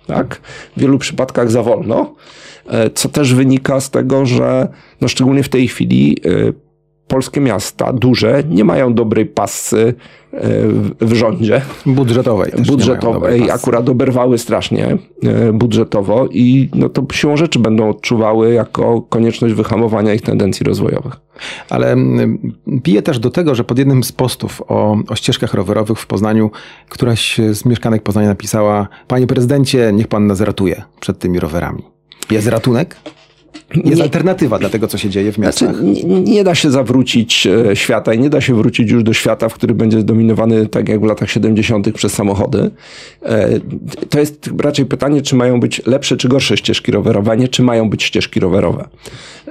tak? 0.08 0.41
W 0.78 0.80
wielu 0.80 0.98
przypadkach 0.98 1.52
za 1.52 1.63
wolno, 1.63 2.15
e, 2.67 2.89
co 2.89 3.10
też 3.10 3.34
wynika 3.34 3.80
z 3.80 3.89
tego, 3.89 4.26
że 4.26 4.67
no 5.02 5.08
szczególnie 5.08 5.44
w 5.44 5.50
tej 5.50 5.67
chwili 5.67 6.17
e, 6.26 6.30
polskie 7.12 7.41
miasta 7.41 7.93
duże 7.93 8.43
nie 8.50 8.63
mają 8.63 8.93
dobrej 8.93 9.26
pasy 9.26 9.93
e, 10.34 10.39
w 11.02 11.13
rządzie. 11.13 11.62
Budżetowej. 11.86 12.52
Budżetowej. 12.67 13.52
Akurat 13.52 13.89
oberwały 13.89 14.38
strasznie 14.38 14.97
budżetowo 15.54 16.28
i 16.32 16.69
no 16.76 16.89
to 16.89 17.06
siłą 17.12 17.38
rzeczy 17.38 17.60
będą 17.60 17.89
odczuwały 17.89 18.54
jako 18.54 19.02
konieczność 19.02 19.54
wyhamowania 19.54 20.13
ich 20.13 20.21
tendencji 20.21 20.63
rozwojowych. 20.63 21.13
Ale 21.69 21.95
bije 22.67 23.02
też 23.02 23.19
do 23.19 23.30
tego, 23.30 23.56
że 23.56 23.63
pod 23.63 23.78
jednym 23.78 24.04
z 24.04 24.12
postów 24.12 24.62
o, 24.67 24.97
o 25.08 25.15
ścieżkach 25.15 25.54
rowerowych 25.54 26.00
w 26.00 26.08
Poznaniu 26.08 26.52
któraś 26.89 27.39
z 27.52 27.65
mieszkanek 27.65 28.04
Poznania 28.04 28.28
napisała 28.28 28.88
Panie 29.08 29.28
prezydencie, 29.28 29.91
niech 29.93 30.08
pan 30.08 30.28
nas 30.28 30.41
ratuje 30.41 30.84
przed 31.00 31.19
tymi 31.19 31.39
rowerami. 31.39 31.84
Jest 32.32 32.47
ratunek? 32.47 32.95
Jest 33.75 33.97
nie, 33.97 34.03
alternatywa 34.03 34.60
dla 34.60 34.69
tego, 34.69 34.88
co 34.88 34.97
się 34.97 35.10
dzieje 35.10 35.31
w 35.31 35.38
miastach. 35.38 35.75
Znaczy, 35.75 36.05
nie, 36.05 36.21
nie, 36.21 36.43
da 36.43 36.55
się 36.55 36.71
zawrócić 36.71 37.47
e, 37.47 37.75
świata 37.75 38.13
i 38.13 38.19
nie 38.19 38.29
da 38.29 38.41
się 38.41 38.55
wrócić 38.55 38.91
już 38.91 39.03
do 39.03 39.13
świata, 39.13 39.49
w 39.49 39.53
który 39.53 39.73
będzie 39.73 40.01
zdominowany, 40.01 40.67
tak 40.67 40.89
jak 40.89 41.01
w 41.01 41.03
latach 41.03 41.31
70., 41.31 41.93
przez 41.93 42.13
samochody. 42.13 42.71
E, 43.23 43.49
to 44.10 44.19
jest 44.19 44.49
raczej 44.60 44.86
pytanie, 44.86 45.21
czy 45.21 45.36
mają 45.36 45.60
być 45.60 45.81
lepsze 45.86 46.17
czy 46.17 46.27
gorsze 46.27 46.57
ścieżki 46.57 46.91
rowerowe, 46.91 47.31
a 47.31 47.36
nie 47.36 47.47
czy 47.47 47.63
mają 47.63 47.89
być 47.89 48.03
ścieżki 48.03 48.39
rowerowe. 48.39 48.88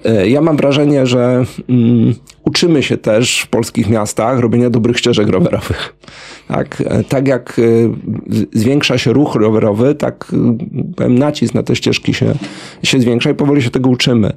E, 0.05 0.29
ja 0.29 0.41
mam 0.41 0.57
wrażenie, 0.57 1.07
że 1.07 1.45
mm, 1.69 2.15
uczymy 2.45 2.83
się 2.83 2.97
też 2.97 3.41
w 3.41 3.49
polskich 3.49 3.89
miastach 3.89 4.39
robienia 4.39 4.71
dobrych 4.71 4.99
ścieżek 4.99 5.29
rowerowych. 5.29 5.97
Tak, 6.49 6.83
tak 7.09 7.29
jak 7.29 7.61
zwiększa 8.53 8.99
się 8.99 9.13
ruch 9.13 9.35
rowerowy, 9.35 9.95
tak 9.95 10.33
powiem, 10.97 11.19
nacisk 11.19 11.55
na 11.55 11.63
te 11.63 11.77
ścieżki 11.77 12.15
się, 12.15 12.35
się 12.83 13.01
zwiększa 13.01 13.31
i 13.31 13.35
powoli 13.35 13.63
się 13.63 13.71
tego 13.71 13.91
uczymy. 13.91 14.33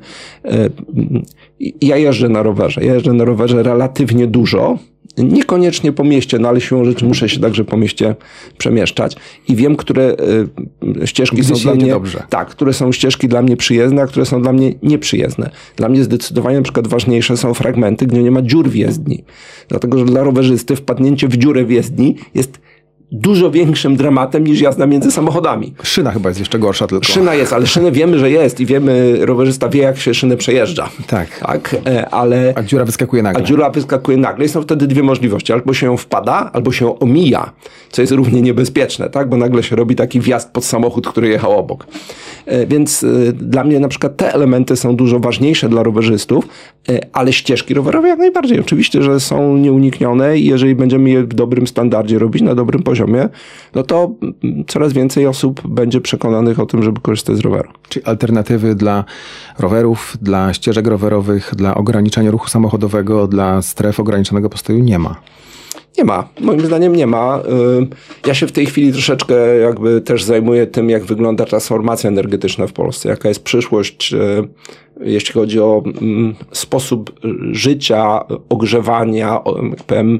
Ja 1.81 1.97
jeżdżę 1.97 2.29
na 2.29 2.43
rowerze. 2.43 2.83
Ja 2.83 2.93
jeżdżę 2.93 3.13
na 3.13 3.25
rowerze 3.25 3.63
relatywnie 3.63 4.27
dużo 4.27 4.77
Niekoniecznie 5.17 5.91
po 5.91 6.03
mieście, 6.03 6.39
no 6.39 6.49
ale 6.49 6.61
siłą 6.61 6.85
rzeczy 6.85 7.05
muszę 7.05 7.29
się 7.29 7.39
także 7.39 7.65
po 7.65 7.77
mieście 7.77 8.15
przemieszczać 8.57 9.15
i 9.47 9.55
wiem, 9.55 9.75
które 9.75 10.15
y, 11.03 11.07
ścieżki 11.07 11.43
są 11.43 11.55
dla 11.55 11.75
mnie 11.75 11.89
dobrze. 11.89 12.23
tak, 12.29 12.49
które 12.49 12.73
są 12.73 12.91
ścieżki 12.91 13.27
dla 13.27 13.41
mnie 13.41 13.57
przyjezdne, 13.57 14.01
a 14.01 14.07
które 14.07 14.25
są 14.25 14.41
dla 14.41 14.53
mnie 14.53 14.73
nieprzyjezdne. 14.83 15.49
Dla 15.75 15.89
mnie 15.89 16.03
zdecydowanie 16.03 16.57
na 16.57 16.63
przykład 16.63 16.87
ważniejsze 16.87 17.37
są 17.37 17.53
fragmenty, 17.53 18.05
gdzie 18.05 18.23
nie 18.23 18.31
ma 18.31 18.41
dziur 18.41 18.69
w 18.69 18.75
jezdni. 18.75 19.23
Dlatego, 19.67 19.97
że 19.97 20.05
dla 20.05 20.23
rowerzysty 20.23 20.75
wpadnięcie 20.75 21.27
w 21.27 21.37
dziurę 21.37 21.65
w 21.65 21.71
jezdni 21.71 22.15
jest 22.35 22.59
dużo 23.13 23.52
większym 23.52 23.95
dramatem 23.95 24.47
niż 24.47 24.62
jazda 24.62 24.86
między 24.86 25.12
samochodami. 25.12 25.73
Szyna 25.84 26.12
chyba 26.12 26.30
jest 26.30 26.39
jeszcze 26.39 26.60
gorsza 26.60 26.88
tylko. 26.88 27.06
Szyna 27.06 27.34
jest, 27.36 27.54
ale 27.54 27.67
szynę 27.67 27.91
wiemy, 27.91 28.19
że 28.19 28.32
jest 28.32 28.60
i 28.60 28.65
wiemy, 28.65 29.17
rowerzysta 29.21 29.69
wie, 29.69 29.82
jak 29.82 29.97
się 29.97 30.13
szynę 30.13 30.38
przejeżdża. 30.38 30.89
Tak. 31.08 31.39
tak 31.39 31.76
e, 31.86 32.10
ale... 32.10 32.54
A 32.56 32.63
dziura 32.63 32.86
wyskakuje 32.86 33.23
nagle. 33.23 33.43
A 33.43 33.45
dziura 33.45 33.69
wyskakuje 33.69 34.17
nagle 34.17 34.45
i 34.45 34.49
są 34.49 34.62
wtedy 34.62 34.88
dwie 34.88 35.04
możliwości. 35.04 35.54
Albo 35.54 35.73
się 35.73 35.86
ją 35.86 35.97
wpada, 35.97 36.49
albo 36.54 36.71
się 36.71 36.86
ją 36.86 36.99
omija, 36.99 37.52
co 37.89 38.02
jest 38.02 38.13
równie 38.13 38.41
niebezpieczne, 38.41 39.10
tak? 39.10 39.30
Bo 39.30 39.38
nagle 39.38 39.63
się 39.63 39.76
robi 39.76 39.95
taki 39.95 40.19
wjazd 40.19 40.52
pod 40.52 40.65
samochód, 40.65 41.08
który 41.08 41.28
jechał 41.28 41.60
obok. 41.60 41.88
E, 42.45 42.65
więc 42.65 43.04
e, 43.04 43.34
dla 43.34 43.63
mnie 43.63 43.80
na 43.80 43.88
przykład 43.88 44.17
te 44.17 44.34
elementy 44.34 44.76
są 44.76 44.95
dużo 44.95 45.19
ważniejsze 45.19 45.69
dla 45.69 45.84
rowerzystów, 45.84 46.47
ale 47.13 47.34
ścieżki 47.34 47.73
rowerowe 47.73 48.08
jak 48.08 48.19
najbardziej. 48.19 48.60
Oczywiście, 48.60 49.04
że 49.04 49.19
są 49.19 49.58
nieuniknione 49.58 50.38
i 50.38 50.45
jeżeli 50.45 50.76
będziemy 50.76 51.10
je 51.10 51.23
w 51.23 51.34
dobrym 51.34 51.67
standardzie 51.67 52.19
robić, 52.19 52.41
na 52.41 52.56
dobrym 52.56 52.84
poziomie, 52.84 53.02
poziomie, 53.03 53.29
no 53.75 53.83
to 53.83 54.15
coraz 54.67 54.93
więcej 54.93 55.27
osób 55.27 55.67
będzie 55.67 56.01
przekonanych 56.01 56.59
o 56.59 56.65
tym, 56.65 56.83
żeby 56.83 57.01
korzystać 57.01 57.37
z 57.37 57.39
roweru. 57.39 57.69
Czyli 57.89 58.05
alternatywy 58.05 58.75
dla 58.75 59.05
rowerów, 59.59 60.17
dla 60.21 60.53
ścieżek 60.53 60.87
rowerowych, 60.87 61.51
dla 61.55 61.75
ograniczania 61.75 62.31
ruchu 62.31 62.47
samochodowego, 62.47 63.27
dla 63.27 63.61
stref 63.61 63.99
ograniczonego 63.99 64.49
postoju 64.49 64.79
nie 64.79 64.99
ma. 64.99 65.15
Nie 65.97 66.03
ma. 66.03 66.29
Moim 66.39 66.65
zdaniem 66.65 66.95
nie 66.95 67.07
ma. 67.07 67.39
Y, 67.39 68.27
ja 68.27 68.33
się 68.33 68.47
w 68.47 68.51
tej 68.51 68.65
chwili 68.65 68.91
troszeczkę 68.91 69.57
jakby 69.57 70.01
też 70.01 70.23
zajmuję 70.23 70.67
tym, 70.67 70.89
jak 70.89 71.03
wygląda 71.03 71.45
transformacja 71.45 72.07
energetyczna 72.07 72.67
w 72.67 72.73
Polsce, 72.73 73.09
jaka 73.09 73.29
jest 73.29 73.43
przyszłość 73.43 74.13
y, 74.13 74.47
jeśli 75.01 75.34
chodzi 75.34 75.60
o 75.60 75.84
mm, 75.86 76.36
sposób 76.51 77.19
życia, 77.51 78.19
ogrzewania, 78.49 79.39
powiem, 79.88 80.19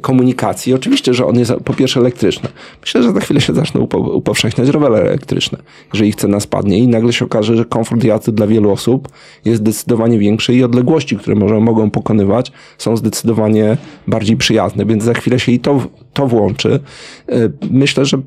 komunikacji. 0.00 0.74
Oczywiście, 0.74 1.14
że 1.14 1.26
on 1.26 1.38
jest 1.38 1.52
po 1.64 1.74
pierwsze 1.74 2.00
elektryczny. 2.00 2.48
Myślę, 2.80 3.02
że 3.02 3.12
za 3.12 3.20
chwilę 3.20 3.40
się 3.40 3.54
zaczną 3.54 3.80
upowszechniać 3.92 4.68
rowery 4.68 4.94
elektryczne, 4.94 5.58
jeżeli 5.92 6.14
cena 6.14 6.40
spadnie 6.40 6.78
i 6.78 6.88
nagle 6.88 7.12
się 7.12 7.24
okaże, 7.24 7.56
że 7.56 7.64
komfort 7.64 8.04
jazdy 8.04 8.32
dla 8.32 8.46
wielu 8.46 8.70
osób 8.70 9.08
jest 9.44 9.60
zdecydowanie 9.60 10.18
większy 10.18 10.54
i 10.54 10.64
odległości, 10.64 11.16
które 11.16 11.36
może, 11.36 11.60
mogą 11.60 11.90
pokonywać 11.90 12.52
są 12.78 12.96
zdecydowanie 12.96 13.76
bardziej 14.06 14.36
przyjazne, 14.36 14.86
więc 14.86 15.04
za 15.04 15.14
chwilę 15.14 15.38
się 15.38 15.52
i 15.52 15.60
to, 15.60 15.80
to 16.12 16.26
włączy. 16.26 16.80
E, 17.28 17.34
myślę, 17.70 18.04
że 18.04 18.18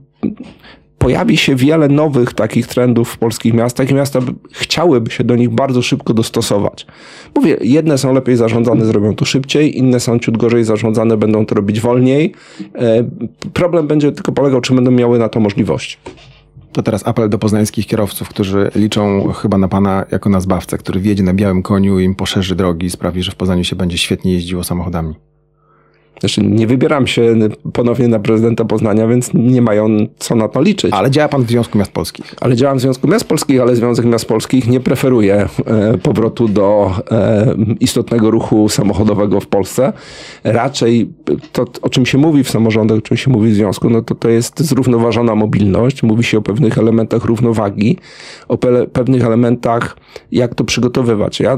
pojawi 1.01 1.37
się 1.37 1.55
wiele 1.55 1.87
nowych 1.87 2.33
takich 2.33 2.67
trendów 2.67 3.09
w 3.09 3.17
polskich 3.17 3.53
miastach 3.53 3.89
i 3.91 3.93
miasta 3.93 4.19
chciałyby 4.51 5.11
się 5.11 5.23
do 5.23 5.35
nich 5.35 5.49
bardzo 5.49 5.81
szybko 5.81 6.13
dostosować. 6.13 6.85
Mówię, 7.35 7.57
jedne 7.61 7.97
są 7.97 8.13
lepiej 8.13 8.35
zarządzane, 8.35 8.85
zrobią 8.85 9.15
to 9.15 9.25
szybciej, 9.25 9.77
inne 9.77 9.99
są 9.99 10.19
ciut 10.19 10.37
gorzej 10.37 10.63
zarządzane, 10.63 11.17
będą 11.17 11.45
to 11.45 11.55
robić 11.55 11.79
wolniej. 11.79 12.33
E, 12.75 13.03
problem 13.53 13.87
będzie 13.87 14.11
tylko 14.11 14.31
polegał, 14.31 14.61
czy 14.61 14.73
będą 14.73 14.91
miały 14.91 15.19
na 15.19 15.29
to 15.29 15.39
możliwości. 15.39 15.97
To 16.71 16.83
teraz 16.83 17.07
apel 17.07 17.29
do 17.29 17.37
poznańskich 17.37 17.87
kierowców, 17.87 18.29
którzy 18.29 18.71
liczą 18.75 19.31
chyba 19.31 19.57
na 19.57 19.67
pana 19.67 20.05
jako 20.11 20.29
na 20.29 20.41
zbawcę, 20.41 20.77
który 20.77 20.99
wjedzie 20.99 21.23
na 21.23 21.33
białym 21.33 21.63
koniu 21.63 21.99
im 21.99 22.15
poszerzy 22.15 22.55
drogi 22.55 22.87
i 22.87 22.89
sprawi, 22.89 23.23
że 23.23 23.31
w 23.31 23.35
Poznaniu 23.35 23.63
się 23.63 23.75
będzie 23.75 23.97
świetnie 23.97 24.33
jeździło 24.33 24.63
samochodami. 24.63 25.30
Znaczy, 26.21 26.41
nie 26.41 26.67
wybieram 26.67 27.07
się 27.07 27.35
ponownie 27.73 28.07
na 28.07 28.19
prezydenta 28.19 28.65
Poznania, 28.65 29.07
więc 29.07 29.33
nie 29.33 29.61
mają 29.61 29.87
co 30.17 30.35
na 30.35 30.47
to 30.47 30.61
liczyć. 30.61 30.93
Ale 30.93 31.11
działa 31.11 31.29
pan 31.29 31.43
w 31.43 31.49
Związku 31.49 31.77
Miast 31.77 31.91
Polskich. 31.91 32.35
Ale 32.41 32.55
działam 32.55 32.77
w 32.77 32.81
Związku 32.81 33.07
Miast 33.07 33.25
Polskich, 33.25 33.61
ale 33.61 33.75
Związek 33.75 34.05
Miast 34.05 34.25
Polskich 34.25 34.67
nie 34.67 34.79
preferuje 34.79 35.47
e, 35.65 35.97
powrotu 35.97 36.47
do 36.47 36.91
e, 37.11 37.55
istotnego 37.79 38.31
ruchu 38.31 38.69
samochodowego 38.69 39.39
w 39.39 39.47
Polsce. 39.47 39.93
Raczej 40.43 41.13
to, 41.51 41.65
o 41.81 41.89
czym 41.89 42.05
się 42.05 42.17
mówi 42.17 42.43
w 42.43 42.49
samorządach, 42.49 42.97
o 42.97 43.01
czym 43.01 43.17
się 43.17 43.31
mówi 43.31 43.51
w 43.51 43.55
związku, 43.55 43.89
no 43.89 44.01
to 44.01 44.15
to 44.15 44.29
jest 44.29 44.59
zrównoważona 44.59 45.35
mobilność. 45.35 46.03
Mówi 46.03 46.23
się 46.23 46.37
o 46.37 46.41
pewnych 46.41 46.77
elementach 46.77 47.25
równowagi, 47.25 47.97
o 48.47 48.57
pe 48.57 48.87
pewnych 48.87 49.25
elementach, 49.25 49.97
jak 50.31 50.55
to 50.55 50.63
przygotowywać. 50.63 51.39
Ja, 51.39 51.57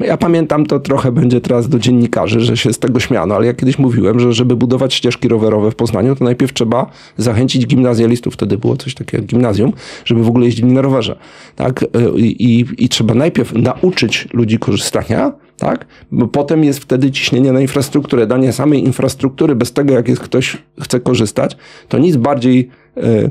ja 0.00 0.16
pamiętam, 0.16 0.66
to 0.66 0.80
trochę 0.80 1.12
będzie 1.12 1.40
teraz 1.40 1.68
do 1.68 1.78
dziennikarzy, 1.78 2.40
że 2.40 2.56
się 2.56 2.72
z 2.72 2.78
tego 2.78 3.00
śmiano, 3.00 3.34
ale 3.34 3.46
ja 3.46 3.54
kiedyś 3.54 3.78
mówiłem, 3.78 3.95
mówiłem, 3.96 4.20
że 4.20 4.32
żeby 4.32 4.56
budować 4.56 4.94
ścieżki 4.94 5.28
rowerowe 5.28 5.70
w 5.70 5.74
Poznaniu, 5.74 6.16
to 6.16 6.24
najpierw 6.24 6.52
trzeba 6.52 6.90
zachęcić 7.16 7.66
gimnazjalistów, 7.66 8.34
wtedy 8.34 8.58
było 8.58 8.76
coś 8.76 8.94
takiego 8.94 9.22
jak 9.22 9.26
gimnazjum, 9.26 9.72
żeby 10.04 10.22
w 10.22 10.28
ogóle 10.28 10.46
jeździli 10.46 10.72
na 10.72 10.82
rowerze. 10.82 11.16
Tak? 11.56 11.84
I, 12.16 12.20
i, 12.20 12.84
i 12.84 12.88
trzeba 12.88 13.14
najpierw 13.14 13.52
nauczyć 13.52 14.28
ludzi 14.32 14.58
korzystania, 14.58 15.32
tak? 15.56 15.86
Bo 16.12 16.28
potem 16.28 16.64
jest 16.64 16.78
wtedy 16.78 17.10
ciśnienie 17.10 17.52
na 17.52 17.60
infrastrukturę. 17.60 18.26
Danie 18.26 18.52
samej 18.52 18.84
infrastruktury 18.84 19.54
bez 19.54 19.72
tego, 19.72 19.94
jak 19.94 20.08
jest 20.08 20.22
ktoś 20.22 20.56
chce 20.80 21.00
korzystać, 21.00 21.56
to 21.88 21.98
nic 21.98 22.16
bardziej 22.16 22.68
y, 22.96 23.30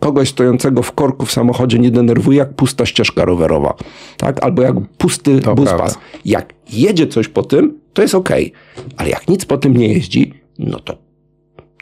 kogoś 0.00 0.28
stojącego 0.28 0.82
w 0.82 0.92
korku 0.92 1.26
w 1.26 1.32
samochodzie 1.32 1.78
nie 1.78 1.90
denerwuje 1.90 2.38
jak 2.38 2.54
pusta 2.54 2.86
ścieżka 2.86 3.24
rowerowa, 3.24 3.74
tak? 4.16 4.44
Albo 4.44 4.62
jak 4.62 4.74
pusty 4.98 5.40
to 5.40 5.54
bus 5.54 5.70
pas. 5.70 5.98
Jak 6.24 6.54
jedzie 6.72 7.06
coś 7.06 7.28
po 7.28 7.42
tym, 7.42 7.78
to 7.92 8.02
jest 8.02 8.14
ok, 8.14 8.28
ale 8.96 9.10
jak 9.10 9.28
nic 9.28 9.44
po 9.44 9.58
tym 9.58 9.76
nie 9.76 9.88
jeździ, 9.88 10.34
no 10.58 10.80
to 10.80 11.03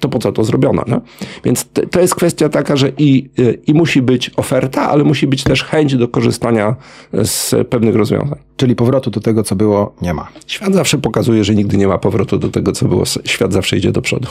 to 0.02 0.08
po 0.08 0.18
co 0.18 0.32
to 0.32 0.44
zrobiono. 0.44 0.82
No? 0.86 1.00
Więc 1.44 1.66
to 1.90 2.00
jest 2.00 2.14
kwestia 2.14 2.48
taka, 2.48 2.76
że 2.76 2.92
i, 2.98 3.30
y, 3.38 3.58
i 3.66 3.74
musi 3.74 4.02
być 4.02 4.30
oferta, 4.36 4.90
ale 4.90 5.04
musi 5.04 5.26
być 5.26 5.44
też 5.44 5.64
chęć 5.64 5.96
do 5.96 6.08
korzystania 6.08 6.76
z 7.12 7.68
pewnych 7.68 7.96
rozwiązań. 7.96 8.38
Czyli 8.56 8.76
powrotu 8.76 9.10
do 9.10 9.20
tego, 9.20 9.42
co 9.42 9.56
było, 9.56 9.94
nie 10.02 10.14
ma. 10.14 10.28
Świat 10.46 10.74
zawsze 10.74 10.98
pokazuje, 10.98 11.44
że 11.44 11.54
nigdy 11.54 11.76
nie 11.76 11.88
ma 11.88 11.98
powrotu 11.98 12.38
do 12.38 12.48
tego, 12.48 12.72
co 12.72 12.88
było. 12.88 13.04
Świat 13.24 13.52
zawsze 13.52 13.76
idzie 13.76 13.92
do 13.92 14.02
przodu. 14.02 14.28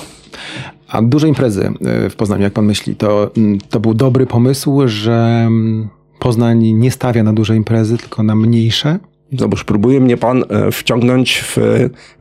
A 0.87 1.01
duże 1.01 1.27
imprezy 1.27 1.73
y, 2.05 2.09
w 2.09 2.15
Poznaniu, 2.15 2.43
jak 2.43 2.53
pan 2.53 2.65
myśli, 2.65 2.95
to, 2.95 3.31
mm, 3.37 3.59
to 3.69 3.79
był 3.79 3.93
dobry 3.93 4.25
pomysł, 4.25 4.81
że 4.85 5.43
mm, 5.47 5.89
Poznań 6.19 6.59
nie 6.73 6.91
stawia 6.91 7.23
na 7.23 7.33
duże 7.33 7.55
imprezy, 7.55 7.97
tylko 7.97 8.23
na 8.23 8.35
mniejsze? 8.35 8.99
Zobacz, 9.39 9.63
próbuje 9.63 9.99
mnie 9.99 10.17
pan 10.17 10.43
e, 10.49 10.71
wciągnąć 10.71 11.43
w 11.43 11.57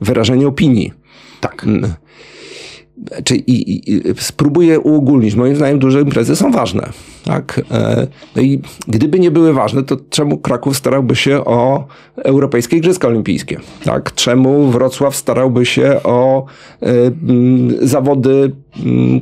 wyrażenie 0.01 0.49
opinii. 0.49 0.93
Tak. 1.41 1.67
Czy, 3.25 3.37
i, 3.37 3.91
i, 3.93 4.03
spróbuję 4.19 4.81
uogólnić. 4.81 5.35
Moim 5.35 5.57
zdaniem 5.57 5.79
duże 5.79 6.01
imprezy 6.01 6.37
są 6.37 6.53
ważne. 6.53 6.89
Tak? 7.25 7.61
E, 7.71 8.07
no 8.37 8.43
i 8.43 8.61
gdyby 8.89 9.21
nie 9.21 9.31
były 9.31 9.53
ważne, 9.53 9.83
to 9.83 9.97
czemu 10.11 10.39
Kraków 10.39 10.77
starałby 10.77 11.17
się 11.17 11.45
o 11.45 11.87
Europejskie 12.17 12.77
Igrzyska 12.77 13.09
Olimpijskie? 13.09 13.61
Tak? 13.85 14.15
Czemu 14.15 14.71
Wrocław 14.71 15.17
starałby 15.17 15.67
się 15.67 16.01
o 16.05 16.47
y, 16.83 17.89
zawody, 17.89 18.53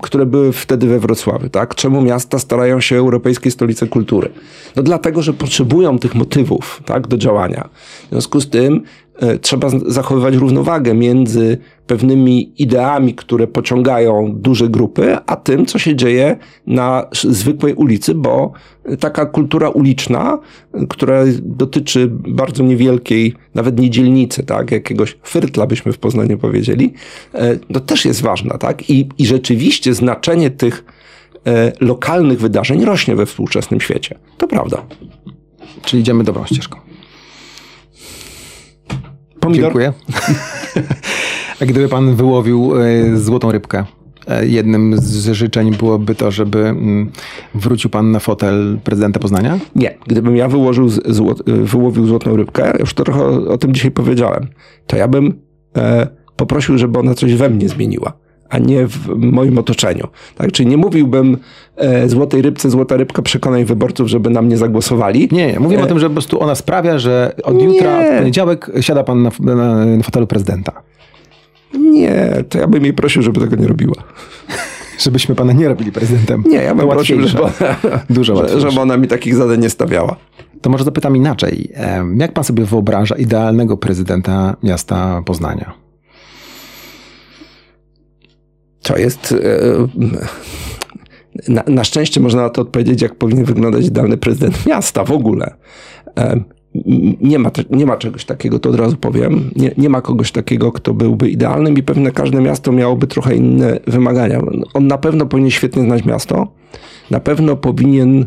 które 0.03 0.27
były 0.27 0.53
wtedy 0.53 0.87
we 0.87 0.99
Wrocławiu? 0.99 1.49
Tak? 1.49 1.75
Czemu 1.75 2.03
miasta 2.03 2.39
starają 2.39 2.81
się 2.81 2.97
o 2.97 2.99
Europejskiej 2.99 3.53
Stolicy 3.53 3.87
Kultury? 3.87 4.29
No 4.77 4.83
dlatego, 4.83 5.23
że 5.23 5.33
potrzebują 5.33 5.99
tych 5.99 6.15
motywów 6.15 6.83
tak, 6.85 7.07
do 7.07 7.19
działania. 7.19 7.69
W 8.07 8.11
związku 8.11 8.41
z 8.41 8.51
tym 8.51 8.83
E, 9.19 9.39
trzeba 9.39 9.69
zachowywać 9.87 10.35
równowagę 10.35 10.95
między 10.95 11.59
pewnymi 11.87 12.63
ideami, 12.63 13.15
które 13.15 13.47
pociągają 13.47 14.33
duże 14.35 14.69
grupy, 14.69 15.17
a 15.27 15.37
tym, 15.37 15.67
co 15.67 15.79
się 15.79 15.97
dzieje 15.97 16.37
na 16.67 17.07
zwykłej 17.13 17.75
ulicy, 17.75 17.88
bo 18.15 18.53
taka 19.01 19.27
kultura 19.27 19.69
uliczna, 19.69 20.39
która 20.89 21.25
dotyczy 21.43 22.09
bardzo 22.11 22.63
niewielkiej, 22.63 23.35
nawet 23.55 23.79
nie 23.79 23.91
dzielnicy, 23.91 24.43
tak, 24.43 24.71
jakiegoś 24.71 25.17
fyrtla 25.23 25.67
byśmy 25.67 25.93
w 25.93 25.99
Poznaniu 25.99 26.39
powiedzieli, 26.39 26.93
e, 27.33 27.57
to 27.57 27.81
też 27.81 28.05
jest 28.05 28.23
ważna, 28.23 28.59
tak, 28.59 28.91
i, 28.91 29.09
i 29.19 29.27
rzeczywiście 29.27 29.95
znaczenie 29.95 30.51
tych 30.51 30.85
e, 31.47 31.73
lokalnych 31.81 32.41
wydarzeń 32.41 32.85
rośnie 32.85 33.17
we 33.17 33.27
współczesnym 33.27 33.81
świecie. 33.81 34.19
To 34.39 34.47
prawda. 34.47 34.83
Czyli 35.83 36.03
idziemy 36.03 36.25
dobrą 36.25 36.47
ścieżką. 36.47 36.79
Pomidor. 39.41 39.65
Dziękuję. 39.65 39.93
A 41.61 41.65
gdyby 41.67 41.89
pan 41.89 42.17
wyłowił 42.17 42.73
e, 42.81 43.17
złotą 43.17 43.53
rybkę, 43.53 43.85
jednym 44.43 44.99
z 44.99 45.31
życzeń 45.33 45.75
byłoby 45.77 46.15
to, 46.15 46.31
żeby 46.31 46.59
mm, 46.59 47.11
wrócił 47.55 47.91
pan 47.91 48.11
na 48.11 48.19
fotel 48.19 48.79
prezydenta 48.85 49.21
Poznania? 49.21 49.59
Nie. 49.75 49.95
Gdybym 50.07 50.37
ja 50.37 50.49
wyłożył 50.49 50.89
złot, 50.89 51.43
wyłowił 51.47 52.07
złotą 52.07 52.37
rybkę, 52.37 52.73
już 52.81 52.95
trochę 52.95 53.25
o, 53.25 53.59
tym 53.59 53.75
dzisiaj 53.75 53.91
powiedziałem, 53.91 54.47
to 54.87 54.97
ja 54.97 55.09
bym 55.09 55.35
e, 55.77 56.07
poprosił, 56.37 56.79
żeby 56.79 56.99
ona 56.99 57.15
coś 57.15 57.35
we 57.35 57.51
mnie 57.51 57.69
zmieniła 57.69 58.13
a 58.49 58.59
nie 58.59 58.87
w 58.87 59.09
moim 59.17 59.59
otoczeniu. 59.59 60.09
Tak? 60.37 60.53
Czyli 60.53 60.69
nie 60.69 60.77
mówiłbym 60.77 61.37
e, 61.77 62.09
złotej 62.09 62.43
rybce, 62.43 62.71
złota 62.71 62.97
rybka, 62.97 63.23
przekonaj 63.23 63.65
wyborców, 63.65 64.09
żeby 64.09 64.31
na 64.31 64.43
mnie 64.43 64.57
zagłosowali. 64.57 65.29
Nie, 65.33 65.47
nie. 65.47 65.61
mówimy 65.61 65.83
e... 65.83 65.85
o 65.85 65.89
tym, 65.89 65.99
że 65.99 66.07
po 66.07 66.13
prostu 66.13 66.43
ona 66.43 66.55
sprawia, 66.55 66.99
że 66.99 67.33
od 67.43 67.55
nie. 67.55 67.65
jutra, 67.65 68.03
w 68.03 68.19
poniedziałek 68.19 68.71
siada 68.81 69.05
pan 69.05 69.23
na, 69.23 69.31
na, 69.41 69.85
na 69.87 70.03
fotelu 70.03 70.27
prezydenta. 70.27 70.83
Nie, 71.75 72.45
to 72.49 72.59
ja 72.59 72.67
bym 72.67 72.85
jej 72.85 72.93
prosił, 72.93 73.23
żeby 73.23 73.41
tego 73.41 73.57
nie 73.57 73.67
robiła. 73.67 73.95
Żebyśmy 74.99 75.35
pana 75.35 75.53
nie 75.53 75.69
robili 75.69 75.93
prezydentem. 75.93 76.45
Nie, 76.47 76.57
ja 76.57 76.75
bym 76.75 76.89
prosił, 76.89 77.29
żeby, 77.29 77.43
Dużo 78.11 78.59
żeby 78.59 78.81
ona 78.81 78.97
mi 78.97 79.09
takich 79.09 79.35
zadań 79.35 79.61
nie 79.61 79.71
stawiała. 79.71 80.17
To 80.61 80.71
może 80.71 80.85
zapytam 80.85 81.17
inaczej. 81.17 81.73
Jak 82.17 82.33
pan 82.33 82.45
sobie 82.45 82.65
wyobraża 82.65 83.17
idealnego 83.17 83.77
prezydenta 83.77 84.57
miasta 84.63 85.23
Poznania? 85.27 85.75
To 88.83 88.97
jest. 88.97 89.33
E, 89.33 89.89
na, 91.49 91.63
na, 91.67 91.85
szczęście 91.85 92.21
można 92.21 92.43
na 92.43 92.51
to 92.51 92.63
odpowiedzieć, 92.63 93.03
jak 93.03 93.15
powinien 93.15 93.45
wyglądać 93.45 93.87
idealny 93.87 94.17
prezydent 94.17 94.67
miasta 94.67 95.05
w 95.05 95.13
ogóle. 95.13 95.55
Nie 97.21 97.39
ma, 97.39 97.51
nie 97.71 97.87
ma 97.87 97.97
czegoś 97.97 98.25
takiego, 98.25 98.59
to 98.59 98.71
od 98.71 98.77
razu 98.77 98.97
powiem. 98.97 99.51
Nie, 99.57 99.71
nie 99.79 99.89
ma 99.89 100.01
kogoś 100.01 100.33
takiego, 100.33 100.73
kto 100.73 100.95
byłby 100.95 101.31
idealnym 101.31 101.79
i 101.79 101.83
pewnie 101.83 102.11
każde 102.11 102.41
miasto 102.41 102.73
miałoby 102.73 103.07
trochę 103.07 103.37
inne 103.37 103.81
wymagania. 103.87 104.41
On 104.75 104.87
na 104.87 104.99
pewno 104.99 105.27
powinien 105.27 105.51
świetnie 105.51 105.83
znać 105.83 106.05
miasto, 106.05 106.53
na 107.11 107.21
pewno 107.21 107.57
powinien 107.57 108.27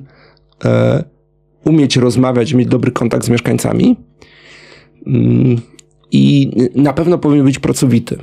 e, 0.65 1.03
umieć 1.65 1.97
rozmawiać, 1.97 2.53
mieć 2.53 2.67
dobry 2.67 2.91
kontakt 2.91 3.25
z 3.25 3.29
mieszkańcami 3.29 3.95
mm, 5.07 5.57
i 6.11 6.51
na 6.75 6.93
pewno 6.93 7.17
powinien 7.17 7.45
być 7.45 7.59
pracowity. 7.59 8.17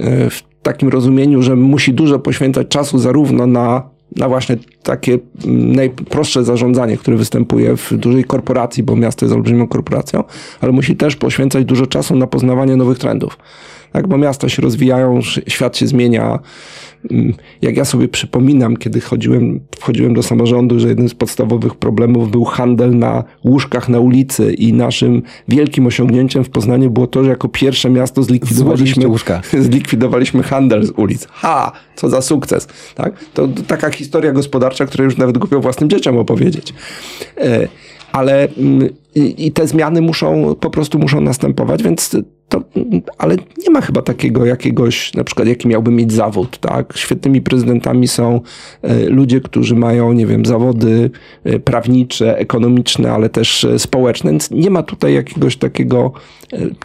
E, 0.00 0.30
w 0.30 0.42
takim 0.62 0.88
rozumieniu, 0.88 1.42
że 1.42 1.56
musi 1.56 1.94
dużo 1.94 2.18
poświęcać 2.18 2.68
czasu 2.68 2.98
zarówno 2.98 3.46
na, 3.46 3.90
na 4.16 4.28
właśnie 4.28 4.56
takie 4.82 5.18
mm, 5.44 5.72
najprostsze 5.72 6.44
zarządzanie, 6.44 6.96
które 6.96 7.16
występuje 7.16 7.76
w 7.76 7.92
dużej 7.92 8.24
korporacji, 8.24 8.82
bo 8.82 8.96
miasto 8.96 9.26
jest 9.26 9.34
olbrzymią 9.34 9.68
korporacją, 9.68 10.24
ale 10.60 10.72
musi 10.72 10.96
też 10.96 11.16
poświęcać 11.16 11.64
dużo 11.64 11.86
czasu 11.86 12.16
na 12.16 12.26
poznawanie 12.26 12.76
nowych 12.76 12.98
trendów. 12.98 13.38
Tak, 13.92 14.08
bo 14.08 14.18
miasta 14.18 14.48
się 14.48 14.62
rozwijają, 14.62 15.20
świat 15.48 15.76
się 15.76 15.86
zmienia, 15.86 16.38
jak 17.62 17.76
ja 17.76 17.84
sobie 17.84 18.08
przypominam, 18.08 18.76
kiedy 18.76 19.00
chodziłem, 19.00 19.60
wchodziłem 19.78 20.14
do 20.14 20.22
samorządu, 20.22 20.80
że 20.80 20.88
jednym 20.88 21.08
z 21.08 21.14
podstawowych 21.14 21.74
problemów 21.74 22.30
był 22.30 22.44
handel 22.44 22.98
na 22.98 23.24
łóżkach 23.44 23.88
na 23.88 24.00
ulicy 24.00 24.52
i 24.52 24.72
naszym 24.72 25.22
wielkim 25.48 25.86
osiągnięciem 25.86 26.44
w 26.44 26.50
Poznaniu 26.50 26.90
było 26.90 27.06
to, 27.06 27.24
że 27.24 27.30
jako 27.30 27.48
pierwsze 27.48 27.90
miasto 27.90 28.22
zlikwidowaliśmy, 28.22 29.04
zlikwidowaliśmy 29.68 30.42
handel 30.42 30.86
z 30.86 30.90
ulic. 30.90 31.26
Ha! 31.30 31.72
Co 31.96 32.10
za 32.10 32.22
sukces. 32.22 32.68
Tak? 32.94 33.24
To, 33.34 33.48
to 33.48 33.62
taka 33.62 33.90
historia 33.90 34.32
gospodarcza, 34.32 34.86
której 34.86 35.04
już 35.04 35.16
nawet 35.16 35.38
głupio 35.38 35.60
własnym 35.60 35.90
dzieciom 35.90 36.18
opowiedzieć. 36.18 36.74
E, 37.38 37.68
ale 38.12 38.48
mm, 38.58 38.88
i, 39.14 39.52
te 39.52 39.66
zmiany 39.66 40.00
muszą, 40.02 40.54
po 40.60 40.70
prostu 40.70 40.98
muszą 40.98 41.20
następować, 41.20 41.82
więc 41.82 42.16
to, 42.48 42.62
ale 43.18 43.36
nie 43.58 43.70
ma 43.70 43.80
chyba 43.80 44.02
takiego 44.02 44.44
jakiegoś, 44.44 45.14
na 45.14 45.24
przykład 45.24 45.48
jaki 45.48 45.68
miałby 45.68 45.90
mieć 45.90 46.12
zawód, 46.12 46.58
tak? 46.58 46.92
Świetnymi 46.96 47.40
prezydentami 47.40 48.08
są 48.08 48.40
e, 48.82 49.08
ludzie, 49.08 49.40
którzy 49.40 49.76
mają, 49.76 50.12
nie 50.12 50.26
wiem, 50.26 50.46
zawody 50.46 51.10
e, 51.44 51.58
prawnicze, 51.58 52.38
ekonomiczne, 52.38 53.12
ale 53.12 53.28
też 53.28 53.64
e, 53.64 53.78
społeczne, 53.78 54.30
więc 54.30 54.50
nie 54.50 54.70
ma 54.70 54.82
tutaj 54.82 55.14
jakiegoś 55.14 55.56
takiego, 55.56 56.12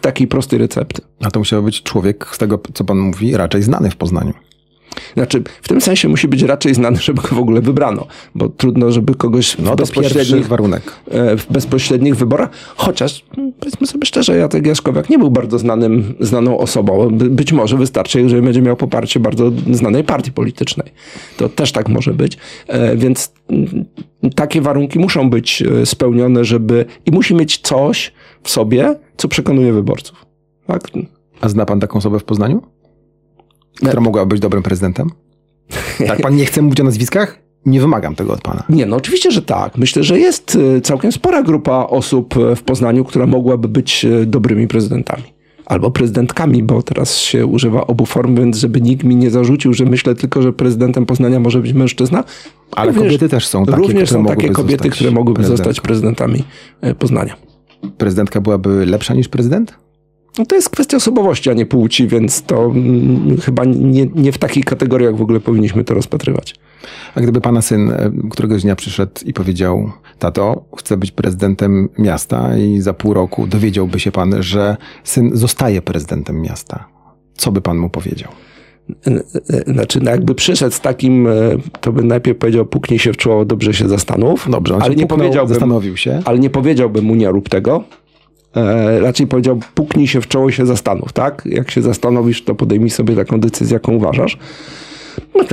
takiej 0.02 0.28
prostej 0.28 0.60
recepty. 0.60 1.02
A 1.24 1.32
to 1.32 1.40
musiał 1.40 1.64
być 1.64 1.84
człowiek, 1.84 2.28
z 2.32 2.38
tego 2.38 2.60
co 2.74 2.84
pan 2.84 2.98
mówi, 2.98 3.38
raczej 3.38 3.64
znany 3.64 3.92
w 3.92 3.96
Poznaniu. 3.96 4.34
Znaczy, 5.14 5.44
w 5.62 5.68
tym 5.68 5.82
sensie 5.82 6.10
musi 6.10 6.28
być 6.28 6.42
raczej 6.42 6.74
znany, 6.74 6.98
żeby 6.98 7.22
go 7.22 7.28
w 7.28 7.40
ogóle 7.40 7.62
wybrano, 7.62 8.08
bo 8.36 8.50
trudno, 8.50 8.92
żeby 8.92 9.16
kogoś 9.16 9.58
no, 9.58 9.74
w, 9.74 9.76
bezpośrednich, 9.76 10.48
warunek. 10.48 10.92
E, 11.12 11.38
w 11.38 11.52
bezpośrednich 11.52 12.16
wyborach, 12.16 12.50
chociaż 12.76 13.26
powiedzmy 13.60 13.88
sobie 13.88 14.06
szczerze, 14.06 14.38
Jacek 14.38 14.68
Jaśkowiak 14.68 15.10
nie 15.10 15.18
był 15.18 15.32
bardzo 15.32 15.60
znanym, 15.60 16.16
znaną 16.20 16.58
osobą. 16.58 17.10
Być 17.12 17.54
może 17.54 17.78
wystarczy, 17.78 18.22
jeżeli 18.22 18.42
będzie 18.42 18.62
miał 18.62 18.76
poparcie 18.76 19.20
bardzo 19.20 19.52
znanej 19.72 20.04
partii 20.04 20.32
politycznej. 20.32 20.92
To 21.38 21.50
też 21.50 21.72
tak 21.72 21.90
może 21.90 22.14
być. 22.14 22.38
E, 22.68 22.98
więc 22.98 23.34
takie 24.36 24.62
warunki 24.62 25.00
muszą 25.00 25.30
być 25.30 25.62
e, 25.62 25.86
spełnione, 25.86 26.46
żeby 26.46 26.86
i 27.06 27.12
musi 27.12 27.36
mieć 27.36 27.58
coś 27.58 28.14
w 28.44 28.50
sobie, 28.50 28.96
co 29.18 29.28
przekonuje 29.28 29.74
wyborców. 29.74 30.26
Tak? 30.68 30.88
A 31.42 31.50
zna 31.50 31.66
pan 31.66 31.80
taką 31.80 31.98
osobę 31.98 32.20
w 32.20 32.24
Poznaniu? 32.24 32.75
Która 33.76 34.02
mogła 34.02 34.26
być 34.26 34.40
dobrym 34.40 34.64
prezydentem? 34.64 35.10
Tak, 36.08 36.22
pan 36.22 36.36
nie 36.36 36.46
chce 36.46 36.62
mówić 36.62 36.82
o 36.82 36.84
nazwiskach? 36.84 37.40
Nie 37.66 37.80
wymagam 37.82 38.16
tego 38.16 38.34
od 38.34 38.42
pana. 38.42 38.64
Nie, 38.70 38.86
no 38.86 38.96
oczywiście, 38.96 39.32
że 39.32 39.42
tak. 39.42 39.78
Myślę, 39.78 40.04
że 40.04 40.20
jest 40.20 40.56
y, 40.56 40.82
całkiem 40.82 41.12
spora 41.12 41.44
grupa 41.44 41.88
osób 41.90 42.38
y, 42.38 42.56
w 42.56 42.64
Poznaniu, 42.64 43.06
która 43.06 43.28
mogłaby 43.28 43.68
być 43.68 44.06
y, 44.06 44.26
dobrymi 44.26 44.68
prezydentami. 44.68 45.24
Albo 45.66 45.92
prezydentkami, 45.92 46.64
bo 46.64 46.82
teraz 46.82 47.18
się 47.18 47.46
używa 47.46 47.88
obu 47.88 48.06
form, 48.06 48.36
więc 48.36 48.58
żeby 48.58 48.82
nikt 48.82 49.04
mi 49.04 49.16
nie 49.16 49.30
zarzucił, 49.30 49.74
że 49.74 49.86
myślę 49.86 50.16
tylko, 50.16 50.42
że 50.42 50.54
prezydentem 50.54 51.06
Poznania 51.06 51.40
może 51.40 51.60
być 51.62 51.74
mężczyzna. 51.74 52.24
Ale 52.72 52.92
również, 52.92 53.06
kobiety 53.06 53.30
też 53.30 53.48
są 53.48 53.66
takie, 53.66 53.78
Również 53.78 54.10
są 54.10 54.26
takie 54.26 54.50
kobiety, 54.50 54.90
które 54.90 55.12
mogłyby 55.12 55.44
zostać 55.44 55.82
prezydentami 55.82 56.44
Poznania. 57.00 57.36
Prezydentka 57.98 58.42
byłaby 58.42 58.86
lepsza 58.86 59.14
niż 59.14 59.28
prezydent? 59.28 59.85
No 60.38 60.46
to 60.46 60.56
jest 60.56 60.70
kwestia 60.70 60.98
osobowości, 60.98 61.50
a 61.50 61.54
nie 61.54 61.66
płci, 61.66 62.08
więc 62.08 62.42
to 62.42 62.66
mm, 62.66 63.38
chyba 63.38 63.66
nie, 63.66 64.06
nie 64.16 64.32
w 64.32 64.38
takich 64.38 64.66
kategoriach 64.66 65.16
w 65.16 65.22
ogóle 65.22 65.40
powinniśmy 65.40 65.84
to 65.84 65.94
rozpatrywać. 65.94 66.56
A 67.16 67.22
gdyby 67.22 67.42
pana 67.42 67.62
syn 67.62 67.92
e, 67.92 68.12
któregoś 68.32 68.62
dnia 68.62 68.76
przyszedł 68.76 69.12
i 69.26 69.34
powiedział, 69.34 69.92
tato, 70.20 70.66
chcę 70.78 70.98
być 70.98 71.12
prezydentem 71.12 71.90
miasta 71.98 72.58
i 72.58 72.82
za 72.82 72.94
pół 72.94 73.14
roku 73.14 73.48
dowiedziałby 73.48 74.00
się 74.00 74.12
pan, 74.12 74.44
że 74.44 74.78
syn 75.04 75.32
zostaje 75.34 75.82
prezydentem 75.82 76.42
miasta, 76.42 76.88
co 77.34 77.52
by 77.52 77.62
pan 77.62 77.78
mu 77.78 77.90
powiedział? 77.90 78.32
Znaczy, 79.68 80.00
no 80.02 80.12
jakby 80.12 80.36
przyszedł 80.36 80.76
z 80.76 80.82
takim, 80.82 81.28
e, 81.28 81.32
to 81.82 81.92
by 81.92 82.04
najpierw 82.04 82.38
powiedział, 82.38 82.66
puknij 82.66 83.00
się 83.00 83.14
w 83.14 83.18
czoło, 83.18 83.46
dobrze 83.46 83.74
się 83.74 83.90
zastanów. 83.90 84.48
Dobrze, 84.52 84.78
ale 84.82 84.96
nie 84.96 85.08
powiedziałbym, 85.08 85.54
zastanowił 85.54 85.98
się. 85.98 86.22
Ale 86.26 86.40
nie 86.40 86.50
powiedziałbym 86.50 87.06
mu, 87.06 87.16
nie 87.16 87.32
rób 87.32 87.50
tego, 87.50 87.84
e, 88.56 89.00
raczej 89.00 89.28
powiedział, 89.28 89.60
puknij 89.74 90.08
się 90.08 90.22
w 90.22 90.28
czoło 90.28 90.52
się 90.52 90.66
zastanów, 90.66 91.14
tak? 91.14 91.42
Jak 91.46 91.72
się 91.72 91.82
zastanowisz, 91.82 92.44
to 92.44 92.56
podejmij 92.56 92.90
sobie 92.90 93.16
taką 93.16 93.40
decyzję, 93.40 93.74
jaką 93.74 93.94
uważasz. 93.94 94.38
No, 95.36 95.44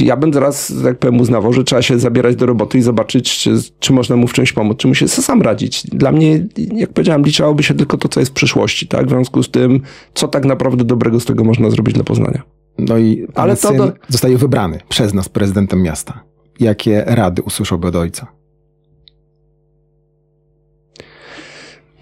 ja 0.00 0.16
bym 0.16 0.32
teraz, 0.32 0.74
tak 0.84 0.98
powiem, 0.98 1.20
uznawał, 1.20 1.52
że 1.52 1.64
trzeba 1.64 1.82
się 1.82 1.98
zabierać 1.98 2.36
do 2.36 2.46
roboty 2.46 2.78
i 2.78 2.82
zobaczyć, 2.82 3.38
czy, 3.38 3.50
czy 3.78 3.92
można 3.92 4.16
mu 4.16 4.26
w 4.26 4.32
czymś 4.32 4.52
pomóc, 4.52 4.78
czy 4.78 4.88
mu 4.88 4.94
się 4.94 5.08
sam 5.08 5.42
radzić. 5.42 5.86
Dla 5.86 6.12
mnie, 6.12 6.46
jak 6.74 6.92
powiedziałem, 6.92 7.22
liczyłoby 7.22 7.62
się 7.62 7.74
tylko 7.74 7.98
to, 7.98 8.08
co 8.08 8.20
jest 8.20 8.32
w 8.32 8.34
przyszłości, 8.34 8.86
tak? 8.86 9.06
W 9.06 9.08
związku 9.08 9.42
z 9.42 9.50
tym, 9.50 9.80
co 10.14 10.28
tak 10.28 10.44
naprawdę 10.44 10.84
dobrego 10.84 11.20
z 11.20 11.24
tego 11.24 11.44
można 11.44 11.70
zrobić 11.70 11.94
dla 11.94 12.04
Poznania. 12.04 12.42
No 12.78 12.98
i 12.98 13.26
Ale 13.34 13.56
to 13.56 13.92
zostaje 14.08 14.38
wybrany 14.38 14.78
przez 14.88 15.14
nas 15.14 15.28
prezydentem 15.28 15.82
miasta. 15.82 16.24
Jakie 16.60 17.04
rady 17.06 17.42
usłyszałby 17.42 17.88
od 17.88 17.96
ojca? 17.96 18.41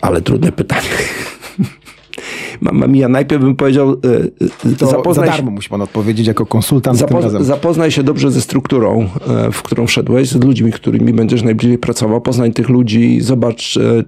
Ale 0.01 0.23
trudne 0.23 0.53
pytanie. 0.53 0.89
Mama 2.61 2.87
mia, 2.87 3.09
najpierw 3.09 3.43
bym 3.43 3.57
powiedział... 3.57 3.91
E, 3.91 4.75
to 4.75 4.87
zapoznaj 4.87 5.29
za 5.29 5.33
darmo 5.33 5.51
się, 5.51 5.55
musi 5.55 5.69
pan 5.69 5.83
odpowiedzieć 5.83 6.27
jako 6.27 6.47
konsultant 6.47 6.99
zapo 6.99 7.45
Zapoznaj 7.45 7.91
się 7.91 8.03
dobrze 8.03 8.31
ze 8.31 8.41
strukturą, 8.41 9.09
e, 9.29 9.53
w 9.53 9.63
którą 9.63 9.87
wszedłeś, 9.87 10.29
z 10.29 10.45
ludźmi, 10.45 10.73
którymi 10.73 11.13
będziesz 11.13 11.43
najbliżej 11.43 11.79
pracował. 11.79 12.21
Poznaj 12.21 12.53
tych 12.53 12.69
ludzi, 12.69 13.21
zobacz 13.21 13.77
e, 13.77 14.05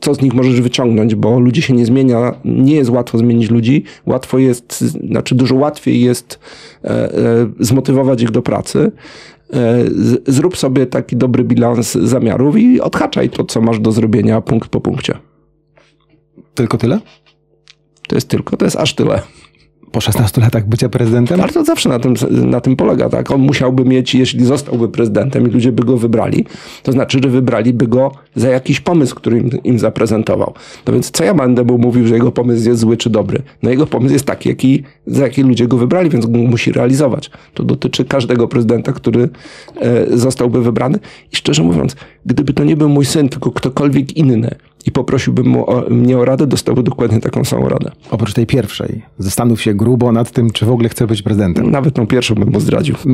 co 0.00 0.14
z 0.14 0.20
nich 0.20 0.34
możesz 0.34 0.60
wyciągnąć, 0.60 1.14
bo 1.14 1.40
ludzi 1.40 1.62
się 1.62 1.74
nie 1.74 1.86
zmienia, 1.86 2.34
nie 2.44 2.74
jest 2.74 2.90
łatwo 2.90 3.18
zmienić 3.18 3.50
ludzi, 3.50 3.84
łatwo 4.06 4.38
jest, 4.38 4.80
znaczy 4.80 5.34
dużo 5.34 5.54
łatwiej 5.54 6.00
jest 6.00 6.40
zmotywować 7.60 8.22
ich 8.22 8.30
do 8.30 8.42
pracy. 8.42 8.92
Zrób 10.26 10.56
sobie 10.56 10.86
taki 10.86 11.16
dobry 11.16 11.44
bilans 11.44 11.92
zamiarów 11.92 12.56
i 12.56 12.80
odhaczaj 12.80 13.30
to, 13.30 13.44
co 13.44 13.60
masz 13.60 13.80
do 13.80 13.92
zrobienia 13.92 14.40
punkt 14.40 14.68
po 14.68 14.80
punkcie. 14.80 15.18
Tylko 16.54 16.78
tyle? 16.78 17.00
To 18.08 18.14
jest 18.14 18.28
tylko, 18.28 18.56
to 18.56 18.64
jest 18.64 18.76
aż 18.76 18.94
tyle. 18.94 19.22
Po 19.94 20.00
16 20.00 20.40
latach 20.40 20.68
bycia 20.68 20.88
prezydentem? 20.88 21.40
Ale 21.40 21.52
to 21.52 21.64
zawsze 21.64 21.88
na 21.88 21.98
tym, 21.98 22.14
na 22.30 22.60
tym 22.60 22.76
polega, 22.76 23.08
tak? 23.08 23.30
On 23.30 23.40
musiałby 23.40 23.84
mieć, 23.84 24.14
jeśli 24.14 24.44
zostałby 24.44 24.88
prezydentem 24.88 25.48
i 25.48 25.50
ludzie 25.50 25.72
by 25.72 25.82
go 25.82 25.96
wybrali, 25.96 26.44
to 26.82 26.92
znaczy, 26.92 27.20
że 27.22 27.28
wybraliby 27.28 27.86
go 27.86 28.12
za 28.34 28.48
jakiś 28.48 28.80
pomysł, 28.80 29.14
który 29.14 29.38
im, 29.38 29.50
im 29.64 29.78
zaprezentował. 29.78 30.54
No 30.86 30.92
więc 30.92 31.10
co 31.10 31.24
ja 31.24 31.34
będę 31.34 31.64
mu 31.64 31.78
mówił, 31.78 32.06
że 32.06 32.14
jego 32.14 32.32
pomysł 32.32 32.68
jest 32.68 32.80
zły 32.80 32.96
czy 32.96 33.10
dobry? 33.10 33.42
No 33.62 33.70
jego 33.70 33.86
pomysł 33.86 34.12
jest 34.12 34.24
taki, 34.24 34.48
jaki, 34.48 34.82
za 35.06 35.22
jaki 35.22 35.42
ludzie 35.42 35.68
go 35.68 35.76
wybrali, 35.76 36.10
więc 36.10 36.26
go 36.26 36.38
musi 36.38 36.72
realizować. 36.72 37.30
To 37.54 37.62
dotyczy 37.62 38.04
każdego 38.04 38.48
prezydenta, 38.48 38.92
który 38.92 39.28
e, 39.80 40.18
zostałby 40.18 40.62
wybrany. 40.62 40.98
I 41.32 41.36
szczerze 41.36 41.62
mówiąc, 41.62 41.96
gdyby 42.26 42.52
to 42.52 42.64
nie 42.64 42.76
był 42.76 42.88
mój 42.88 43.04
syn, 43.04 43.28
tylko 43.28 43.50
ktokolwiek 43.50 44.16
inny, 44.16 44.54
i 44.86 44.92
poprosiłbym 44.92 45.46
mu 45.46 45.70
o, 45.70 45.90
mnie 45.90 46.18
o 46.18 46.24
radę, 46.24 46.46
dostałby 46.46 46.82
dokładnie 46.82 47.20
taką 47.20 47.44
samą 47.44 47.68
radę. 47.68 47.90
Oprócz 48.10 48.32
tej 48.32 48.46
pierwszej. 48.46 49.02
Zastanów 49.18 49.62
się 49.62 49.74
grubo 49.74 50.12
nad 50.12 50.30
tym, 50.30 50.50
czy 50.50 50.66
w 50.66 50.70
ogóle 50.70 50.88
chce 50.88 51.06
być 51.06 51.22
prezydentem. 51.22 51.70
Nawet 51.70 51.94
tą 51.94 52.06
pierwszą 52.06 52.34
bym 52.34 52.50
mu 52.50 52.60
zdradził. 52.60 52.94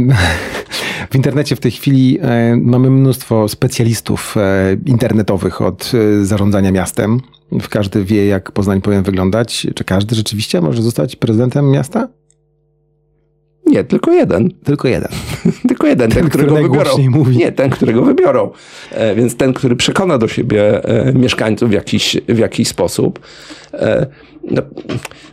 W 1.10 1.16
internecie 1.16 1.56
w 1.56 1.60
tej 1.60 1.70
chwili 1.70 2.18
e, 2.22 2.56
mamy 2.56 2.90
mnóstwo 2.90 3.48
specjalistów 3.48 4.36
e, 4.36 4.76
internetowych 4.86 5.62
od 5.62 5.92
e, 5.94 6.24
zarządzania 6.24 6.72
miastem. 6.72 7.20
Każdy 7.70 8.04
wie, 8.04 8.26
jak 8.26 8.52
Poznań 8.52 8.80
powinien 8.80 9.04
wyglądać. 9.04 9.66
Czy 9.74 9.84
każdy 9.84 10.14
rzeczywiście 10.14 10.60
może 10.60 10.82
zostać 10.82 11.16
prezydentem 11.16 11.70
miasta? 11.70 12.08
Nie, 13.66 13.84
tylko 13.84 14.12
jeden. 14.12 14.50
Tylko 14.64 14.88
jeden. 14.88 15.12
tylko 15.80 15.86
jeden, 15.86 16.10
ten, 16.10 16.20
ten 16.20 16.28
którego 16.28 16.54
wybiorą. 16.56 16.90
Mówi. 17.10 17.36
Nie, 17.36 17.52
ten, 17.52 17.70
którego 17.70 18.02
wybiorą. 18.02 18.50
E, 18.90 19.14
więc 19.14 19.36
ten, 19.36 19.52
który 19.52 19.76
przekona 19.76 20.18
do 20.18 20.28
siebie 20.28 20.84
e, 20.84 21.12
mieszkańców 21.12 21.70
w 21.70 21.72
jakiś, 21.72 22.16
w 22.28 22.38
jakiś 22.38 22.68
sposób. 22.68 23.20
E, 23.72 24.06
no, 24.50 24.62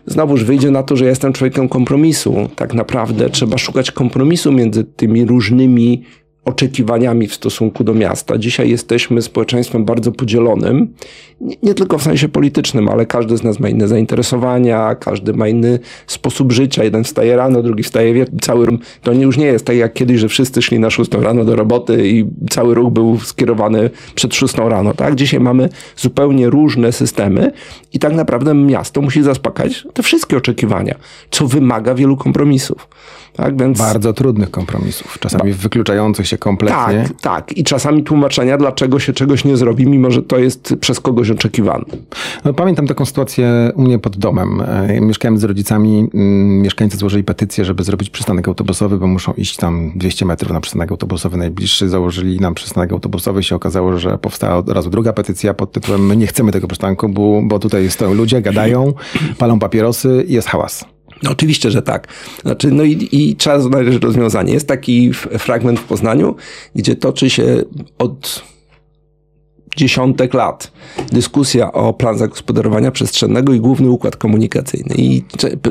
znowuż 0.06 0.44
wyjdzie 0.44 0.72
na 0.72 0.84
to, 0.84 0.96
że 0.96 1.04
ja 1.06 1.10
jestem 1.10 1.34
człowiekiem 1.34 1.70
kompromisu. 1.70 2.50
Tak 2.56 2.74
naprawdę 2.74 3.30
trzeba 3.30 3.58
szukać 3.58 3.92
kompromisu 3.92 4.52
między 4.52 4.84
tymi 4.84 5.26
różnymi 5.26 6.04
oczekiwaniami 6.48 7.28
w 7.28 7.34
stosunku 7.34 7.84
do 7.84 7.94
miasta. 7.94 8.38
Dzisiaj 8.38 8.70
jesteśmy 8.70 9.22
społeczeństwem 9.22 9.86
bardzo 9.86 10.12
podzielonym, 10.12 10.94
nie, 11.42 11.56
nie, 11.64 11.74
tylko 11.74 11.98
w 11.98 12.04
sensie 12.04 12.30
politycznym, 12.30 12.90
ale 12.90 13.06
każdy 13.06 13.38
z 13.38 13.44
nas 13.44 13.60
ma 13.60 13.70
inne 13.70 13.88
zainteresowania, 13.88 14.96
każdy 14.96 15.34
ma 15.34 15.48
inny 15.48 15.80
sposób 16.08 16.52
życia. 16.52 16.84
Jeden 16.84 17.04
wstaje 17.04 17.36
rano, 17.36 17.64
drugi 17.64 17.84
wstaje 17.84 18.14
wieczorem. 18.14 18.40
Cały 18.42 18.68
to 19.02 19.14
już 19.14 19.38
nie 19.38 19.46
jest 19.46 19.66
tak 19.66 19.76
jak 19.76 19.94
kiedyś, 19.94 20.20
że 20.20 20.28
wszyscy 20.28 20.62
szli 20.62 20.80
na 20.80 20.90
szóstą 20.90 21.22
rano 21.22 21.46
do 21.46 21.56
roboty 21.56 22.08
i 22.08 22.26
cały 22.50 22.76
ruch 22.76 22.94
był 22.94 23.20
skierowany 23.20 23.90
przed 24.16 24.36
szóstą 24.36 24.70
rano. 24.70 24.94
Tak? 24.94 25.16
Dzisiaj 25.16 25.40
mamy 25.40 25.70
zupełnie 25.96 26.50
różne 26.50 26.92
systemy 26.92 27.52
i 27.94 28.00
tak 28.00 28.14
naprawdę 28.14 28.54
miasto 28.54 29.02
musi 29.02 29.24
zaspokajać 29.24 29.88
te 29.94 30.04
wszystkie 30.04 30.38
oczekiwania, 30.38 30.96
co 31.32 31.48
wymaga 31.48 31.96
wielu 31.96 32.18
kompromisów. 32.18 32.88
Tak, 33.38 33.58
więc... 33.58 33.78
Bardzo 33.78 34.14
trudnych 34.14 34.52
kompromisów, 34.52 35.18
czasami 35.20 35.52
ba... 35.52 35.58
wykluczających 35.58 36.28
się 36.28 36.38
kompletnie. 36.38 37.04
Tak, 37.08 37.22
tak. 37.22 37.58
I 37.58 37.64
czasami 37.64 38.04
tłumaczenia, 38.04 38.58
dlaczego 38.58 39.00
się 39.00 39.14
czegoś 39.14 39.46
nie 39.46 39.58
zrobi, 39.58 39.88
mimo 39.88 40.12
że 40.12 40.24
to 40.24 40.38
jest 40.38 40.76
przez 40.80 41.00
kogoś 41.00 41.30
oczekiwane. 41.30 41.86
No, 42.46 42.54
pamiętam 42.54 42.88
taką 42.88 43.06
sytuację 43.06 43.72
u 43.76 43.82
mnie 43.82 44.00
pod 44.00 44.18
domem. 44.18 44.62
E, 44.62 45.02
mieszkałem 45.02 45.38
z 45.38 45.44
rodzicami, 45.44 46.08
mm, 46.14 46.62
mieszkańcy 46.62 46.98
złożyli 46.98 47.24
petycję, 47.24 47.66
żeby 47.66 47.84
zrobić 47.84 48.10
przystanek 48.10 48.48
autobusowy, 48.48 48.98
bo 48.98 49.08
muszą 49.08 49.34
iść 49.34 49.56
tam 49.56 49.92
200 49.96 50.26
metrów 50.26 50.52
na 50.52 50.62
przystanek 50.62 50.92
autobusowy 50.92 51.38
najbliższy. 51.38 51.90
Założyli 51.90 52.40
nam 52.40 52.54
przystanek 52.54 52.92
autobusowy. 52.92 53.44
Się 53.44 53.56
okazało, 53.56 53.98
że 53.98 54.18
powstała 54.18 54.56
od 54.56 54.70
razu 54.70 54.90
druga 54.90 55.14
petycja 55.14 55.54
pod 55.54 55.72
tytułem 55.72 56.06
My 56.06 56.18
nie 56.18 56.28
chcemy 56.28 56.52
tego 56.52 56.68
przystanku, 56.68 57.10
bo, 57.10 57.42
bo 57.44 57.60
tutaj 57.60 57.90
stoją 57.90 58.14
ludzie, 58.14 58.42
gadają, 58.42 58.94
palą 59.38 59.60
papierosy 59.60 60.26
i 60.28 60.34
jest 60.34 60.48
hałas. 60.48 60.97
No 61.24 61.32
oczywiście, 61.32 61.72
że 61.72 61.82
tak. 61.82 62.08
Znaczy, 62.42 62.72
no 62.72 62.84
i, 62.84 63.10
i 63.12 63.36
trzeba 63.36 63.60
znaleźć 63.60 64.00
rozwiązanie. 64.00 64.54
Jest 64.54 64.68
taki 64.68 65.14
fragment 65.14 65.80
w 65.80 65.84
Poznaniu, 65.84 66.36
gdzie 66.76 66.96
toczy 66.96 67.30
się 67.30 67.64
od 67.98 68.44
dziesiątek 69.78 70.34
lat 70.34 70.72
dyskusja 71.12 71.72
o 71.72 71.94
plan 71.94 72.18
zagospodarowania 72.18 72.92
przestrzennego 72.92 73.54
i 73.54 73.60
główny 73.60 73.90
układ 73.90 74.16
komunikacyjny. 74.16 74.96
I 74.98 75.24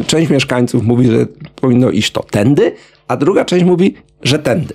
część 0.07 0.31
mieszkańców 0.31 0.83
mówi, 0.83 1.07
że 1.07 1.27
powinno 1.61 1.91
iść 1.91 2.11
to 2.13 2.23
tędy, 2.23 2.73
a 3.09 3.17
druga 3.17 3.45
część 3.45 3.65
mówi, 3.65 3.95
że 4.23 4.39
tędy. 4.39 4.75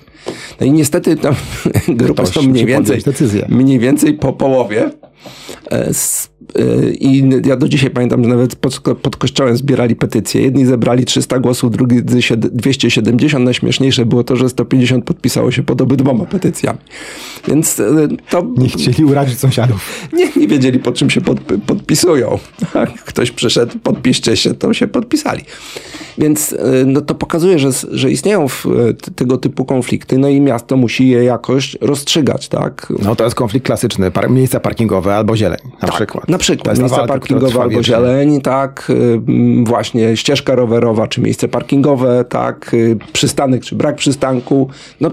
No 0.59 0.65
i 0.67 0.71
niestety 0.71 1.15
tam 1.15 1.35
grupa 1.87 2.23
to 2.23 2.41
mniej 2.41 2.65
więcej, 2.65 3.01
mniej 3.49 3.79
więcej 3.79 4.13
po 4.13 4.33
połowie. 4.33 4.91
E, 5.71 5.91
e, 6.55 6.91
I 6.91 7.29
ja 7.45 7.55
do 7.55 7.67
dzisiaj 7.67 7.89
pamiętam, 7.89 8.23
że 8.23 8.29
nawet 8.29 8.55
pod, 8.55 8.79
pod 8.79 9.15
kościołem 9.15 9.57
zbierali 9.57 9.95
petycje. 9.95 10.41
Jedni 10.41 10.65
zebrali 10.65 11.05
300 11.05 11.39
głosów, 11.39 11.71
drugi 11.71 12.03
270. 12.03 13.45
Najśmieszniejsze 13.45 14.05
było 14.05 14.23
to, 14.23 14.35
że 14.35 14.49
150 14.49 15.05
podpisało 15.05 15.51
się 15.51 15.63
pod 15.63 15.81
obydwoma 15.81 16.25
petycjami. 16.25 16.79
Więc 17.47 17.79
e, 17.79 18.07
to 18.29 18.47
Nie 18.57 18.69
chcieli 18.69 19.05
urazić 19.05 19.39
sąsiadów. 19.39 20.07
nie, 20.13 20.29
nie 20.35 20.47
wiedzieli, 20.47 20.79
pod 20.79 20.95
czym 20.95 21.09
się 21.09 21.21
pod, 21.21 21.39
podpisują. 21.65 22.39
Jak 22.75 23.03
Ktoś 23.03 23.31
przyszedł, 23.31 23.79
podpiszcie 23.79 24.37
się, 24.37 24.53
to 24.53 24.73
się 24.73 24.87
podpisali. 24.87 25.43
Więc 26.17 26.55
no, 26.85 27.01
to 27.01 27.15
pokazuje, 27.15 27.59
że, 27.59 27.69
że 27.91 28.11
istnieją 28.11 28.47
tego 29.15 29.37
typu 29.37 29.65
konflikty, 29.65 30.10
no 30.17 30.29
i 30.29 30.41
miasto 30.41 30.77
musi 30.77 31.07
je 31.09 31.23
jakoś 31.23 31.77
rozstrzygać, 31.81 32.47
tak? 32.49 32.93
No 33.03 33.15
to 33.15 33.23
jest 33.23 33.35
konflikt 33.35 33.65
klasyczny. 33.65 34.11
Par 34.11 34.29
miejsca 34.29 34.59
parkingowe 34.59 35.15
albo 35.15 35.35
zieleń 35.35 35.59
na 35.81 35.87
przykład. 35.87 36.21
Tak, 36.25 36.29
Na 36.29 36.37
przykład 36.37 36.67
jest 36.67 36.77
ta 36.77 36.81
miejsca 36.83 36.97
walka, 36.97 37.13
parkingowe 37.13 37.61
albo 37.61 37.69
wiecznie. 37.77 37.83
zieleń, 37.95 38.41
tak, 38.41 38.87
y, 38.89 39.21
właśnie 39.63 40.17
ścieżka 40.17 40.55
rowerowa, 40.55 41.07
czy 41.07 41.21
miejsce 41.21 41.47
parkingowe, 41.47 42.25
tak, 42.29 42.73
y, 42.73 42.97
przystanek, 43.13 43.63
czy 43.63 43.75
brak 43.75 43.95
przystanku. 43.95 44.69
No, 45.01 45.11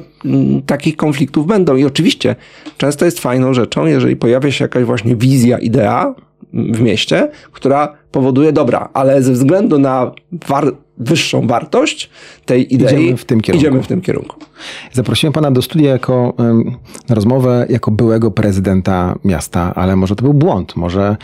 takich 0.66 0.96
konfliktów 0.96 1.46
będą 1.46 1.76
i 1.76 1.84
oczywiście 1.84 2.36
często 2.76 3.05
jest 3.05 3.20
fajną 3.20 3.55
rzeczą, 3.55 3.86
jeżeli 3.86 4.16
pojawia 4.16 4.51
się 4.53 4.64
jakaś 4.64 4.84
właśnie 4.84 5.16
wizja, 5.16 5.59
idea 5.59 6.14
w 6.53 6.80
mieście, 6.80 7.30
która 7.53 7.94
powoduje, 8.12 8.53
dobra, 8.53 8.88
ale 8.94 9.22
ze 9.22 9.32
względu 9.32 9.78
na 9.78 10.12
war- 10.49 10.72
wyższą 11.01 11.46
wartość 11.46 12.11
tej 12.44 12.74
idei 12.74 12.94
Idziemy 12.94 13.16
w 13.16 13.24
tym 13.24 13.40
kierunku. 13.40 13.66
Idziemy 13.66 13.82
w 13.82 13.86
tym 13.86 14.01
kierunku. 14.01 14.36
Zaprosiłem 14.92 15.32
pana 15.32 15.51
do 15.51 15.62
studia 15.62 15.90
jako 15.90 16.34
na 17.09 17.14
rozmowę 17.14 17.66
jako 17.70 17.90
byłego 17.90 18.30
prezydenta 18.30 19.14
miasta, 19.24 19.74
ale 19.74 19.96
może 19.96 20.16
to 20.16 20.22
był 20.22 20.34
błąd. 20.34 20.76
Może 20.76 21.16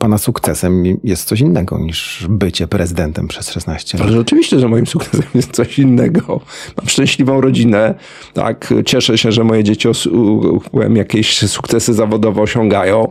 pana 0.00 0.18
sukcesem 0.18 0.84
jest 1.04 1.24
coś 1.28 1.40
innego 1.40 1.78
niż 1.78 2.26
bycie 2.28 2.66
prezydentem 2.68 3.28
przez 3.28 3.50
16 3.50 3.98
lat. 3.98 4.06
Ale 4.08 4.20
oczywiście, 4.20 4.58
że 4.58 4.68
moim 4.68 4.86
sukcesem 4.86 5.22
jest 5.34 5.50
coś 5.52 5.78
innego. 5.78 6.40
Mam 6.76 6.88
szczęśliwą 6.88 7.40
rodzinę, 7.40 7.94
tak, 8.34 8.74
cieszę 8.86 9.18
się, 9.18 9.32
że 9.32 9.44
moje 9.44 9.64
dzieci 9.64 9.88
u- 10.08 10.60
jakieś 10.94 11.38
sukcesy 11.38 11.94
zawodowe 11.94 12.42
osiągają. 12.42 13.08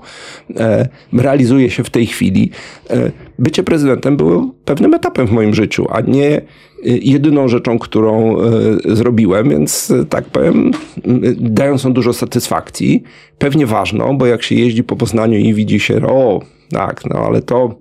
E, 0.57 0.87
realizuję 1.13 1.69
się 1.69 1.83
w 1.83 1.89
tej 1.89 2.07
chwili. 2.07 2.51
E, 2.89 3.11
bycie 3.39 3.63
prezydentem 3.63 4.17
było 4.17 4.53
pewnym 4.65 4.93
etapem 4.93 5.27
w 5.27 5.31
moim 5.31 5.53
życiu, 5.53 5.85
a 5.89 6.01
nie 6.01 6.27
e, 6.37 6.41
jedyną 6.83 7.47
rzeczą, 7.47 7.79
którą 7.79 8.37
e, 8.39 8.95
zrobiłem, 8.95 9.49
więc 9.49 9.91
e, 9.91 10.05
tak 10.05 10.25
powiem, 10.25 10.71
m, 11.05 11.21
dającą 11.39 11.93
dużo 11.93 12.13
satysfakcji. 12.13 13.03
Pewnie 13.37 13.65
ważną, 13.65 14.17
bo 14.17 14.25
jak 14.25 14.43
się 14.43 14.55
jeździ 14.55 14.83
po 14.83 14.95
Poznaniu 14.95 15.39
i 15.39 15.53
widzi 15.53 15.79
się, 15.79 16.01
o, 16.07 16.39
tak, 16.71 17.05
no 17.05 17.19
ale 17.19 17.41
to 17.41 17.75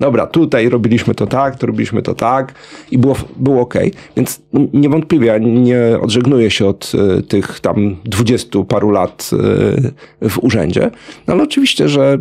dobra, 0.00 0.26
tutaj 0.26 0.68
robiliśmy 0.68 1.14
to 1.14 1.26
tak, 1.26 1.56
to 1.56 1.66
robiliśmy 1.66 2.02
to 2.02 2.14
tak 2.14 2.54
i 2.90 2.98
było, 2.98 3.16
było 3.36 3.60
ok. 3.60 3.74
Więc 4.16 4.42
niewątpliwie 4.72 5.26
ja 5.26 5.38
nie 5.38 5.80
odżegnuję 6.02 6.50
się 6.50 6.66
od 6.66 6.92
e, 7.18 7.22
tych 7.22 7.60
tam 7.60 7.96
dwudziestu 8.04 8.64
paru 8.64 8.90
lat 8.90 9.30
e, 10.22 10.28
w 10.28 10.38
urzędzie, 10.38 10.90
no 11.26 11.34
ale 11.34 11.42
oczywiście, 11.42 11.88
że 11.88 12.18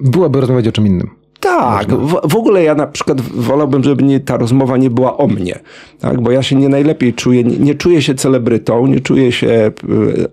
Byłoby 0.00 0.40
rozmawiać 0.40 0.68
o 0.68 0.72
czym 0.72 0.86
innym. 0.86 1.10
tak, 1.40 1.92
w, 1.92 2.20
w 2.28 2.36
ogóle 2.36 2.62
ja 2.62 2.74
na 2.74 2.86
przykład 2.86 3.20
wolałbym, 3.20 3.84
żeby 3.84 4.02
nie, 4.02 4.20
ta 4.20 4.36
rozmowa 4.36 4.76
nie 4.76 4.90
była 4.90 5.16
o 5.16 5.26
mnie, 5.26 5.58
tak? 6.00 6.20
bo 6.20 6.30
ja 6.30 6.42
się 6.42 6.56
nie 6.56 6.68
najlepiej 6.68 7.14
czuję, 7.14 7.44
nie, 7.44 7.56
nie 7.56 7.74
czuję 7.74 8.02
się 8.02 8.14
celebrytą, 8.14 8.86
nie 8.86 9.00
czuję 9.00 9.32
się 9.32 9.70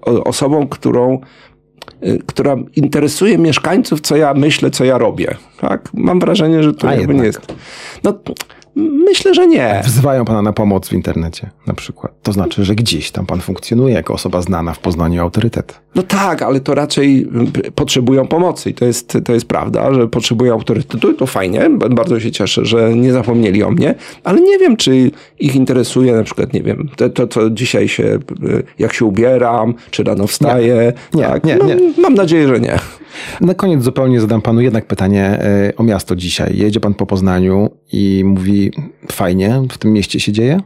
y, 0.07 0.23
osobą, 0.23 0.67
którą, 0.67 1.19
która 2.25 2.57
interesuje 2.75 3.37
mieszkańców, 3.37 4.01
co 4.01 4.15
ja 4.15 4.33
myślę, 4.33 4.71
co 4.71 4.85
ja 4.85 4.97
robię. 4.97 5.35
Tak? 5.61 5.89
Mam 5.93 6.19
wrażenie, 6.19 6.63
że 6.63 6.73
to 6.73 6.87
A 6.87 6.91
jakby 6.95 7.01
jednak. 7.01 7.17
nie 7.17 7.25
jest. 7.25 7.53
No, 8.03 8.13
myślę, 8.75 9.33
że 9.33 9.47
nie. 9.47 9.81
Wzywają 9.85 10.25
pana 10.25 10.41
na 10.41 10.53
pomoc 10.53 10.89
w 10.89 10.93
internecie 10.93 11.49
na 11.67 11.73
przykład. 11.73 12.13
To 12.23 12.31
znaczy, 12.31 12.65
że 12.65 12.75
gdzieś 12.75 13.11
tam 13.11 13.25
pan 13.25 13.41
funkcjonuje 13.41 13.93
jako 13.93 14.13
osoba 14.13 14.41
znana 14.41 14.73
w 14.73 14.79
Poznaniu 14.79 15.21
autorytet. 15.21 15.79
No 15.95 16.03
tak, 16.03 16.41
ale 16.41 16.59
to 16.59 16.75
raczej 16.75 17.27
y, 17.67 17.71
potrzebują 17.71 18.27
pomocy 18.27 18.69
i 18.69 18.73
to 18.73 18.85
jest, 18.85 19.17
to 19.25 19.33
jest 19.33 19.47
prawda, 19.47 19.93
że 19.93 20.07
potrzebują 20.07 20.53
autorytetu 20.53 21.13
to 21.13 21.25
fajnie, 21.25 21.69
bardzo 21.69 22.19
się 22.19 22.31
cieszę, 22.31 22.65
że 22.65 22.95
nie 22.95 23.11
zapomnieli 23.11 23.63
o 23.63 23.71
mnie, 23.71 23.95
ale 24.23 24.41
nie 24.41 24.59
wiem, 24.59 24.77
czy 24.77 25.11
ich 25.39 25.55
interesuje 25.55 26.13
na 26.13 26.23
przykład, 26.23 26.53
nie 26.53 26.61
wiem, 26.61 26.89
to, 26.95 27.09
to 27.09 27.27
co 27.27 27.49
dzisiaj 27.49 27.87
się, 27.87 28.19
jak 28.79 28.93
się 28.93 29.05
ubieram, 29.05 29.73
czy 29.91 30.03
rano 30.03 30.27
wstaję. 30.27 30.93
Nie, 31.13 31.23
tak? 31.23 31.43
nie, 31.43 31.55
no, 31.55 31.65
nie. 31.65 31.77
Mam 31.97 32.13
nadzieję, 32.13 32.47
że 32.47 32.59
nie. 32.59 32.79
Na 33.41 33.53
koniec 33.53 33.83
zupełnie 33.83 34.21
zadam 34.21 34.41
panu 34.41 34.61
jednak 34.61 34.85
pytanie 34.85 35.23
e, 35.23 35.73
o 35.77 35.83
miasto 35.83 36.15
dzisiaj. 36.15 36.57
Jedzie 36.57 36.79
pan 36.79 36.93
po 36.93 37.05
Poznaniu 37.05 37.69
i 37.91 38.23
mówi, 38.25 38.64
fajnie, 39.11 39.61
w 39.71 39.77
tym 39.77 39.93
mieście 39.93 40.19
się 40.19 40.31
dzieje? 40.31 40.59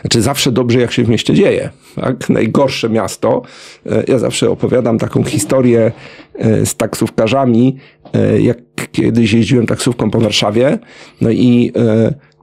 Znaczy 0.00 0.22
zawsze 0.22 0.52
dobrze, 0.52 0.80
jak 0.80 0.92
się 0.92 1.04
w 1.04 1.08
mieście 1.08 1.34
dzieje. 1.34 1.70
Tak? 1.94 2.30
Najgorsze 2.30 2.90
miasto. 2.90 3.42
E, 3.86 4.04
Ja 4.08 4.18
zawsze 4.18 4.50
opowiadam 4.50 4.98
taką 4.98 5.24
historię 5.24 5.92
e, 6.34 6.66
z 6.66 6.74
taksówkarzami, 6.74 7.76
e, 8.14 8.40
jak 8.40 8.58
kiedyś 8.92 9.32
jeździłem 9.32 9.66
taksówką 9.66 10.10
po 10.10 10.20
Warszawie, 10.20 10.78
no 11.20 11.30
i 11.30 11.72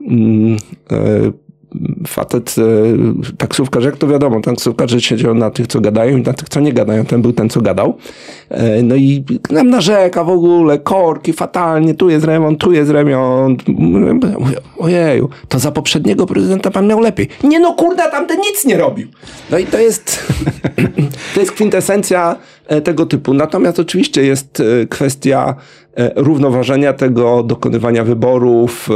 mm, 0.08 0.56
facet, 2.06 2.54
e, 2.58 2.62
taksówkarz, 3.38 3.84
jak 3.84 3.96
to 3.96 4.06
wiadomo, 4.08 4.40
taksówkarze 4.40 5.00
siedział 5.00 5.34
na 5.34 5.50
tych, 5.50 5.66
co 5.66 5.80
gadają 5.80 6.16
i 6.16 6.22
na 6.22 6.32
tych, 6.32 6.48
co 6.48 6.60
nie 6.60 6.72
gadają. 6.72 7.04
Ten 7.04 7.22
był 7.22 7.32
ten, 7.32 7.48
co 7.48 7.60
gadał. 7.60 7.96
E, 8.50 8.82
No 8.82 8.94
i 8.94 9.24
nam 9.50 9.70
narzeka 9.70 10.24
w 10.24 10.28
ogóle, 10.28 10.78
korki, 10.78 11.32
fatalnie, 11.32 11.94
tu 11.94 12.10
jest 12.10 12.24
remont, 12.24 12.60
tu 12.60 12.72
jest 12.72 12.90
remont. 12.90 13.68
Mówię, 13.68 14.56
Ojeju, 14.78 15.28
to 15.48 15.58
za 15.58 15.72
poprzedniego 15.72 16.26
prezydenta 16.26 16.70
pan 16.70 16.86
miał 16.86 17.00
lepiej. 17.00 17.28
Nie 17.44 17.60
no, 17.60 17.74
kurda, 17.74 18.10
tamten 18.10 18.38
nic 18.40 18.64
nie 18.64 18.76
robił. 18.76 19.08
No 19.50 19.58
i 19.58 19.66
to 19.66 19.78
jest, 19.78 20.32
to 21.34 21.40
jest 21.40 21.52
kwintesencja 21.52 22.36
e, 22.66 22.80
tego 22.80 23.06
typu. 23.06 23.34
Natomiast 23.34 23.80
oczywiście 23.80 24.24
jest 24.24 24.62
kwestia 24.90 25.54
równoważenia 26.16 26.92
tego, 26.92 27.42
dokonywania 27.42 28.04
wyborów, 28.04 28.88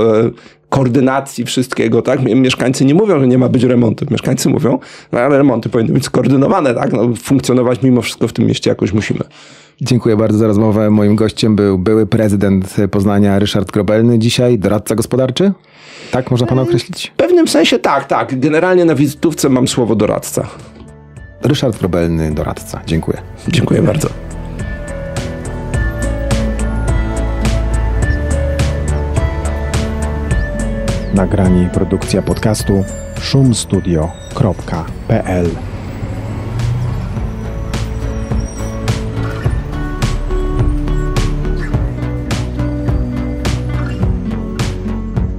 koordynacji 0.77 1.45
wszystkiego, 1.45 2.03
tak? 2.03 2.22
Mie- 2.22 2.35
Mieszkańcy 2.35 2.85
nie 2.85 2.95
mówią, 2.95 3.20
że 3.20 3.27
nie 3.27 3.39
ma 3.39 3.49
być 3.49 3.62
remontów. 3.62 4.11
Mieszkańcy 4.11 4.49
mówią, 4.49 4.79
no 5.12 5.20
ale 5.20 5.39
remonty 5.39 5.68
powinny 5.68 5.93
być 5.93 6.05
skoordynowane, 6.05 6.74
tak? 6.74 6.93
No, 6.93 7.09
funkcjonować 7.22 7.83
mimo 7.83 8.03
wszystko 8.03 8.29
w 8.29 8.33
tym 8.33 8.47
mieście 8.47 8.70
jakoś 8.70 8.93
musimy. 8.93 9.20
Dziękuję 9.81 10.16
bardzo 10.16 10.39
za 10.39 10.47
rozmowę. 10.47 10.91
Moim 10.91 11.16
gościem 11.16 11.57
był 11.57 11.79
były 11.79 12.07
prezydent 12.07 12.77
Poznania 12.91 13.39
Ryszard 13.39 13.72
Grobelny, 13.72 14.18
dzisiaj 14.18 14.59
doradca 14.59 14.95
gospodarczy. 14.95 15.53
Tak 16.11 16.31
można 16.31 16.47
pana 16.47 16.62
określić? 16.62 17.12
W 17.14 17.16
pewnym 17.16 17.49
sensie 17.49 17.79
tak, 17.79 18.05
tak. 18.05 18.41
Generalnie 18.41 18.85
na 18.85 18.95
wizytówce 18.95 19.49
mam 19.49 19.68
słowo 19.68 19.95
doradca. 19.97 20.47
Ryszard 21.43 21.79
Grobelny, 21.79 22.35
doradca. 22.35 22.81
Dziękuję. 22.87 23.18
Dziękuję 23.49 23.83
bardzo. 23.83 24.09
Nagranie 31.17 31.62
i 31.62 31.69
produkcja 31.69 32.23
podcastu 32.23 32.85
szumstudio.pl 33.21 35.47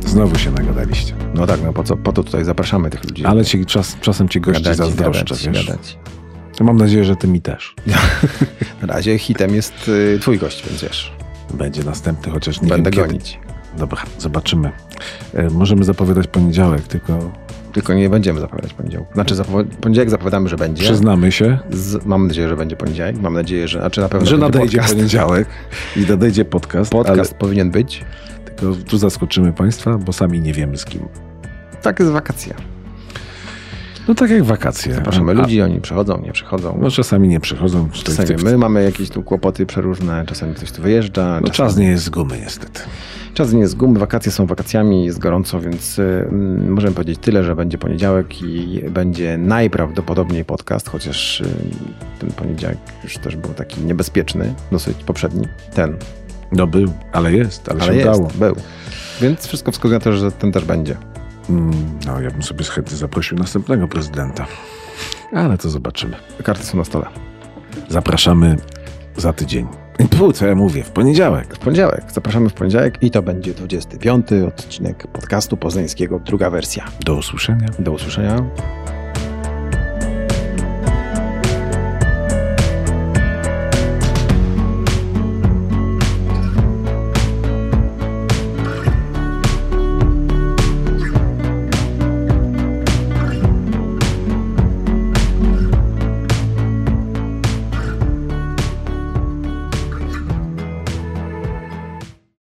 Znowu 0.06 0.38
się 0.38 0.52
nagadaliście. 0.52 1.14
No 1.34 1.48
tak, 1.48 1.64
no 1.64 1.74
po, 1.74 1.84
co, 1.84 1.98
po 1.98 2.14
to 2.14 2.24
tutaj 2.24 2.46
zapraszamy 2.46 2.90
tych 2.90 3.04
ludzi. 3.04 3.26
Ale 3.26 3.46
ci, 3.46 3.66
czas, 3.66 3.98
czasem 4.02 4.30
ci 4.30 4.42
gości 4.42 4.64
gadać, 4.64 4.78
zazdroszczę, 4.78 5.24
gadać, 5.24 5.48
wiesz. 5.48 5.68
gadać. 5.68 5.98
Mam 6.60 6.78
nadzieję, 6.78 7.06
że 7.06 7.16
ty 7.16 7.28
mi 7.28 7.42
też. 7.42 7.76
Na 8.82 8.88
razie 8.88 9.18
hitem 9.18 9.56
jest 9.56 9.88
y, 9.88 10.20
twój 10.22 10.40
gość, 10.40 10.70
więc 10.70 10.82
wiesz, 10.82 11.14
Będzie 11.54 11.84
następny, 11.84 12.32
chociaż 12.32 12.62
nie 12.62 12.70
będę 12.70 12.92
wiem 12.92 13.10
kiedy. 13.10 13.48
Dobra, 13.78 14.02
zobaczymy. 14.20 14.72
E, 15.34 15.50
możemy 15.50 15.84
zapowiadać 15.84 16.28
poniedziałek, 16.28 16.82
tylko 16.82 17.20
Tylko 17.74 17.94
nie 17.94 18.10
będziemy 18.10 18.40
zapowiadać 18.40 18.74
poniedziałku. 18.74 19.14
Znaczy 19.14 19.36
zapowi- 19.36 19.66
poniedziałek 19.82 20.10
zapowiadamy, 20.10 20.50
że 20.50 20.56
będzie. 20.58 20.84
przyznamy 20.84 21.32
się, 21.32 21.60
Z, 21.72 22.06
mam 22.06 22.28
nadzieję, 22.28 22.50
że 22.50 22.56
będzie 22.58 22.76
poniedziałek. 22.76 23.22
Mam 23.22 23.34
nadzieję, 23.34 23.68
że. 23.68 23.80
Znaczy 23.80 24.02
na 24.02 24.10
pewno 24.10 24.28
że 24.28 24.38
nadejdzie 24.38 24.78
podcast. 24.78 24.96
poniedziałek 24.96 25.48
i 25.96 26.00
nadejdzie 26.00 26.46
podcast, 26.46 26.92
Podcast 26.92 27.34
powinien 27.34 27.72
być. 27.72 28.06
ale 28.38 28.46
tylko 28.56 28.76
tu 28.90 28.98
zaskoczymy 28.98 29.54
Państwa, 29.54 29.98
bo 29.98 30.14
sami 30.14 30.40
nie 30.42 30.54
wiemy 30.54 30.78
z 30.78 30.86
kim. 30.86 31.02
Tak 31.82 32.00
jest 32.00 32.12
wakacja. 32.12 32.56
No 34.08 34.16
tak 34.16 34.30
jak 34.32 34.44
wakacje. 34.44 34.94
Zapraszamy 34.94 35.32
A- 35.32 35.36
ludzi, 35.36 35.62
oni 35.62 35.82
przychodzą, 35.82 36.22
nie 36.22 36.32
przychodzą. 36.32 36.78
No 36.82 36.92
czasami 36.92 37.28
nie 37.28 37.40
przychodzą. 37.40 37.90
Czasami 38.04 38.30
my 38.44 38.58
mamy 38.58 38.84
jakieś 38.84 39.10
tu 39.10 39.24
kłopoty 39.24 39.66
przeróżne, 39.66 40.24
czasami 40.28 40.54
ktoś 40.54 40.72
tu 40.72 40.82
wyjeżdża. 40.82 41.40
No 41.42 41.48
czasami... 41.48 41.70
czas 41.70 41.78
nie 41.78 41.88
jest 41.88 42.04
z 42.04 42.10
gumy 42.10 42.40
niestety. 42.40 42.82
Czas 43.34 43.54
nie 43.54 43.60
jest 43.60 43.74
z 43.74 43.76
gumy, 43.76 44.00
wakacje 44.00 44.32
są 44.32 44.46
wakacjami, 44.46 45.06
jest 45.06 45.20
gorąco, 45.20 45.60
więc 45.60 46.00
y, 46.00 46.28
mm, 46.30 46.72
możemy 46.72 46.94
powiedzieć 46.94 47.20
tyle, 47.22 47.44
że 47.44 47.56
będzie 47.56 47.78
poniedziałek 47.78 48.42
i 48.42 48.82
będzie 48.90 49.38
najprawdopodobniej 49.38 50.46
podcast, 50.46 50.90
chociaż 50.90 51.42
y, 51.42 51.46
ten 52.20 52.32
poniedziałek 52.32 52.78
już 53.04 53.18
też 53.18 53.36
był 53.36 53.54
taki 53.54 53.82
niebezpieczny, 53.82 54.54
dosyć 54.72 54.98
poprzedni, 55.04 55.48
ten, 55.74 55.96
No 56.52 56.68
był, 56.68 56.94
ale 57.12 57.34
jest, 57.34 57.70
ale, 57.70 57.82
ale 57.82 57.92
się 57.92 57.98
jest, 57.98 58.10
udało. 58.20 58.32
był. 58.40 58.56
Więc 59.22 59.48
wszystko 59.48 59.72
wskazuje 59.72 59.94
na 60.00 60.04
to, 60.04 60.14
że 60.14 60.32
ten 60.32 60.52
też 60.52 60.66
będzie. 60.66 60.96
Mm, 61.50 62.00
No 62.06 62.22
ja 62.22 62.32
bym 62.32 62.44
sobie 62.44 62.64
z 62.64 62.70
chętnie 62.70 62.98
zaprosił 62.98 63.38
następnego 63.38 63.88
prezydenta. 63.88 64.46
Ale 65.34 65.58
to 65.58 65.70
zobaczymy. 65.70 66.18
Karty 66.44 66.64
są 66.64 66.78
na 66.78 66.84
stole. 66.84 67.06
Zapraszamy 67.90 68.56
za 69.18 69.34
tydzień. 69.34 69.68
Pół, 70.18 70.32
co 70.32 70.48
ja 70.48 70.56
mówię, 70.56 70.84
w 70.84 70.92
poniedziałek. 70.92 71.56
W 71.56 71.60
poniedziałek, 71.60 72.04
zapraszamy 72.14 72.50
w 72.50 72.54
poniedziałek 72.54 72.98
i 73.04 73.12
to 73.12 73.22
będzie 73.22 73.54
25 73.54 74.28
odcinek 74.48 75.08
podcastu 75.08 75.58
poznańskiego, 75.58 76.20
druga 76.20 76.50
wersja. 76.50 76.86
Do 77.06 77.16
usłyszenia. 77.16 77.68
Do 77.80 77.92
usłyszenia. 77.92 78.44